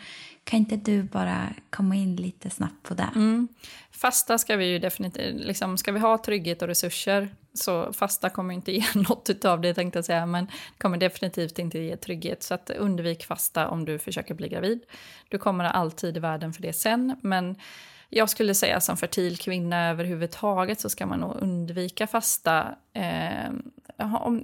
Kan 0.45 0.59
inte 0.59 0.77
du 0.77 1.03
bara 1.03 1.49
komma 1.71 1.97
in 1.97 2.17
lite 2.17 2.51
snabbt 2.51 2.83
på 2.83 2.95
det? 2.95 3.11
Mm. 3.15 3.49
Fasta 3.91 4.39
ska 4.39 4.57
vi 4.57 4.67
ju 4.67 4.79
definitivt, 4.79 5.45
liksom, 5.45 5.79
ska 5.79 5.93
vi 5.93 6.01
ha 6.01 6.19
trygghet 6.19 6.63
och 6.63 6.69
resurser 6.69 7.29
så 7.55 7.93
fasta 7.93 8.31
kommer 8.31 8.55
inte 8.55 8.73
ge 8.73 8.85
något 8.95 9.45
av 9.45 9.61
det 9.61 9.75
tänkte 9.75 9.99
jag 9.99 10.05
säga, 10.05 10.27
men 10.27 10.47
kommer 10.79 10.97
definitivt 10.97 11.59
inte 11.59 11.79
ge 11.79 11.97
trygghet. 11.97 12.43
Så 12.43 12.55
att 12.55 12.71
undvik 12.71 13.25
fasta 13.25 13.69
om 13.69 13.85
du 13.85 13.99
försöker 13.99 14.35
bli 14.35 14.49
gravid. 14.49 14.81
Du 15.29 15.39
kommer 15.39 15.65
alltid 15.65 16.17
i 16.17 16.21
världen 16.21 16.53
för 16.53 16.63
det 16.63 16.73
sen, 16.73 17.17
men 17.23 17.57
jag 18.09 18.31
skulle 18.31 18.55
säga 18.55 18.81
som 18.81 18.97
fertil 18.97 19.39
kvinna 19.39 19.89
överhuvudtaget 19.89 20.81
så 20.81 20.89
ska 20.89 21.07
man 21.07 21.21
nog 21.21 21.37
undvika 21.41 22.07
fasta 22.07 22.75
eh, 22.93 23.51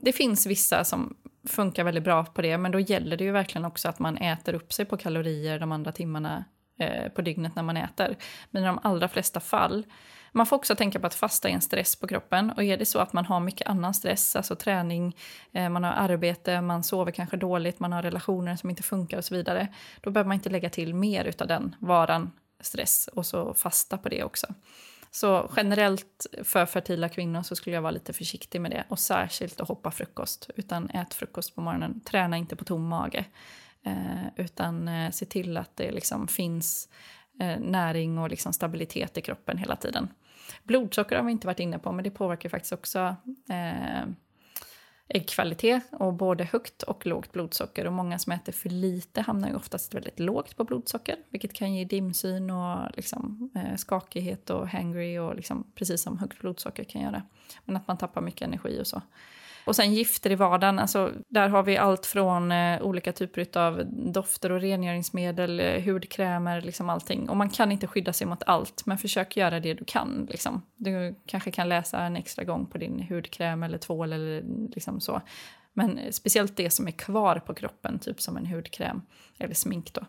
det 0.02 0.12
finns 0.12 0.46
vissa 0.46 0.84
som 0.84 1.16
funkar 1.48 1.84
väldigt 1.84 2.04
bra 2.04 2.24
på 2.24 2.42
det, 2.42 2.58
men 2.58 2.72
då 2.72 2.80
gäller 2.80 3.16
det 3.16 3.24
ju 3.24 3.32
verkligen 3.32 3.64
också 3.64 3.88
att 3.88 3.98
man 3.98 4.16
äter 4.16 4.54
upp 4.54 4.72
sig 4.72 4.84
på 4.84 4.96
kalorier 4.96 5.58
de 5.58 5.72
andra 5.72 5.92
timmarna 5.92 6.44
eh, 6.78 7.08
på 7.08 7.22
dygnet 7.22 7.56
när 7.56 7.62
man 7.62 7.76
äter. 7.76 8.16
Men 8.50 8.62
i 8.62 8.66
de 8.66 8.78
allra 8.82 9.08
flesta 9.08 9.40
fall 9.40 9.86
man 10.36 10.46
får 10.46 10.56
också 10.56 10.76
tänka 10.76 11.00
på 11.00 11.06
att 11.06 11.14
fasta 11.14 11.48
är 11.48 11.52
en 11.52 11.60
stress 11.60 11.96
på 11.96 12.06
kroppen. 12.06 12.50
Och 12.50 12.64
är 12.64 12.76
det 12.76 12.86
så 12.86 12.98
att 12.98 13.12
man 13.12 13.24
har 13.24 13.40
mycket 13.40 13.68
annan 13.68 13.94
stress, 13.94 14.36
alltså 14.36 14.56
träning, 14.56 15.16
eh, 15.52 15.68
man 15.68 15.84
har 15.84 15.92
arbete, 15.92 16.60
man 16.60 16.82
sover 16.82 17.12
kanske 17.12 17.36
dåligt, 17.36 17.80
man 17.80 17.92
har 17.92 18.02
relationer 18.02 18.56
som 18.56 18.70
inte 18.70 18.82
funkar 18.82 19.18
och 19.18 19.24
så 19.24 19.34
vidare. 19.34 19.68
Då 20.00 20.10
behöver 20.10 20.28
man 20.28 20.34
inte 20.34 20.50
lägga 20.50 20.70
till 20.70 20.94
mer 20.94 21.34
av 21.38 21.46
den 21.46 21.76
varan 21.78 22.32
stress 22.60 23.08
och 23.12 23.26
så 23.26 23.54
fasta 23.54 23.98
på 23.98 24.08
det 24.08 24.24
också. 24.24 24.46
Så 25.10 25.50
generellt 25.56 26.26
för 26.42 26.66
fertila 26.66 27.08
kvinnor 27.08 27.42
så 27.42 27.56
skulle 27.56 27.76
jag 27.76 27.82
vara 27.82 27.90
lite 27.90 28.12
försiktig 28.12 28.60
med 28.60 28.70
det. 28.70 28.84
Och 28.88 28.98
särskilt 28.98 29.60
att 29.60 29.68
hoppa 29.68 29.90
frukost. 29.90 30.50
Utan 30.56 30.90
ät 30.90 31.14
frukost 31.14 31.54
på 31.54 31.60
morgonen. 31.60 32.00
Träna 32.00 32.36
inte 32.36 32.56
på 32.56 32.64
tom 32.64 32.88
mage. 32.88 33.24
Eh, 33.82 34.26
utan 34.36 34.88
eh, 34.88 35.10
se 35.10 35.26
till 35.26 35.56
att 35.56 35.76
det 35.76 35.90
liksom 35.90 36.28
finns 36.28 36.88
eh, 37.40 37.60
näring 37.60 38.18
och 38.18 38.30
liksom 38.30 38.52
stabilitet 38.52 39.18
i 39.18 39.20
kroppen 39.22 39.58
hela 39.58 39.76
tiden. 39.76 40.08
Blodsocker 40.62 41.16
har 41.16 41.22
vi 41.22 41.32
inte 41.32 41.46
varit 41.46 41.60
inne 41.60 41.78
på, 41.78 41.92
men 41.92 42.04
det 42.04 42.10
påverkar 42.10 42.48
faktiskt 42.48 42.72
också 42.72 43.16
eh, 43.48 44.08
äggkvalitet 45.08 45.82
och 45.92 46.14
både 46.14 46.44
högt 46.44 46.82
och 46.82 47.06
lågt 47.06 47.32
blodsocker. 47.32 47.86
Och 47.86 47.92
många 47.92 48.18
som 48.18 48.32
äter 48.32 48.52
för 48.52 48.68
lite 48.68 49.20
hamnar 49.20 49.48
ju 49.48 49.54
oftast 49.54 49.94
väldigt 49.94 50.20
lågt 50.20 50.56
på 50.56 50.64
blodsocker, 50.64 51.16
vilket 51.30 51.52
kan 51.52 51.74
ge 51.74 51.84
dimsyn 51.84 52.50
och 52.50 52.96
liksom, 52.96 53.50
eh, 53.54 53.76
skakighet 53.76 54.50
och 54.50 54.68
hangry 54.68 55.18
och 55.18 55.36
liksom, 55.36 55.64
precis 55.74 56.02
som 56.02 56.18
högt 56.18 56.40
blodsocker 56.40 56.84
kan 56.84 57.02
göra. 57.02 57.22
Men 57.64 57.76
att 57.76 57.88
man 57.88 57.96
tappar 57.96 58.20
mycket 58.20 58.48
energi 58.48 58.80
och 58.80 58.86
så. 58.86 59.02
Och 59.66 59.76
sen 59.76 59.94
gifter 59.94 60.30
i 60.30 60.34
vardagen, 60.34 60.78
alltså, 60.78 61.12
där 61.28 61.48
har 61.48 61.62
vi 61.62 61.76
allt 61.76 62.06
från 62.06 62.52
eh, 62.52 62.82
olika 62.82 63.12
typer 63.12 63.58
av 63.58 63.82
dofter 64.12 64.52
och 64.52 64.60
rengöringsmedel, 64.60 65.60
eh, 65.60 65.84
hudkrämer, 65.84 66.60
liksom 66.60 66.90
allting. 66.90 67.28
Och 67.28 67.36
man 67.36 67.50
kan 67.50 67.72
inte 67.72 67.86
skydda 67.86 68.12
sig 68.12 68.26
mot 68.26 68.42
allt, 68.46 68.86
men 68.86 68.98
försök 68.98 69.36
göra 69.36 69.60
det 69.60 69.74
du 69.74 69.84
kan. 69.84 70.26
Liksom. 70.30 70.62
Du 70.76 71.14
kanske 71.26 71.50
kan 71.50 71.68
läsa 71.68 72.00
en 72.00 72.16
extra 72.16 72.44
gång 72.44 72.66
på 72.66 72.78
din 72.78 73.06
hudkräm 73.08 73.62
eller 73.62 73.78
tvål 73.78 74.12
eller 74.12 74.42
liksom 74.74 75.00
så. 75.00 75.20
Men 75.72 75.98
eh, 75.98 76.10
speciellt 76.10 76.56
det 76.56 76.70
som 76.70 76.86
är 76.86 76.92
kvar 76.92 77.38
på 77.38 77.54
kroppen, 77.54 77.98
typ 77.98 78.20
som 78.20 78.36
en 78.36 78.46
hudkräm 78.46 79.02
eller 79.38 79.54
smink 79.54 79.92
då 79.92 80.06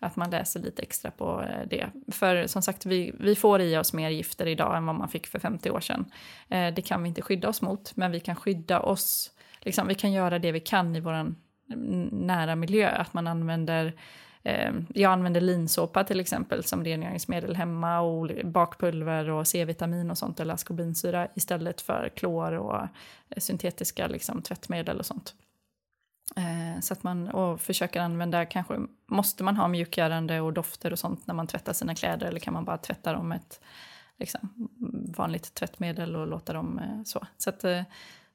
att 0.00 0.16
man 0.16 0.30
läser 0.30 0.60
lite 0.60 0.82
extra 0.82 1.10
på 1.10 1.42
eh, 1.42 1.68
det. 1.68 1.90
För 2.12 2.46
som 2.46 2.62
sagt, 2.62 2.86
vi, 2.86 3.14
vi 3.18 3.34
får 3.34 3.60
i 3.60 3.76
oss 3.76 3.92
mer 3.92 4.10
gifter 4.10 4.46
idag 4.46 4.76
än 4.76 4.86
vad 4.86 4.94
man 4.94 5.08
fick 5.08 5.26
för 5.26 5.38
50 5.38 5.70
år 5.70 5.80
sedan. 5.80 6.12
Eh, 6.48 6.74
det 6.74 6.82
kan 6.82 7.02
vi 7.02 7.08
inte 7.08 7.22
skydda 7.22 7.48
oss 7.48 7.62
mot, 7.62 7.96
men 7.96 8.10
vi 8.10 8.20
kan 8.20 8.36
skydda 8.36 8.80
oss. 8.80 9.30
Liksom, 9.60 9.88
vi 9.88 9.94
kan 9.94 10.12
göra 10.12 10.38
det 10.38 10.52
vi 10.52 10.60
kan 10.60 10.96
i 10.96 11.00
vår 11.00 11.12
mm, 11.12 11.36
nära 12.12 12.56
miljö. 12.56 12.88
Att 12.88 13.14
man 13.14 13.26
använder 13.26 13.94
eh, 14.42 14.72
jag 14.88 15.12
använder 15.12 15.40
linsåpa 15.40 16.04
till 16.04 16.20
exempel 16.20 16.64
som 16.64 16.84
rengöringsmedel 16.84 17.56
hemma 17.56 18.00
och 18.00 18.30
bakpulver 18.44 19.30
och 19.30 19.46
C-vitamin 19.46 20.10
och 20.10 20.18
sånt 20.18 20.40
eller 20.40 20.54
askorbinsyra 20.54 21.28
istället 21.34 21.80
för 21.80 22.08
klor 22.16 22.52
och 22.52 22.76
eh, 22.80 22.88
syntetiska 23.36 24.06
liksom, 24.06 24.42
tvättmedel 24.42 24.98
och 24.98 25.06
sånt. 25.06 25.34
Eh, 26.36 26.80
så 26.80 26.92
att 26.92 27.02
man 27.02 27.28
och 27.28 27.60
försöker 27.60 28.00
använda, 28.00 28.46
kanske 28.46 28.80
måste 29.06 29.44
man 29.44 29.56
ha 29.56 29.68
mjukgörande 29.68 30.40
och 30.40 30.52
dofter 30.52 30.92
och 30.92 30.98
sånt 30.98 31.26
när 31.26 31.34
man 31.34 31.46
tvättar 31.46 31.72
sina 31.72 31.94
kläder 31.94 32.26
eller 32.26 32.40
kan 32.40 32.54
man 32.54 32.64
bara 32.64 32.78
tvätta 32.78 33.12
dem 33.12 33.28
med 33.28 33.36
ett 33.36 33.60
liksom, 34.18 34.68
vanligt 35.16 35.54
tvättmedel 35.54 36.16
och 36.16 36.26
låta 36.26 36.52
dem 36.52 36.78
eh, 36.78 37.02
så. 37.04 37.26
Så 37.38 37.50
att, 37.50 37.64
eh, 37.64 37.82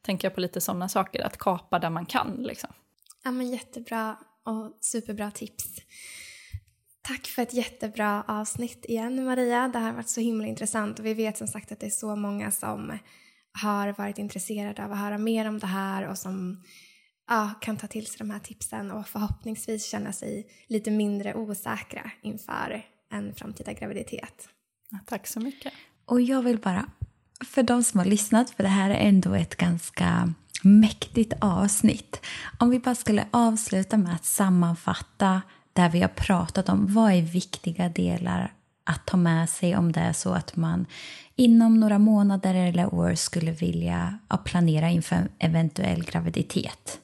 tänker 0.02 0.28
jag 0.28 0.36
på 0.36 0.42
lite 0.42 0.62
sådana 0.62 0.90
saker, 0.90 1.26
att 1.26 1.38
kapa 1.38 1.80
där 1.80 1.90
man 1.90 2.06
kan. 2.06 2.44
Liksom. 2.44 2.70
Ja 3.24 3.32
men 3.32 3.50
jättebra 3.52 4.18
och 4.44 4.78
superbra 4.82 5.32
tips. 5.32 5.66
Tack 7.02 7.26
för 7.28 7.42
ett 7.42 7.54
jättebra 7.54 8.24
avsnitt 8.28 8.86
igen 8.86 9.26
Maria. 9.26 9.68
Det 9.68 9.80
här 9.80 9.86
har 9.86 9.94
varit 9.94 10.10
så 10.10 10.22
himla 10.22 10.48
intressant 10.48 11.00
och 11.00 11.06
vi 11.06 11.14
vet 11.14 11.38
som 11.38 11.48
sagt 11.48 11.72
att 11.72 11.80
det 11.80 11.86
är 11.86 11.90
så 11.90 12.16
många 12.16 12.52
som 12.52 12.98
har 13.64 13.94
varit 13.98 14.18
intresserade 14.18 14.86
av 14.86 14.92
att 14.92 14.98
höra 14.98 15.18
mer 15.18 15.48
om 15.48 15.60
det 15.60 15.68
här 15.68 16.08
och 16.08 16.18
som 16.18 16.64
ja, 17.28 17.52
kan 17.62 17.78
ta 17.78 17.88
till 17.88 18.08
sig 18.08 18.18
de 18.18 18.30
här 18.30 18.40
tipsen 18.40 18.92
och 18.92 19.08
förhoppningsvis 19.08 19.86
känna 19.86 20.14
sig 20.14 20.48
lite 20.68 20.92
mindre 20.92 21.34
osäkra 21.34 22.12
inför 22.22 22.86
en 23.12 23.36
framtida 23.36 23.74
graviditet. 23.74 24.50
Ja, 24.90 24.98
tack 25.06 25.28
så 25.28 25.40
mycket. 25.40 25.74
Och 26.06 26.22
jag 26.22 26.42
vill 26.42 26.58
bara, 26.58 26.86
för 27.46 27.64
de 27.64 27.84
som 27.84 28.00
har 28.00 28.06
lyssnat, 28.06 28.50
för 28.50 28.64
det 28.64 28.70
här 28.70 28.90
är 28.90 29.08
ändå 29.08 29.34
ett 29.34 29.56
ganska 29.56 30.34
mäktigt 30.64 31.34
avsnitt. 31.42 32.22
Om 32.60 32.70
vi 32.70 32.80
bara 32.80 32.96
skulle 32.96 33.28
avsluta 33.32 33.98
med 33.98 34.16
att 34.16 34.26
sammanfatta 34.26 35.42
där 35.74 35.90
vi 35.90 36.02
har 36.02 36.08
pratat 36.08 36.70
om 36.70 36.94
vad 36.94 37.12
är 37.12 37.22
viktiga 37.22 37.90
delar 37.90 38.54
att 38.84 39.06
ta 39.06 39.18
med 39.18 39.50
sig 39.50 39.78
om 39.78 39.92
det 39.92 40.00
är 40.00 40.14
så 40.14 40.34
att 40.34 40.56
man 40.56 40.86
inom 41.36 41.80
några 41.80 42.00
månader 42.00 42.56
eller 42.56 42.94
år 42.94 43.16
skulle 43.16 43.52
vilja 43.52 44.20
planera 44.46 44.90
inför 44.90 45.16
en 45.16 45.30
eventuell 45.40 46.04
graviditet. 46.04 47.00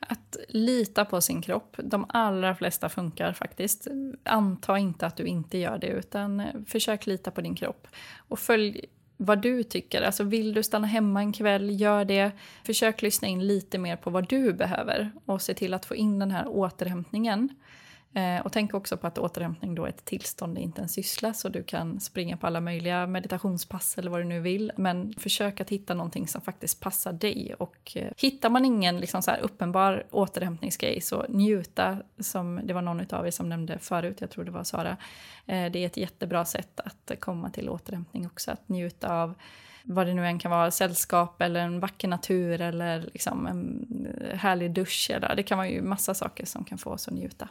Att 0.00 0.36
lita 0.48 1.04
på 1.04 1.20
sin 1.20 1.42
kropp. 1.42 1.76
De 1.78 2.06
allra 2.08 2.54
flesta 2.54 2.88
funkar 2.88 3.32
faktiskt. 3.32 3.86
Anta 4.24 4.78
inte 4.78 5.06
att 5.06 5.16
du 5.16 5.24
inte 5.24 5.58
gör 5.58 5.78
det, 5.78 5.86
utan 5.86 6.40
eh, 6.40 6.46
försök 6.66 7.06
lita 7.06 7.30
på 7.30 7.40
din 7.40 7.54
kropp. 7.54 7.86
Och 8.28 8.38
följ 8.38 8.84
vad 9.16 9.42
du 9.42 9.62
tycker. 9.62 10.02
Alltså 10.02 10.24
vill 10.24 10.54
du 10.54 10.62
stanna 10.62 10.86
hemma 10.86 11.20
en 11.20 11.32
kväll, 11.32 11.80
gör 11.80 12.04
det. 12.04 12.30
Försök 12.64 13.02
lyssna 13.02 13.28
in 13.28 13.46
lite 13.46 13.78
mer 13.78 13.96
på 13.96 14.10
vad 14.10 14.28
du 14.28 14.52
behöver 14.52 15.12
och 15.24 15.42
se 15.42 15.54
till 15.54 15.74
att 15.74 15.86
få 15.86 15.94
in 15.94 16.18
den 16.18 16.30
här 16.30 16.48
återhämtningen. 16.48 17.48
Eh, 18.16 18.40
och 18.40 18.52
tänk 18.52 18.74
också 18.74 18.96
på 18.96 19.06
att 19.06 19.18
återhämtning 19.18 19.74
då 19.74 19.84
är 19.84 19.88
ett 19.88 20.04
tillstånd, 20.04 20.58
inte 20.58 20.82
en 20.82 20.88
syssla, 20.88 21.34
så 21.34 21.48
du 21.48 21.62
kan 21.62 22.00
springa 22.00 22.36
på 22.36 22.46
alla 22.46 22.60
möjliga 22.60 23.06
meditationspass 23.06 23.98
eller 23.98 24.10
vad 24.10 24.20
du 24.20 24.24
nu 24.24 24.40
vill. 24.40 24.72
Men 24.76 25.14
försök 25.18 25.60
att 25.60 25.70
hitta 25.70 25.94
någonting 25.94 26.28
som 26.28 26.40
faktiskt 26.40 26.80
passar 26.80 27.12
dig. 27.12 27.54
Och 27.58 27.92
eh, 27.94 28.12
hittar 28.16 28.50
man 28.50 28.64
ingen 28.64 29.00
liksom 29.00 29.22
så 29.22 29.30
uppenbar 29.30 30.06
återhämtningsgrej, 30.10 31.00
så 31.00 31.26
njuta, 31.28 31.98
som 32.18 32.60
det 32.64 32.74
var 32.74 32.82
någon 32.82 33.14
av 33.14 33.26
er 33.26 33.30
som 33.30 33.48
nämnde 33.48 33.78
förut, 33.78 34.20
jag 34.20 34.30
tror 34.30 34.44
det 34.44 34.50
var 34.50 34.64
Sara. 34.64 34.96
Eh, 35.46 35.70
det 35.70 35.78
är 35.78 35.86
ett 35.86 35.96
jättebra 35.96 36.44
sätt 36.44 36.80
att 36.80 37.20
komma 37.20 37.50
till 37.50 37.68
återhämtning 37.68 38.26
också, 38.26 38.50
att 38.50 38.68
njuta 38.68 39.12
av 39.12 39.34
vad 39.82 40.06
det 40.06 40.14
nu 40.14 40.26
än 40.26 40.38
kan 40.38 40.50
vara, 40.50 40.70
sällskap 40.70 41.42
eller 41.42 41.60
en 41.60 41.80
vacker 41.80 42.08
natur 42.08 42.60
eller 42.60 43.00
liksom 43.00 43.46
en 43.46 43.86
eh, 44.20 44.38
härlig 44.38 44.70
dusch. 44.70 45.10
Eller, 45.14 45.36
det 45.36 45.42
kan 45.42 45.58
vara 45.58 45.68
ju 45.68 45.82
massa 45.82 46.14
saker 46.14 46.46
som 46.46 46.64
kan 46.64 46.78
få 46.78 46.90
oss 46.90 47.08
att 47.08 47.14
njuta. 47.14 47.48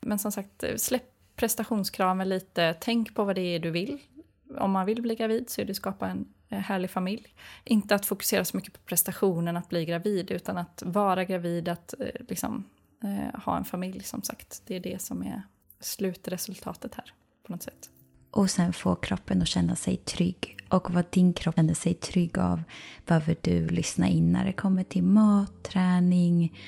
Men 0.00 0.18
som 0.18 0.32
sagt, 0.32 0.64
släpp 0.76 1.14
prestationskraven 1.38 2.28
lite. 2.28 2.76
Tänk 2.80 3.14
på 3.14 3.24
vad 3.24 3.34
det 3.34 3.40
är 3.40 3.58
du 3.58 3.70
vill. 3.70 3.98
Om 4.58 4.70
man 4.70 4.86
vill 4.86 5.02
bli 5.02 5.14
gravid 5.14 5.50
så 5.50 5.60
är 5.60 5.64
det 5.64 5.70
att 5.70 5.76
skapa 5.76 6.08
en 6.08 6.28
eh, 6.48 6.58
härlig 6.58 6.90
familj. 6.90 7.34
Inte 7.64 7.94
att 7.94 8.06
fokusera 8.06 8.44
så 8.44 8.56
mycket 8.56 8.72
på 8.72 8.80
prestationen 8.80 9.56
att 9.56 9.68
bli 9.68 9.84
gravid, 9.84 10.30
utan 10.30 10.58
att 10.58 10.82
vara 10.86 11.24
gravid, 11.24 11.68
att 11.68 11.94
eh, 12.00 12.06
liksom, 12.28 12.64
eh, 13.04 13.40
ha 13.40 13.56
en 13.56 13.64
familj 13.64 14.02
som 14.02 14.22
sagt. 14.22 14.62
Det 14.66 14.76
är 14.76 14.80
det 14.80 15.02
som 15.02 15.22
är 15.22 15.42
slutresultatet 15.80 16.94
här 16.94 17.12
på 17.46 17.52
något 17.52 17.62
sätt. 17.62 17.90
Och 18.30 18.50
sen 18.50 18.72
få 18.72 18.94
kroppen 18.94 19.42
att 19.42 19.48
känna 19.48 19.76
sig 19.76 19.96
trygg. 19.96 20.56
Och 20.68 20.90
vad 20.90 21.04
din 21.10 21.32
kropp 21.32 21.54
känner 21.54 21.74
sig 21.74 21.94
trygg 21.94 22.38
av 22.38 22.62
behöver 23.06 23.36
du 23.40 23.68
lyssna 23.68 24.08
in 24.08 24.32
när 24.32 24.44
det 24.44 24.52
kommer 24.52 24.84
till 24.84 25.02
mat, 25.02 25.62
träning, 25.62 26.58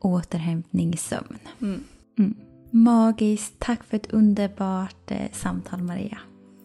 återhämtning, 0.00 0.96
sömn. 0.96 1.38
Mm. 1.60 1.84
Mm. 2.18 2.36
Magiskt. 2.70 3.54
Tack 3.58 3.84
för 3.84 3.96
ett 3.96 4.12
underbart 4.12 5.10
eh, 5.10 5.30
samtal 5.32 5.82
Maria. 5.82 6.18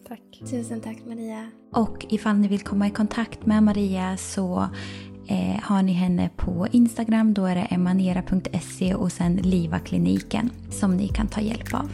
Tack. 0.08 0.20
Tusen 0.50 0.80
tack 0.80 0.96
Maria. 1.06 1.50
Och 1.72 2.06
ifall 2.08 2.36
ni 2.36 2.48
vill 2.48 2.60
komma 2.60 2.86
i 2.86 2.90
kontakt 2.90 3.46
med 3.46 3.62
Maria 3.62 4.16
så 4.16 4.68
eh, 5.28 5.62
har 5.62 5.82
ni 5.82 5.92
henne 5.92 6.30
på 6.36 6.66
Instagram. 6.72 7.34
Då 7.34 7.46
är 7.46 7.54
det 7.54 7.60
emanera.se 7.60 8.94
och 8.94 9.12
sen 9.12 9.36
Liva-kliniken 9.36 10.50
som 10.70 10.96
ni 10.96 11.08
kan 11.08 11.26
ta 11.26 11.40
hjälp 11.40 11.74
av. 11.74 11.90